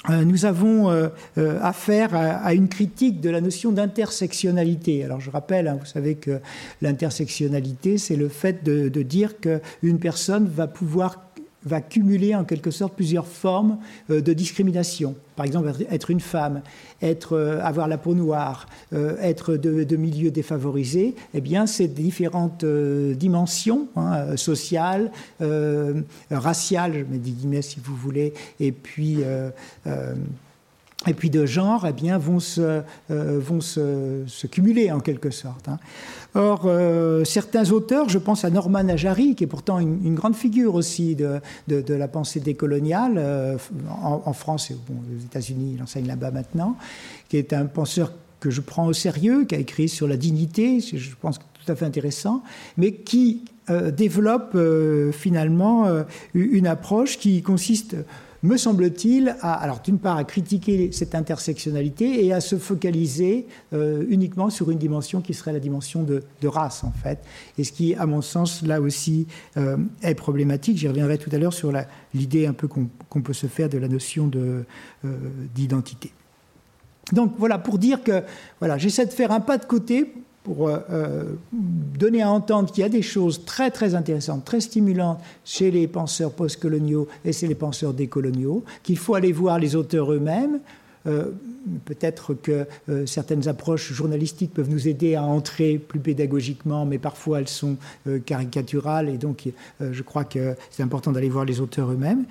euh, 0.10 0.24
nous 0.24 0.46
avons 0.46 0.90
euh, 0.90 1.10
euh, 1.38 1.60
affaire 1.62 2.16
à, 2.16 2.54
une 2.54 2.70
critique 2.70 3.20
de 3.20 3.30
la 3.30 3.42
notion 3.42 3.72
d'intersectionnalité. 3.72 5.04
Alors 5.04 5.20
je 5.20 5.30
rappelle, 5.30 5.68
hein, 5.68 5.78
vous 5.80 5.86
savez 5.86 6.16
que 6.16 6.40
l'intersectionnalité, 6.82 7.98
c'est 7.98 8.16
le 8.16 8.30
fait 8.30 8.64
de, 8.64 8.88
dire 9.02 9.40
qu'une 9.40 10.00
personne 10.00 10.48
va 10.48 10.68
pouvoir 10.68 11.27
va 11.66 11.82
cumuler 11.82 12.36
en 12.36 12.44
quelque 12.44 12.72
sorte 12.72 12.94
plusieurs 12.94 13.28
formes 13.28 13.78
euh, 14.10 14.22
de 14.22 14.34
discrimination. 14.34 15.16
Par 15.36 15.46
exemple, 15.46 15.72
être 15.90 16.10
une 16.10 16.20
femme, 16.20 16.62
être, 17.02 17.34
euh, 17.34 17.60
avoir 17.62 17.88
la 17.88 17.98
peau 17.98 18.16
noire, 18.16 18.68
euh, 18.94 19.18
être 19.22 19.56
de, 19.56 19.96
milieux 19.96 20.32
défavorisés, 20.32 21.16
eh 21.34 21.42
bien, 21.42 21.66
ces 21.68 21.88
différentes 21.88 22.66
dimensions 22.66 23.88
hein, 23.96 24.38
sociales, 24.38 25.12
raciales, 26.30 26.94
je 26.94 27.12
mets 27.12 27.18
des 27.18 27.32
guillemets 27.32 27.62
si 27.62 27.80
vous 27.84 27.96
voulez, 27.96 28.34
et 28.60 28.72
puis 28.72 29.24
et 31.06 31.14
puis 31.14 31.30
de 31.30 31.46
genre, 31.46 31.86
eh 31.88 31.94
bien, 31.94 32.18
vont 32.18 32.40
se, 32.40 32.82
vont 33.10 33.62
se, 33.62 34.48
cumuler 34.48 34.92
en 34.92 35.00
quelque 35.00 35.30
sorte. 35.30 35.70
Hein. 35.70 35.78
Or, 36.38 36.66
euh, 36.66 37.24
certains 37.24 37.72
auteurs, 37.72 38.10
je 38.10 38.20
pense 38.20 38.46
à 38.46 38.52
Norman 38.52 38.88
Ajari, 38.90 39.34
qui 39.34 39.44
est 39.44 39.48
pourtant 39.48 39.80
une, 39.80 40.14
grande 40.14 40.36
figure 40.36 40.76
aussi 40.76 41.16
de, 41.16 41.42
de, 41.68 41.94
la 41.96 42.08
pensée 42.08 42.40
décoloniale, 42.40 43.16
euh, 43.18 43.58
en, 44.04 44.34
France 44.34 44.70
et 44.70 44.76
aux 44.76 45.24
États-Unis, 45.26 45.74
il 45.76 45.82
enseigne 45.82 46.06
là-bas 46.06 46.30
maintenant, 46.30 46.78
qui 47.28 47.38
est 47.38 47.54
un 47.54 47.66
penseur 47.66 48.14
que 48.40 48.52
je 48.52 48.62
prends 48.62 48.86
au 48.86 48.94
sérieux, 48.94 49.46
qui 49.46 49.56
a 49.56 49.58
écrit 49.58 49.90
sur 49.90 50.08
la 50.08 50.16
dignité, 50.16 50.80
je 50.80 51.16
pense 51.20 51.40
tout 51.40 51.72
à 51.72 51.76
fait 51.76 51.86
intéressant, 51.86 52.44
mais 52.78 52.92
qui 52.92 53.46
euh, 53.72 53.90
développe 53.90 54.56
finalement 55.14 55.88
une 56.36 56.68
approche 56.68 57.18
qui 57.18 57.42
consiste 57.42 57.96
me 58.48 58.58
semble-t-il, 58.58 59.36
alors 59.42 59.82
d'une 59.82 60.00
part 60.00 60.18
à 60.18 60.24
critiquer 60.24 60.92
cette 60.92 61.16
intersectionnalité 61.16 62.26
et 62.26 62.34
à 62.34 62.40
se 62.40 62.58
focaliser 62.58 63.46
euh, 63.74 64.06
uniquement 64.10 64.50
sur 64.50 64.72
une 64.72 64.78
dimension 64.78 65.22
qui 65.22 65.34
serait 65.34 65.54
la 65.54 65.60
dimension 65.60 66.04
de, 66.04 66.24
race 66.48 66.84
en 66.84 66.92
fait, 66.92 67.20
et 67.58 67.64
ce 67.64 67.74
qui, 67.74 67.94
à 67.96 68.06
mon 68.06 68.22
sens, 68.22 68.64
là 68.64 68.80
aussi 68.80 69.28
euh, 69.58 69.78
est 70.02 70.16
problématique. 70.16 70.78
J'y 70.78 70.88
reviendrai 70.88 71.18
tout 71.18 71.30
à 71.34 71.38
l'heure 71.38 71.54
sur 71.54 71.74
l'idée 72.14 72.48
un 72.48 72.54
peu 72.54 72.68
qu'on 72.68 73.22
peut 73.22 73.34
se 73.34 73.48
faire 73.48 73.68
de 73.70 73.78
la 73.78 73.90
notion 73.90 74.32
euh, 74.36 74.64
d'identité. 75.54 76.12
Donc 77.12 77.34
voilà, 77.38 77.58
pour 77.58 77.78
dire 77.78 78.04
que 78.04 78.24
voilà, 78.60 78.78
j'essaie 78.78 79.06
de 79.06 79.12
faire 79.12 79.32
un 79.32 79.40
pas 79.40 79.58
de 79.58 79.66
côté 79.66 80.14
pour 80.48 80.70
euh, 80.70 80.80
euh, 80.90 81.24
donner 81.52 82.22
à 82.22 82.32
entendre 82.32 82.72
qu'il 82.72 82.82
y 82.82 82.86
a 82.86 82.90
des 82.90 83.02
choses 83.02 83.44
très 83.44 83.70
très 83.70 83.96
intéressantes, 83.96 84.46
très 84.46 84.62
stimulantes 84.62 85.20
chez 85.44 85.72
les 85.72 85.88
penseurs 85.88 86.32
postcoloniaux 86.32 87.10
et 87.26 87.34
chez 87.34 87.48
les 87.48 87.56
penseurs 87.56 87.94
décoloniaux, 87.94 88.64
qu'il 88.82 88.98
faut 88.98 89.14
aller 89.14 89.34
voir 89.34 89.60
les 89.60 89.76
auteurs 89.76 90.14
eux-mêmes. 90.14 90.60
Euh, 91.06 91.32
peut-être 91.84 92.34
que 92.34 92.66
certaines 93.06 93.50
approches 93.50 93.92
journalistiques 93.92 94.54
peuvent 94.54 94.70
nous 94.70 94.88
aider 94.88 95.16
à 95.16 95.24
entrer 95.24 95.78
plus 95.78 96.00
pédagogiquement, 96.00 96.86
mais 96.86 96.98
parfois 96.98 97.40
elles 97.40 97.50
sont 97.50 97.76
caricaturales 98.26 99.10
et 99.10 99.18
donc 99.18 99.50
je 99.82 100.02
crois 100.04 100.24
que 100.24 100.56
c'est 100.72 100.84
important 100.84 101.12
d'aller 101.12 101.28
voir 101.28 101.44
les 101.44 101.60
auteurs 101.60 101.92
eux-mêmes. 101.92 102.24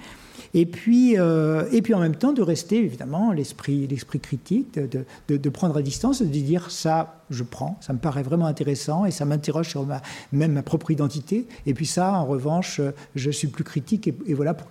Et 0.55 0.66
puis, 0.66 1.18
euh, 1.18 1.64
et 1.72 1.82
puis 1.82 1.95
en 1.95 2.01
même 2.01 2.16
temps 2.16 2.32
de 2.32 2.43
rester 2.43 2.78
évidemment 2.78 3.32
l'esprit, 3.32 3.87
l'esprit 3.87 4.20
critique, 4.20 4.78
de, 4.78 5.05
de, 5.28 5.51
prendre 5.51 5.76
à 5.76 5.82
distance, 5.82 6.22
de 6.22 6.26
dire 6.26 6.70
ça, 6.70 7.22
je 7.30 7.43
prends, 7.43 7.78
ça 7.80 7.93
me 7.93 7.99
paraît 7.99 8.22
vraiment 8.22 8.47
intéressant 8.47 9.05
et 9.05 9.11
ça 9.11 9.24
m'interroge 9.24 9.68
sur 9.68 9.87
ma, 9.87 10.03
même 10.32 10.53
ma 10.53 10.62
propre 10.62 10.91
identité. 10.91 11.47
Et 11.66 11.74
puis 11.74 11.87
ça, 11.87 12.12
en 12.12 12.26
revanche, 12.26 12.80
je 13.14 13.30
suis 13.30 13.49
plus 13.49 13.64
critique 13.64 14.09
et, 14.09 14.34
voilà 14.34 14.55
pour 14.55 14.68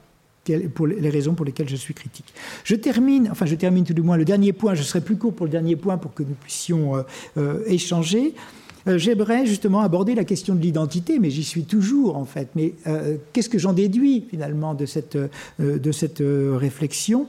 pour 0.75 0.85
les 0.85 1.09
raisons 1.09 1.33
pour 1.33 1.45
lesquelles 1.45 1.69
je 1.69 1.75
suis 1.75 1.93
critique. 1.93 2.33
Je 2.63 2.75
termine, 2.75 3.29
enfin 3.31 3.45
je 3.45 3.55
termine 3.55 3.83
tout 3.83 3.93
du 3.93 4.01
moins 4.01 4.17
le 4.17 4.25
dernier 4.25 4.53
point, 4.53 4.75
je 4.75 4.83
serai 4.83 5.01
plus 5.01 5.17
court 5.17 5.33
pour 5.33 5.47
le 5.47 5.51
dernier 5.51 5.75
point 5.75 5.97
pour 5.97 6.13
que 6.13 6.23
nous 6.23 6.35
puissions 6.35 6.95
euh, 6.95 7.01
euh, 7.37 7.63
échanger. 7.65 8.35
Euh, 8.87 8.97
j'aimerais 8.97 9.45
justement 9.45 9.81
aborder 9.81 10.15
la 10.15 10.23
question 10.23 10.55
de 10.55 10.61
l'identité, 10.61 11.19
mais 11.19 11.29
j'y 11.29 11.43
suis 11.43 11.63
toujours 11.63 12.17
en 12.17 12.25
fait. 12.25 12.49
Mais 12.55 12.73
euh, 12.87 13.17
qu'est-ce 13.33 13.49
que 13.49 13.57
j'en 13.57 13.73
déduis 13.73 14.25
finalement 14.29 14.73
de 14.73 14.85
cette, 14.85 15.15
euh, 15.15 15.29
de 15.59 15.91
cette 15.91 16.21
réflexion? 16.21 17.27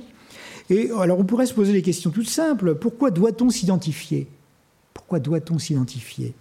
Et 0.69 0.91
alors 0.99 1.19
on 1.19 1.25
pourrait 1.25 1.47
se 1.47 1.55
poser 1.55 1.73
des 1.73 1.83
questions 1.83 2.11
toutes 2.11 2.29
simples. 2.29 2.75
Pourquoi 2.75 3.11
doit-on 3.11 3.51
s'identifier? 3.51 4.27
Pourquoi 4.93 5.21
doit-on 5.21 5.59
s'identifier? 5.59 6.35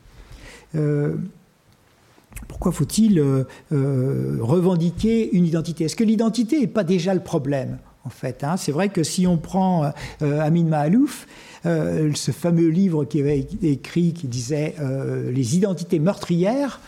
Pourquoi 2.49 2.73
faut-il 2.73 3.23
revendiquer 3.71 5.29
une 5.33 5.45
identité? 5.45 5.85
Est-ce 5.85 5.95
que 5.95 6.03
l'identité 6.03 6.59
n'est 6.59 6.67
pas 6.67 6.83
déjà 6.83 7.13
le 7.13 7.21
problème? 7.21 7.77
En 8.05 8.09
fait 8.09 8.43
hein 8.43 8.55
C'est 8.57 8.71
vrai 8.71 8.89
que 8.89 9.03
si 9.03 9.27
on 9.27 9.37
prend 9.37 9.91
Amin 10.21 10.63
Mahalouf, 10.63 11.27
euh, 11.65 12.11
ce 12.13 12.31
fameux 12.31 12.67
livre 12.67 13.05
qui 13.05 13.19
avait 13.19 13.47
écrit 13.63 14.13
qui 14.13 14.27
disait 14.27 14.75
euh, 14.79 15.31
les 15.31 15.57
identités 15.57 15.97
meurtrières, 15.97 16.79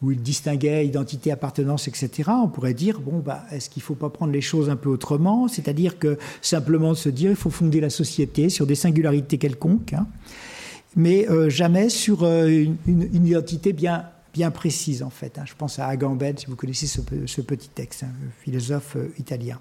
où 0.00 0.10
il 0.10 0.22
distinguait 0.22 0.86
identité, 0.86 1.30
appartenance, 1.30 1.86
etc. 1.86 2.30
On 2.42 2.48
pourrait 2.48 2.72
dire 2.72 3.00
bon, 3.00 3.18
bah, 3.18 3.44
est-ce 3.52 3.68
qu'il 3.68 3.82
ne 3.82 3.84
faut 3.84 3.94
pas 3.94 4.08
prendre 4.08 4.32
les 4.32 4.40
choses 4.40 4.70
un 4.70 4.76
peu 4.76 4.88
autrement? 4.88 5.48
C'est-à-dire 5.48 5.98
que 5.98 6.18
simplement 6.40 6.94
se 6.94 7.10
dire 7.10 7.30
il 7.30 7.36
faut 7.36 7.50
fonder 7.50 7.80
la 7.80 7.90
société 7.90 8.48
sur 8.48 8.66
des 8.66 8.74
singularités 8.74 9.36
quelconques, 9.36 9.92
hein, 9.92 10.06
mais 10.96 11.28
euh, 11.28 11.50
jamais 11.50 11.90
sur 11.90 12.24
une, 12.24 12.76
identité 12.86 13.72
bien 13.72 14.06
bien 14.32 14.50
précise 14.50 15.02
en 15.02 15.10
fait. 15.10 15.38
Hein. 15.38 15.44
Je 15.44 15.52
pense 15.54 15.78
à 15.78 15.88
Agamben, 15.88 16.38
si 16.38 16.46
vous 16.46 16.56
connaissez 16.56 16.86
ce, 16.86 17.02
petit 17.42 17.68
texte, 17.68 18.06
philosophe 18.42 18.96
italien. 19.18 19.58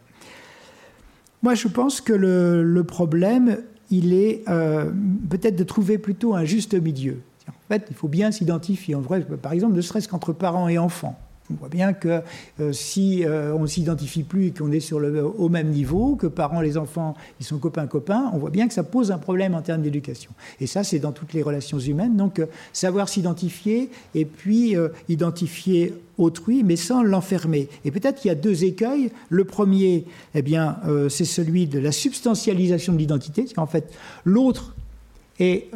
Moi, 1.44 1.56
je 1.56 1.68
pense 1.68 2.02
que 2.02 2.14
le, 2.14 2.84
problème, 2.84 3.58
il 3.90 4.14
est 4.14 4.44
euh, 4.48 4.92
peut-être 5.30 5.56
de 5.56 5.64
trouver 5.64 5.98
plutôt 5.98 6.36
un 6.36 6.46
juste 6.46 6.74
milieu. 6.74 7.18
En 7.48 7.74
fait, 7.74 7.88
il 7.90 7.96
faut 7.96 8.08
bien 8.08 8.32
s'identifier. 8.32 8.96
En 8.96 9.02
vrai, 9.02 9.22
par 9.22 9.54
exemple, 9.54 9.76
ne 9.76 9.82
serait-ce 9.82 10.08
qu'entre 10.08 10.34
parents 10.34 10.68
et 10.68 10.78
enfants. 10.78 11.18
On 11.52 11.60
voit 11.60 11.70
bien 11.70 11.94
que 11.94 12.22
euh, 12.60 12.72
si 12.72 13.26
euh, 13.26 13.54
on 13.54 13.62
ne 13.62 13.68
s'identifie 13.68 14.24
plus 14.24 14.48
et 14.48 14.52
qu'on 14.52 14.72
est 14.72 14.80
sur 14.80 15.00
le, 15.00 15.26
au 15.26 15.50
même 15.50 15.70
niveau, 15.70 16.16
que 16.16 16.28
parents, 16.28 16.62
les 16.62 16.78
enfants, 16.78 17.16
ils 17.40 17.46
sont 17.46 17.58
copains-copains, 17.58 18.32
on 18.34 18.38
voit 18.38 18.50
bien 18.50 18.68
que 18.68 18.74
ça 18.74 18.84
pose 18.84 19.12
un 19.12 19.18
problème 19.18 19.56
en 19.56 19.62
termes 19.62 19.82
d'éducation. 19.82 20.32
Et 20.60 20.68
ça, 20.68 20.84
c'est 20.84 21.00
dans 21.00 21.12
toutes 21.12 21.34
les 21.34 21.42
relations 21.42 21.80
humaines. 21.80 22.16
Donc, 22.16 22.40
euh, 22.40 22.46
savoir 22.74 23.10
s'identifier 23.10 23.90
et 24.16 24.26
puis 24.26 24.76
identifier 25.10 25.94
autrui, 26.18 26.64
mais 26.64 26.76
sans 26.76 27.04
l'enfermer. 27.04 27.68
Et 27.86 27.92
peut-être 27.92 28.20
qu'il 28.20 28.30
y 28.30 28.32
a 28.32 28.36
deux 28.36 28.64
écueils. 28.64 29.12
Le 29.30 29.44
premier, 29.44 30.06
eh 30.36 30.42
bien, 30.42 30.78
c'est 31.10 31.26
celui 31.26 31.68
de 31.68 31.80
la 31.80 31.92
substantialisation 31.92 32.94
de 32.94 32.98
l'identité. 32.98 33.46
En 33.58 33.66
fait, 33.66 33.92
l'autre 34.26 34.76
est 35.40 35.70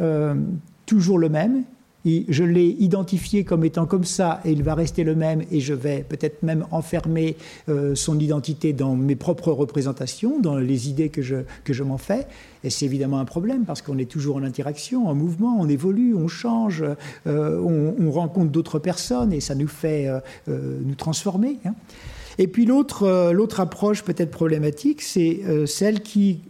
toujours 0.85 1.17
le 1.17 1.29
même, 1.29 1.63
je 2.05 2.43
l'ai 2.43 2.67
identifié 2.67 3.43
comme 3.43 3.65
étant 3.65 3.85
comme 3.85 4.03
ça 4.03 4.39
et 4.45 4.51
il 4.51 4.61
va 4.61 4.75
rester 4.75 5.03
le 5.03 5.15
même 5.15 5.41
et 5.51 5.59
je 5.59 5.73
vais 5.73 6.05
peut-être 6.07 6.43
même 6.43 6.65
enfermer 6.71 7.35
euh, 7.67 7.95
son 7.95 8.19
identité 8.19 8.73
dans 8.73 8.95
mes 8.95 9.15
propres 9.15 9.51
représentations, 9.51 10.39
dans 10.39 10.57
les 10.57 10.89
idées 10.89 11.09
que 11.09 11.21
je, 11.21 11.37
que 11.63 11.73
je 11.73 11.83
m'en 11.83 11.97
fais. 11.97 12.27
Et 12.63 12.69
c'est 12.69 12.85
évidemment 12.85 13.19
un 13.19 13.25
problème 13.25 13.65
parce 13.65 13.81
qu'on 13.81 13.97
est 13.97 14.09
toujours 14.09 14.35
en 14.35 14.43
interaction, 14.43 15.07
en 15.07 15.15
mouvement, 15.15 15.57
on 15.59 15.67
évolue, 15.67 16.15
on 16.15 16.27
change, 16.27 16.83
euh, 17.27 17.59
on, 17.59 18.11
rencontre 18.11 18.51
d'autres 18.51 18.79
personnes 18.79 19.33
et 19.33 19.41
ça 19.41 19.55
nous 19.55 19.67
fait 19.67 20.07
euh, 20.07 20.19
nous 20.47 20.95
transformer. 20.95 21.57
Hein. 21.65 21.73
Et 22.37 22.47
puis 22.47 22.65
l'autre, 22.65 23.31
l'autre 23.33 23.59
approche 23.59 24.03
peut-être 24.03 24.31
problématique, 24.31 25.01
c'est 25.01 25.41
celle 25.65 26.01
qui 26.01 26.41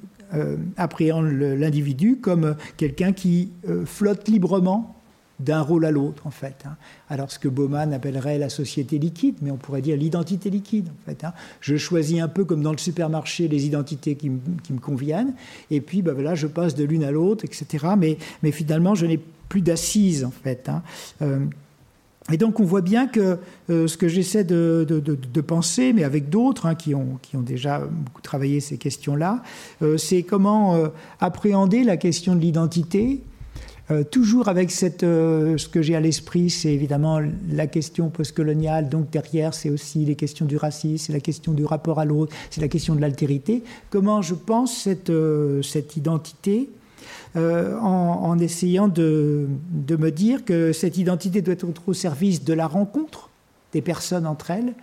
appréhende 0.78 1.28
l'individu 1.28 2.18
comme 2.18 2.56
quelqu'un 2.78 3.14
qui 3.14 3.52
flotte 3.86 4.28
librement 4.28 4.95
d'un 5.40 5.62
rôle 5.62 5.86
à 5.86 5.92
l'autre, 5.92 6.26
en 6.26 6.32
fait. 6.32 6.56
Hein. 6.66 6.78
Alors, 7.10 7.32
ce 7.32 7.40
que 7.40 7.48
Bauman 7.48 7.94
appellerait 7.94 8.38
la 8.38 8.50
société 8.50 8.98
liquide, 8.98 9.36
mais 9.42 9.52
on 9.52 9.58
pourrait 9.58 9.82
dire 9.82 9.98
l'identité 9.98 10.50
liquide, 10.50 10.90
en 10.90 11.10
fait. 11.10 11.24
Hein. 11.24 11.34
Je 11.60 11.76
choisis 11.76 12.22
un 12.22 12.28
peu 12.28 12.46
comme 12.46 12.62
dans 12.62 12.72
le 12.72 12.78
supermarché 12.78 13.48
les 13.48 13.66
identités 13.66 14.16
qui, 14.16 14.30
me 14.30 14.80
conviennent, 14.82 15.34
et 15.72 15.82
puis, 15.82 16.02
ben 16.02 16.14
voilà, 16.14 16.36
je 16.36 16.48
passe 16.48 16.76
de 16.76 16.84
l'une 16.84 17.04
à 17.04 17.12
l'autre, 17.12 17.44
etc. 17.44 17.86
Mais, 17.98 18.18
finalement, 18.52 18.96
je 18.96 19.06
n'ai 19.06 19.20
plus 19.50 19.62
d'assises, 19.62 20.24
en 20.24 20.32
fait. 20.32 20.70
Hein. 20.70 20.82
Euh, 21.22 21.40
et 22.32 22.38
donc, 22.38 22.60
on 22.60 22.64
voit 22.64 22.82
bien 22.82 23.06
que 23.06 23.38
euh, 23.70 23.88
ce 23.88 23.98
que 23.98 24.08
j'essaie 24.08 24.44
de, 24.44 24.86
de, 24.90 25.42
penser, 25.42 25.94
mais 25.94 26.04
avec 26.04 26.30
d'autres 26.30 26.74
qui, 26.74 26.96
ont, 26.96 27.20
qui 27.22 27.36
ont 27.36 27.42
déjà 27.42 27.80
beaucoup 27.80 28.22
travaillé 28.22 28.62
ces 28.62 28.78
questions-là, 28.78 29.44
euh, 29.84 29.98
c'est 29.98 30.24
comment 30.24 30.90
appréhender 31.20 31.84
la 31.84 31.98
question 31.98 32.36
de 32.36 32.40
l'identité 32.40 33.22
euh, 33.92 34.04
toujours 34.04 34.48
avec 34.48 34.72
euh, 35.04 35.58
ce 35.58 35.68
que 35.68 35.82
j'ai 35.84 35.96
à 35.96 36.00
l'esprit, 36.00 36.50
c'est 36.50 36.74
évidemment 36.74 37.20
la 37.50 37.68
question 37.68 38.10
postcoloniale. 38.10 38.90
Donc 38.90 39.12
derrière, 39.12 39.54
c'est 39.54 39.70
aussi 39.70 40.06
les 40.06 40.16
questions 40.16 40.46
du 40.46 40.58
racisme, 40.58 41.06
c'est 41.06 41.14
la 41.14 41.20
question 41.20 41.54
du 41.54 41.66
rapport 41.66 42.00
à 42.00 42.06
l'autre, 42.06 42.36
c'est 42.50 42.62
la 42.62 42.68
question 42.68 42.96
de 42.96 43.02
l'altérité. 43.02 43.64
Comment 43.92 44.24
je 44.24 44.34
pense 44.34 44.76
cette, 44.76 45.12
euh, 45.12 45.62
cette 45.62 45.98
identité 45.98 46.70
en, 47.38 48.22
en, 48.24 48.40
essayant 48.40 48.88
de, 48.88 49.46
de, 49.70 49.98
me 49.98 50.10
dire 50.10 50.46
que 50.46 50.72
cette 50.72 50.98
identité 50.98 51.42
doit 51.42 51.54
être 51.54 51.68
au 51.86 51.94
service 51.94 52.46
de 52.46 52.54
la 52.54 52.66
rencontre 52.66 53.30
des 53.74 53.82
personnes 53.82 54.26
entre 54.26 54.52
elles, 54.52 54.74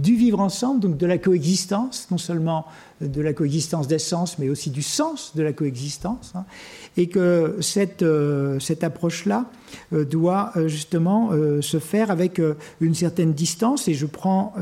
du 0.00 0.16
vivre 0.16 0.40
ensemble, 0.40 0.80
donc 0.80 0.96
de 0.96 1.06
la 1.06 1.18
coexistence, 1.18 2.08
non 2.10 2.18
seulement 2.18 2.66
de 3.00 3.22
la 3.22 3.32
coexistence 3.32 3.88
d'essence, 3.88 4.38
mais 4.38 4.50
aussi 4.50 4.70
du 4.70 4.82
sens 4.82 5.32
de 5.34 5.42
la 5.42 5.52
coexistence, 5.52 6.32
hein, 6.34 6.44
et 6.96 7.08
que 7.08 7.56
cette, 7.60 8.02
euh, 8.02 8.58
cette 8.60 8.84
approche-là 8.84 9.46
euh, 9.92 10.04
doit 10.04 10.52
euh, 10.56 10.68
justement 10.68 11.30
se 11.60 11.78
faire 11.78 12.10
avec 12.10 12.40
une 12.80 12.94
certaine 12.94 13.32
distance, 13.32 13.88
et 13.88 13.94
je 13.94 14.06
prends 14.06 14.54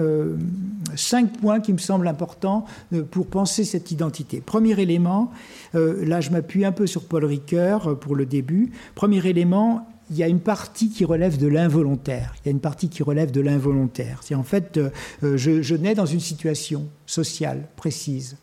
cinq 0.96 1.38
points 1.38 1.60
qui 1.60 1.72
me 1.72 1.78
semblent 1.78 2.08
importants 2.08 2.64
pour 3.10 3.26
penser 3.26 3.64
cette 3.64 3.90
identité. 3.90 4.40
Premier 4.44 4.80
élément, 4.80 5.30
là 5.74 6.20
je 6.20 6.30
m'appuie 6.30 6.64
un 6.64 6.72
peu 6.72 6.86
sur 6.86 7.04
Paul 7.04 7.24
Ricoeur 7.24 7.98
pour 7.98 8.16
le 8.16 8.26
début, 8.26 8.70
premier 8.94 9.26
élément, 9.26 9.86
il 10.10 10.16
y 10.16 10.22
a 10.22 10.28
une 10.28 10.40
partie 10.40 10.90
qui 10.90 11.04
relève 11.04 11.38
de 11.38 11.46
l'involontaire. 11.46 12.34
Il 12.36 12.46
y 12.46 12.48
a 12.48 12.52
une 12.52 12.60
partie 12.60 12.88
qui 12.88 13.02
relève 13.02 13.30
de 13.30 13.40
l'involontaire. 13.40 14.20
C'est 14.22 14.34
en 14.34 14.42
fait, 14.42 14.76
euh, 14.76 14.90
euh, 15.22 15.36
je, 15.36 15.74
nais 15.74 15.94
dans 15.94 16.06
une 16.06 16.20
situation 16.20 16.88
sociale 17.06 17.68
précise. 17.76 18.36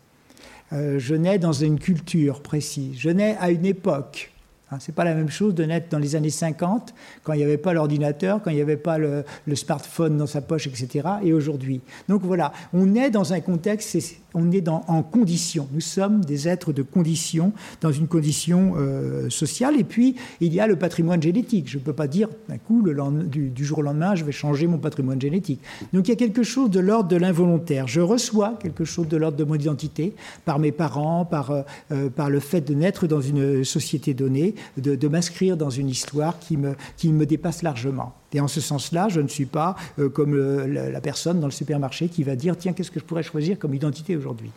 Euh, 0.73 0.99
je 0.99 1.15
nais 1.15 1.39
dans 1.39 1.53
une 1.53 1.79
culture 1.79 2.41
précise. 2.41 2.97
Je 2.97 3.09
nais 3.09 3.35
à 3.39 3.49
une 3.49 3.65
époque. 3.65 4.31
Hein, 4.75 4.79
Ce 4.79 4.91
n'est 4.91 4.95
pas 4.95 5.03
la 5.03 5.13
même 5.13 5.29
chose 5.29 5.55
de 5.55 5.63
naître 5.63 5.87
dans 5.89 5.99
les 5.99 6.15
années 6.15 6.29
50, 6.29 6.93
quand 7.23 7.33
il 7.33 7.37
n'y 7.37 7.43
avait 7.43 7.57
pas 7.57 7.73
l'ordinateur, 7.73 8.41
quand 8.43 8.51
il 8.51 8.55
n'y 8.55 8.61
avait 8.61 8.77
pas 8.77 8.97
le, 8.97 9.23
smartphone 9.55 10.17
dans 10.17 10.27
sa 10.27 10.41
poche, 10.41 10.67
etc., 10.67 11.07
et 11.23 11.33
aujourd'hui. 11.33 11.81
Donc 12.09 12.21
voilà, 12.23 12.51
on 12.73 12.95
est 12.95 13.09
dans 13.09 13.33
un 13.33 13.39
contexte, 13.39 13.97
on 14.33 14.51
est 14.51 14.67
en 14.67 15.03
condition. 15.03 15.67
Nous 15.71 15.81
sommes 15.81 16.23
des 16.25 16.47
êtres 16.47 16.73
de 16.73 16.81
condition, 16.81 17.53
dans 17.81 17.91
une 17.91 18.07
condition 18.07 18.73
euh, 18.77 19.29
sociale. 19.29 19.79
Et 19.79 19.83
puis, 19.83 20.15
il 20.41 20.53
y 20.53 20.59
a 20.59 20.67
le 20.67 20.75
patrimoine 20.75 21.21
génétique. 21.21 21.69
Je 21.69 21.77
ne 21.77 21.83
peux 21.83 21.93
pas 21.93 22.07
dire, 22.07 22.27
d'un 22.49 22.57
coup, 22.57 22.83
du, 22.83 23.65
jour 23.65 23.79
au 23.79 23.81
lendemain, 23.81 24.15
je 24.15 24.25
vais 24.25 24.33
changer 24.33 24.67
mon 24.67 24.77
patrimoine 24.77 25.21
génétique. 25.21 25.61
Donc 25.93 26.07
il 26.07 26.11
y 26.11 26.13
a 26.13 26.17
quelque 26.17 26.43
chose 26.43 26.69
de 26.69 26.79
l'ordre 26.79 27.09
de 27.09 27.15
l'involontaire. 27.15 27.87
Je 27.87 28.01
reçois 28.01 28.57
quelque 28.61 28.83
chose 28.83 29.07
de 29.07 29.17
l'ordre 29.17 29.37
de 29.37 29.43
mon 29.43 29.55
identité 29.55 30.13
par 30.43 30.59
mes 30.59 30.71
parents, 30.71 31.23
par, 31.23 31.51
euh, 31.51 31.61
euh, 31.91 32.09
par 32.09 32.29
le 32.29 32.39
fait 32.39 32.61
de 32.61 32.73
naître 32.73 33.07
dans 33.07 33.21
une 33.21 33.63
société 33.63 34.13
donnée 34.13 34.55
de, 34.77 35.07
m'inscrire 35.07 35.57
dans 35.57 35.69
une 35.69 35.89
histoire 35.89 36.39
qui 36.39 36.57
me, 36.57 36.75
qui 36.97 37.11
me 37.11 37.25
dépasse 37.25 37.63
largement. 37.63 38.13
Et 38.33 38.41
en 38.41 38.47
ce 38.47 38.59
sens-là, 38.59 39.07
je 39.07 39.21
ne 39.21 39.27
suis 39.27 39.45
pas 39.45 39.75
euh, 39.97 40.09
comme 40.09 40.35
la, 40.35 41.01
personne 41.01 41.39
dans 41.39 41.47
le 41.47 41.53
supermarché 41.53 42.09
qui 42.09 42.23
va 42.23 42.35
dire 42.35 42.57
tiens, 42.57 42.73
qu'est-ce 42.73 42.91
que 42.91 42.99
je 42.99 43.05
pourrais 43.05 43.23
choisir 43.23 43.57
comme 43.57 43.73
identité 43.73 44.17
aujourd'hui? 44.17 44.51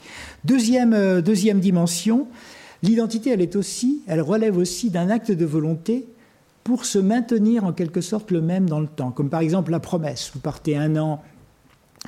Deuxième, 0.45 0.93
euh, 0.93 1.21
deuxième 1.21 1.61
dimension, 1.61 2.27
l'identité, 2.83 3.31
elle 3.31 3.41
est 3.41 3.55
aussi, 3.55 4.03
elle 4.09 4.21
relève 4.21 4.57
aussi 4.57 4.91
d'un 4.91 5.11
acte 5.11 5.31
de 5.31 5.45
volonté 5.45 6.07
pour 6.65 6.85
se 6.85 6.99
maintenir 6.99 7.65
en 7.65 7.73
quelque 7.73 8.01
sorte 8.01 8.31
le 8.31 8.41
même 8.41 8.69
dans 8.69 8.81
le 8.81 8.89
temps. 8.89 9.11
Comme 9.11 9.31
par 9.31 9.41
exemple 9.41 9.71
la 9.71 9.81
promesse. 9.81 10.31
Vous 10.35 10.41
partez 10.41 10.77
un 10.77 10.97
an 10.97 11.23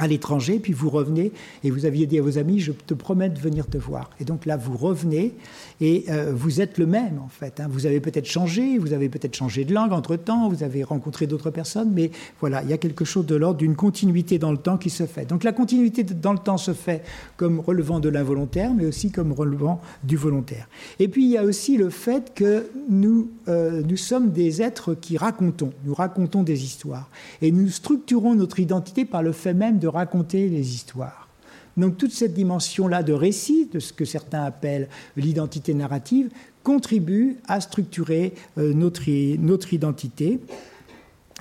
à 0.00 0.06
l'étranger, 0.06 0.58
puis 0.58 0.72
vous 0.72 0.88
revenez 0.88 1.30
et 1.62 1.70
vous 1.70 1.84
aviez 1.84 2.06
dit 2.06 2.18
à 2.18 2.22
vos 2.22 2.38
amis, 2.38 2.58
je 2.58 2.72
te 2.72 2.94
promets 2.94 3.28
de 3.28 3.38
venir 3.38 3.66
te 3.66 3.76
voir. 3.76 4.10
Et 4.18 4.24
donc 4.24 4.46
là, 4.46 4.56
vous 4.56 4.76
revenez 4.76 5.34
et 5.82 6.06
euh, 6.08 6.32
vous 6.34 6.62
êtes 6.62 6.78
le 6.78 6.86
même 6.86 7.20
en 7.22 7.28
fait. 7.28 7.60
Hein. 7.60 7.68
Vous 7.70 7.84
avez 7.84 8.00
peut-être 8.00 8.26
changé, 8.26 8.78
vous 8.78 8.94
avez 8.94 9.10
peut-être 9.10 9.36
changé 9.36 9.64
de 9.66 9.74
langue 9.74 9.92
entre-temps, 9.92 10.48
vous 10.48 10.62
avez 10.62 10.84
rencontré 10.84 11.26
d'autres 11.26 11.50
personnes, 11.50 11.90
mais 11.92 12.10
voilà, 12.40 12.62
il 12.62 12.70
y 12.70 12.72
a 12.72 12.78
quelque 12.78 13.04
chose 13.04 13.26
de 13.26 13.34
l'ordre 13.34 13.58
d'une 13.58 13.76
continuité 13.76 14.38
dans 14.38 14.52
le 14.52 14.56
temps 14.56 14.78
qui 14.78 14.88
se 14.88 15.04
fait. 15.04 15.26
Donc 15.26 15.44
la 15.44 15.52
continuité 15.52 16.02
dans 16.02 16.32
le 16.32 16.38
temps 16.38 16.56
se 16.56 16.72
fait 16.72 17.02
comme 17.36 17.60
relevant 17.60 18.00
de 18.00 18.08
l'involontaire, 18.08 18.72
mais 18.72 18.86
aussi 18.86 19.12
comme 19.12 19.32
relevant 19.32 19.82
du 20.02 20.16
volontaire. 20.16 20.66
Et 20.98 21.08
puis 21.08 21.24
il 21.24 21.30
y 21.30 21.36
a 21.36 21.44
aussi 21.44 21.76
le 21.76 21.90
fait 21.90 22.32
que 22.34 22.70
nous, 22.88 23.28
euh, 23.48 23.82
nous 23.86 23.98
sommes 23.98 24.30
des 24.30 24.62
êtres 24.62 24.94
qui 24.94 25.18
racontons, 25.18 25.72
nous 25.84 25.92
racontons 25.92 26.42
des 26.42 26.64
histoires. 26.64 27.10
Et 27.42 27.52
nous 27.52 27.68
structurons 27.68 28.34
notre 28.34 28.60
identité 28.60 29.04
par 29.04 29.22
le 29.22 29.32
fait 29.32 29.52
même 29.52 29.78
de 29.78 29.89
raconter 29.90 30.48
les 30.48 30.74
histoires. 30.74 31.28
Donc 31.76 31.96
toute 31.96 32.12
cette 32.12 32.34
dimension-là 32.34 33.02
de 33.02 33.12
récit, 33.12 33.68
de 33.72 33.78
ce 33.78 33.92
que 33.92 34.04
certains 34.04 34.44
appellent 34.44 34.88
l'identité 35.16 35.72
narrative, 35.72 36.30
contribue 36.62 37.38
à 37.48 37.60
structurer 37.60 38.34
euh, 38.58 38.74
notre, 38.74 39.02
notre 39.38 39.72
identité. 39.72 40.40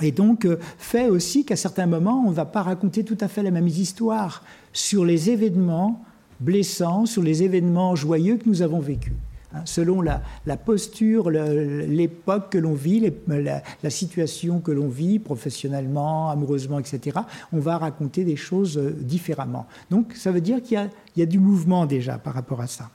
Et 0.01 0.11
donc 0.11 0.45
euh, 0.45 0.57
fait 0.77 1.09
aussi 1.09 1.45
qu'à 1.45 1.55
certains 1.55 1.87
moments, 1.87 2.23
on 2.25 2.29
ne 2.29 2.35
va 2.35 2.45
pas 2.45 2.61
raconter 2.61 3.03
tout 3.03 3.17
à 3.19 3.27
fait 3.27 3.43
la 3.43 3.51
même 3.51 3.67
histoire 3.67 4.43
sur 4.71 5.03
les 5.03 5.29
événements 5.29 6.03
blessants, 6.39 7.05
sur 7.05 7.21
les 7.21 7.43
événements 7.43 7.95
joyeux 7.95 8.37
que 8.37 8.47
nous 8.47 8.61
avons 8.61 8.79
vécus. 8.79 9.13
Hein, 9.51 9.61
selon 9.65 10.03
la, 10.03 10.21
posture, 10.57 11.31
l'époque 11.31 12.51
que 12.51 12.59
l'on 12.59 12.75
vit, 12.75 13.11
la, 13.27 13.89
situation 13.89 14.59
que 14.59 14.71
l'on 14.71 14.89
vit, 14.89 15.17
professionnellement, 15.17 16.29
amoureusement, 16.29 16.77
etc., 16.77 17.19
on 17.51 17.59
va 17.59 17.79
raconter 17.79 18.23
des 18.23 18.35
choses 18.35 18.77
euh, 18.77 18.91
différemment. 18.91 19.65
Donc 19.89 20.13
ça 20.13 20.31
veut 20.31 20.41
dire 20.41 20.61
qu'il 20.61 20.89
y, 21.17 21.21
a 21.21 21.25
du 21.25 21.39
mouvement 21.39 21.87
déjà 21.87 22.19
par 22.19 22.35
rapport 22.35 22.61
à 22.61 22.67
ça. 22.67 22.91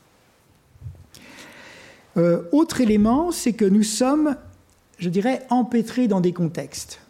Euh, 2.16 2.42
autre 2.52 2.80
élément, 2.80 3.32
c'est 3.32 3.54
que 3.54 3.64
nous 3.64 3.82
sommes, 3.82 4.36
je 4.98 5.08
dirais, 5.08 5.42
empêtrés 5.50 6.06
dans 6.06 6.20
des 6.20 6.32
contextes. 6.32 7.00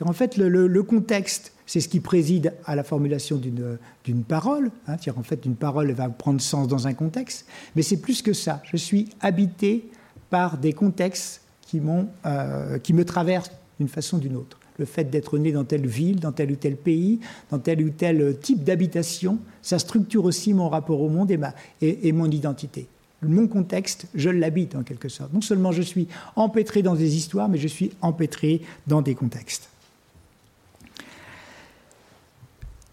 En 0.00 0.12
fait, 0.12 0.36
le 0.36 0.82
contexte 0.82 1.52
c'est 1.70 1.78
ce 1.78 1.88
qui 1.88 2.00
préside 2.00 2.52
à 2.64 2.74
la 2.74 2.82
formulation 2.82 3.36
d'une 3.36 4.24
parole. 4.24 4.72
Hein, 4.88 4.96
en 5.16 5.22
fait, 5.22 5.46
une 5.46 5.54
parole 5.54 5.92
va 5.92 6.08
prendre 6.08 6.40
sens 6.40 6.66
dans 6.66 6.88
un 6.88 6.94
contexte, 6.94 7.46
mais 7.76 7.82
c'est 7.82 7.98
plus 7.98 8.22
que 8.22 8.32
ça. 8.32 8.60
Je 8.64 8.76
suis 8.76 9.08
habité 9.20 9.88
par 10.30 10.58
des 10.58 10.72
contextes 10.72 11.42
qui, 11.62 11.80
euh, 12.26 12.78
qui 12.78 12.92
me 12.92 13.04
traversent 13.04 13.52
d'une 13.78 13.86
façon 13.86 14.16
ou 14.16 14.20
d'une 14.20 14.34
autre. 14.34 14.58
Le 14.78 14.84
fait 14.84 15.04
d'être 15.04 15.38
né 15.38 15.52
dans 15.52 15.62
telle 15.62 15.86
ville, 15.86 16.18
dans 16.18 16.32
tel 16.32 16.50
ou 16.50 16.56
tel 16.56 16.74
pays, 16.74 17.20
dans 17.52 17.60
tel 17.60 17.84
ou 17.84 17.90
tel 17.90 18.36
type 18.40 18.64
d'habitation, 18.64 19.38
ça 19.62 19.78
structure 19.78 20.24
aussi 20.24 20.52
mon 20.54 20.68
rapport 20.68 21.00
au 21.00 21.08
monde 21.08 21.30
et, 21.30 22.08
et 22.08 22.10
mon 22.10 22.28
identité 22.28 22.88
mon 23.22 23.46
contexte, 23.48 24.06
je 24.14 24.30
l'habite 24.30 24.74
en 24.74 24.82
quelque 24.82 25.10
sorte. 25.10 25.34
Non 25.34 25.42
seulement 25.42 25.72
je 25.72 25.82
suis 25.82 26.08
empêtré 26.36 26.82
dans 26.82 26.94
des 26.94 27.16
histoires, 27.16 27.50
mais 27.50 27.58
je 27.58 27.68
suis 27.68 27.92
empêtré 28.00 28.62
dans 28.86 29.02
des 29.02 29.14
contextes. 29.14 29.69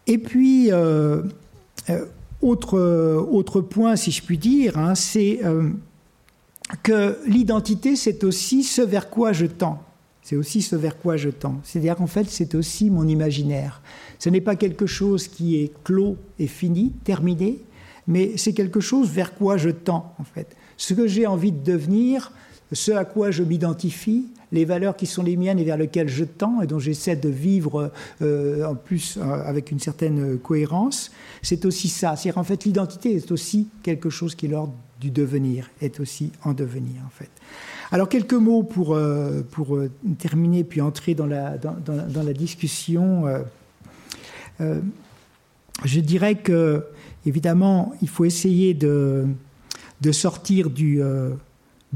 Et 0.07 0.17
puis, 0.17 0.71
euh, 0.71 1.21
euh, 1.89 2.05
autre, 2.41 2.79
autre 3.29 3.61
point, 3.61 3.95
si 3.95 4.11
je 4.11 4.23
puis 4.23 4.37
dire, 4.37 4.77
hein, 4.77 4.95
c'est 4.95 5.39
euh, 5.43 5.69
que 6.81 7.17
l'identité, 7.27 7.95
c'est 7.95 8.23
aussi 8.23 8.63
ce 8.63 8.81
vers 8.81 9.09
quoi 9.09 9.33
je 9.33 9.45
tends. 9.45 9.83
C'est 10.23 10.37
aussi 10.37 10.61
ce 10.61 10.75
vers 10.75 10.97
quoi 10.97 11.17
je 11.17 11.29
tends. 11.29 11.59
C'est-à-dire 11.63 11.95
qu'en 11.95 12.07
fait, 12.07 12.29
c'est 12.29 12.55
aussi 12.55 12.89
mon 12.89 13.07
imaginaire. 13.07 13.81
Ce 14.19 14.29
n'est 14.29 14.41
pas 14.41 14.55
quelque 14.55 14.85
chose 14.85 15.27
qui 15.27 15.57
est 15.57 15.71
clos 15.83 16.17
et 16.39 16.47
fini, 16.47 16.91
terminé, 17.03 17.59
mais 18.07 18.33
c'est 18.37 18.53
quelque 18.53 18.79
chose 18.79 19.09
vers 19.09 19.35
quoi 19.35 19.57
je 19.57 19.69
tends, 19.69 20.13
en 20.19 20.23
fait. 20.23 20.55
Ce 20.77 20.93
que 20.93 21.07
j'ai 21.07 21.27
envie 21.27 21.51
de 21.51 21.63
devenir, 21.63 22.31
ce 22.71 22.91
à 22.91 23.05
quoi 23.05 23.31
je 23.31 23.43
m'identifie, 23.43 24.27
les 24.51 24.65
valeurs 24.65 24.95
qui 24.95 25.05
sont 25.05 25.23
les 25.23 25.35
miennes 25.35 25.59
et 25.59 25.63
vers 25.63 25.77
lesquelles 25.77 26.09
je 26.09 26.23
tends 26.23 26.61
et 26.61 26.67
dont 26.67 26.79
j'essaie 26.79 27.15
de 27.15 27.29
vivre 27.29 27.91
euh, 28.21 28.65
en 28.65 28.75
plus 28.75 29.17
euh, 29.17 29.23
avec 29.23 29.71
une 29.71 29.79
certaine 29.79 30.37
cohérence, 30.37 31.11
c'est 31.41 31.65
aussi 31.65 31.89
ça. 31.89 32.15
C'est-à-dire 32.15 32.37
en 32.39 32.43
fait 32.43 32.65
l'identité 32.65 33.15
est 33.15 33.31
aussi 33.31 33.67
quelque 33.83 34.09
chose 34.09 34.35
qui 34.35 34.45
est 34.45 34.49
l'ordre 34.49 34.73
du 34.99 35.11
devenir, 35.11 35.69
est 35.81 35.99
aussi 35.99 36.31
en 36.43 36.53
devenir 36.53 37.01
en 37.05 37.09
fait. 37.09 37.29
Alors 37.91 38.09
quelques 38.09 38.33
mots 38.33 38.63
pour, 38.63 38.95
euh, 38.95 39.41
pour 39.51 39.79
terminer 40.17 40.63
puis 40.63 40.81
entrer 40.81 41.13
dans 41.13 41.27
la, 41.27 41.57
dans, 41.57 41.75
dans, 41.85 42.23
la 42.23 42.33
discussion. 42.33 43.25
je 44.59 45.99
dirais 45.99 46.35
que 46.35 46.83
évidemment 47.25 47.93
il 48.01 48.09
faut 48.09 48.25
essayer 48.25 48.73
de, 48.73 49.25
de 50.01 50.11
sortir 50.11 50.69
du 50.69 51.01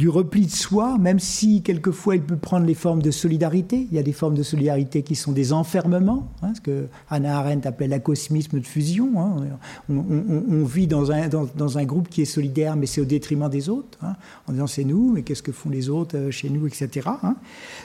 du 0.01 0.09
repli 0.09 0.47
de 0.47 0.51
soi, 0.51 0.97
même 0.97 1.19
si 1.19 1.61
quelquefois 1.61 2.15
il 2.15 2.23
peut 2.23 2.35
prendre 2.35 2.65
les 2.65 2.73
formes 2.73 3.03
de 3.03 3.11
solidarité. 3.11 3.87
Il 3.91 3.95
y 3.95 3.99
a 3.99 4.03
des 4.03 4.13
formes 4.13 4.33
de 4.33 4.41
solidarité 4.41 5.03
qui 5.03 5.13
sont 5.13 5.31
des 5.31 5.53
enfermements, 5.53 6.27
hein, 6.41 6.55
ce 6.55 6.59
que 6.59 6.87
Hannah 7.07 7.37
Arendt 7.37 7.67
appelle 7.67 7.91
l'acosmisme 7.91 8.59
de 8.59 8.65
fusion. 8.65 9.11
Hein. 9.21 9.59
On, 9.89 10.63
vit 10.63 10.87
dans 10.87 11.11
un, 11.11 11.27
dans, 11.27 11.77
un, 11.77 11.85
groupe 11.85 12.09
qui 12.09 12.23
est 12.23 12.25
solidaire, 12.25 12.75
mais 12.77 12.87
c'est 12.87 12.99
au 12.99 13.05
détriment 13.05 13.47
des 13.47 13.69
autres, 13.69 13.99
hein, 14.01 14.15
en 14.47 14.53
disant 14.53 14.65
c'est 14.65 14.85
nous, 14.85 15.11
mais 15.11 15.21
qu'est-ce 15.21 15.43
que 15.43 15.51
font 15.51 15.69
les 15.69 15.87
autres 15.87 16.17
euh, 16.17 16.31
chez 16.31 16.49
nous, 16.49 16.65
etc. 16.65 17.07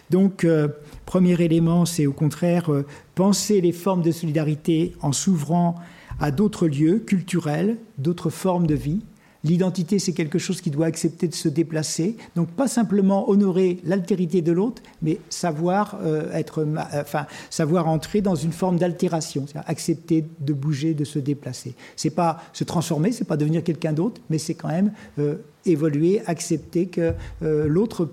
Donc, 0.08 0.44
euh, 0.44 0.68
premier 1.04 1.38
élément, 1.42 1.84
c'est 1.84 2.06
au 2.06 2.14
contraire 2.14 2.72
euh, 2.72 2.86
penser 3.14 3.60
les 3.60 3.72
formes 3.72 4.00
de 4.00 4.10
solidarité 4.10 4.94
en 5.02 5.12
s'ouvrant 5.12 5.74
à 6.18 6.30
d'autres 6.30 6.66
lieux 6.66 6.98
culturels, 6.98 7.76
d'autres 7.98 8.30
formes 8.30 8.66
de 8.66 8.74
vie, 8.74 9.02
L'identité, 9.46 10.00
c'est 10.00 10.12
quelque 10.12 10.40
chose 10.40 10.60
qui 10.60 10.70
doit 10.70 10.86
accepter 10.86 11.28
de 11.28 11.34
se 11.34 11.48
déplacer. 11.48 12.16
Donc, 12.34 12.48
pas 12.48 12.66
simplement 12.66 13.30
honorer 13.30 13.78
l'altérité 13.84 14.42
de 14.42 14.50
l'autre, 14.50 14.82
mais 15.02 15.20
savoir, 15.30 15.98
euh, 16.02 16.32
être, 16.32 16.62
euh, 16.62 17.00
enfin, 17.00 17.26
savoir 17.48 17.86
entrer 17.86 18.22
dans 18.22 18.34
une 18.34 18.50
forme 18.50 18.76
d'altération, 18.76 19.46
accepter 19.66 20.24
de 20.40 20.52
bouger, 20.52 20.94
de 20.94 21.04
se 21.04 21.20
déplacer. 21.20 21.74
C'est 21.94 22.10
pas 22.10 22.42
se 22.52 22.64
transformer, 22.64 23.12
c'est 23.12 23.24
pas 23.24 23.36
devenir 23.36 23.62
quelqu'un 23.62 23.92
d'autre, 23.92 24.20
mais 24.30 24.38
c'est 24.38 24.54
quand 24.54 24.68
même 24.68 24.90
euh, 25.20 25.36
évoluer, 25.64 26.22
accepter 26.26 26.86
que 26.86 27.14
l'autre 27.40 28.08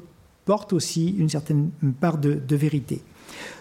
porte 0.46 0.74
aussi 0.74 1.16
une 1.18 1.30
certaine 1.30 1.72
part 2.00 2.18
de, 2.18 2.56
vérité. 2.56 3.02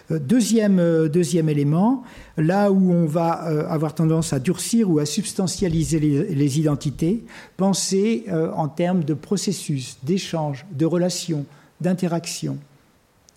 Deuxième, 0.09 1.07
deuxième 1.07 1.47
élément, 1.47 2.03
là 2.37 2.71
où 2.71 2.91
on 2.91 3.05
va 3.05 3.31
avoir 3.31 3.95
tendance 3.95 4.33
à 4.33 4.39
durcir 4.39 4.89
ou 4.89 4.99
à 4.99 5.05
substantialiser 5.05 5.99
les, 5.99 6.59
identités, 6.59 7.23
penser 7.55 8.25
en 8.55 8.67
termes 8.67 9.05
de 9.05 9.13
processus, 9.13 9.97
d'échange, 10.03 10.65
de 10.71 10.85
relations, 10.85 11.45
d'interaction, 11.79 12.57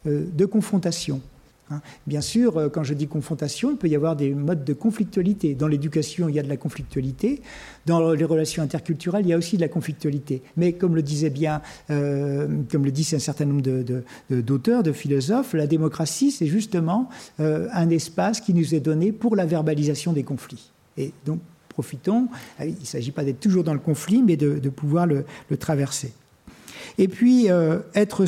de 0.05 0.45
confrontation. 0.45 1.21
Hein. 1.71 1.81
Bien 2.07 2.21
sûr, 2.21 2.59
euh, 2.59 2.69
quand 2.69 2.85
je 2.85 2.95
dis 2.95 3.09
confrontation, 3.09 3.73
il 3.73 3.77
peut 3.77 3.89
y 3.89 3.97
avoir 3.97 4.14
des 4.14 4.35
modes 4.35 4.64
de 4.64 4.73
conflictualité. 4.73 5.55
Dans 5.55 5.67
l'éducation, 5.67 6.29
il 6.29 6.35
y 6.37 6.39
a 6.39 6.43
de 6.43 6.49
la 6.49 6.57
conflictualité. 6.57 7.43
Dans 7.87 8.12
les 8.12 8.25
relations 8.25 8.62
interculturelles, 8.62 9.27
il 9.27 9.31
y 9.31 9.33
a 9.33 9.39
aussi 9.39 9.57
de 9.57 9.62
la 9.62 9.69
conflictualité. 9.69 10.43
Mais 10.57 10.75
comme 10.75 10.95
le 10.95 11.03
disait 11.03 11.31
bien, 11.31 11.62
euh, 11.91 12.47
comme 12.71 12.85
le 12.85 12.93
disent 12.93 13.14
un 13.14 13.19
certain 13.19 13.47
nombre 13.47 13.62
d'auteurs, 14.31 14.83
de, 14.83 14.93
philosophes, 14.93 15.55
la 15.55 15.67
démocratie, 15.67 16.31
c'est 16.31 16.47
justement 16.47 17.09
euh, 17.41 17.69
un 17.73 17.91
espace 17.91 18.41
qui 18.41 18.55
nous 18.55 18.75
est 18.75 18.81
donné 18.81 19.11
pour 19.11 19.35
la 19.35 19.47
verbalisation 19.47 20.12
des 20.12 20.23
conflits. 20.23 20.71
Et 20.97 21.12
donc, 21.25 21.41
profitons. 21.69 22.29
Il 22.61 22.75
ne 22.81 22.85
s'agit 22.85 23.11
pas 23.11 23.25
d'être 23.25 23.41
toujours 23.41 23.64
dans 23.64 23.75
le 23.75 23.81
conflit, 23.81 24.23
mais 24.23 24.37
de, 24.37 24.69
pouvoir 24.71 25.07
le, 25.07 25.25
traverser. 25.59 26.12
Et 26.97 27.07
puis, 27.07 27.49
être, 27.95 28.25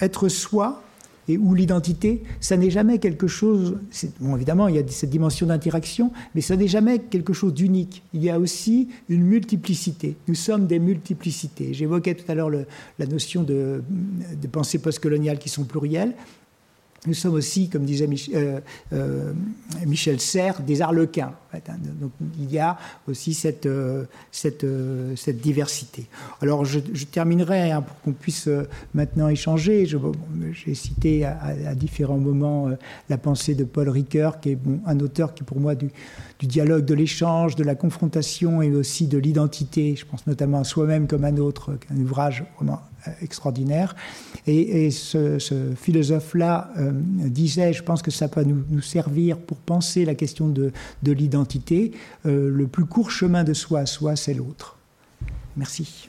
être 0.00 0.28
soi, 0.28 0.82
et 1.28 1.38
où 1.38 1.54
l'identité, 1.54 2.22
ça 2.40 2.56
n'est 2.56 2.70
jamais 2.70 2.98
quelque 2.98 3.26
chose. 3.26 3.78
Bon, 4.20 4.36
évidemment, 4.36 4.68
il 4.68 4.76
y 4.76 4.78
a 4.78 4.82
cette 4.88 5.10
dimension 5.10 5.46
d'interaction, 5.46 6.12
mais 6.34 6.40
ça 6.40 6.56
n'est 6.56 6.68
jamais 6.68 6.98
quelque 6.98 7.32
chose 7.32 7.54
d'unique. 7.54 8.02
Il 8.14 8.22
y 8.22 8.30
a 8.30 8.38
aussi 8.38 8.88
une 9.08 9.22
multiplicité. 9.22 10.16
Nous 10.28 10.34
sommes 10.34 10.66
des 10.66 10.78
multiplicités. 10.78 11.72
J'évoquais 11.72 12.14
tout 12.14 12.30
à 12.30 12.34
l'heure 12.34 12.50
la 12.50 13.06
notion 13.06 13.42
de, 13.42 13.82
de 14.40 14.48
pensée 14.48 14.78
postcoloniale 14.78 15.38
qui 15.38 15.48
sont 15.48 15.64
plurielles. 15.64 16.14
Nous 17.06 17.14
sommes 17.14 17.34
aussi, 17.34 17.70
comme 17.70 17.84
disait 17.84 18.08
euh, 18.34 18.60
euh, 18.92 19.32
Michel 19.86 20.20
Serres, 20.20 20.60
des 20.60 20.82
arlequins. 20.82 21.32
Hein. 21.54 21.58
Donc, 21.98 22.12
il 22.38 22.52
y 22.52 22.58
a 22.58 22.76
aussi 23.08 23.32
cette, 23.32 23.64
euh, 23.64 24.04
diversité. 25.32 26.06
Alors 26.42 26.66
je, 26.66 26.78
terminerai 27.06 27.70
hein, 27.70 27.80
pour 27.80 27.98
qu'on 28.02 28.12
puisse 28.12 28.50
maintenant 28.92 29.28
échanger. 29.28 29.86
J'ai 30.52 30.74
cité 30.74 31.24
à, 31.24 31.74
différents 31.74 32.18
moments 32.18 32.68
la 33.08 33.18
pensée 33.18 33.54
de 33.54 33.64
Paul 33.64 33.88
Ricoeur, 33.88 34.38
qui 34.40 34.50
est 34.50 34.58
un 34.84 35.00
auteur 35.00 35.32
qui 35.34 35.42
pour 35.42 35.58
moi 35.58 35.74
du, 35.74 35.90
du 36.40 36.46
dialogue, 36.46 36.86
de 36.86 36.94
l'échange, 36.94 37.54
de 37.54 37.62
la 37.62 37.74
confrontation 37.74 38.62
et 38.62 38.74
aussi 38.74 39.06
de 39.06 39.18
l'identité. 39.18 39.94
Je 39.94 40.06
pense 40.06 40.26
notamment 40.26 40.60
à 40.60 40.64
soi-même 40.64 41.06
comme 41.06 41.24
un 41.24 41.36
autre, 41.36 41.76
un 41.90 41.96
ouvrage 42.00 42.44
vraiment 42.56 42.80
extraordinaire. 43.20 43.94
Et, 44.46 44.90
ce, 44.90 45.38
philosophe-là 45.76 46.70
euh, 46.78 46.92
disait, 46.94 47.72
je 47.72 47.82
pense 47.82 48.00
que 48.02 48.10
ça 48.10 48.28
peut 48.28 48.42
nous, 48.42 48.80
servir 48.80 49.38
pour 49.38 49.58
penser 49.58 50.04
la 50.04 50.14
question 50.14 50.48
de, 50.48 50.72
l'identité, 51.04 51.92
euh, 52.24 52.48
le 52.50 52.66
plus 52.66 52.86
court 52.86 53.10
chemin 53.10 53.44
de 53.44 53.52
soi 53.52 53.80
à 53.80 53.86
soi, 53.86 54.16
c'est 54.16 54.34
l'autre. 54.34 54.78
Merci. 55.56 56.08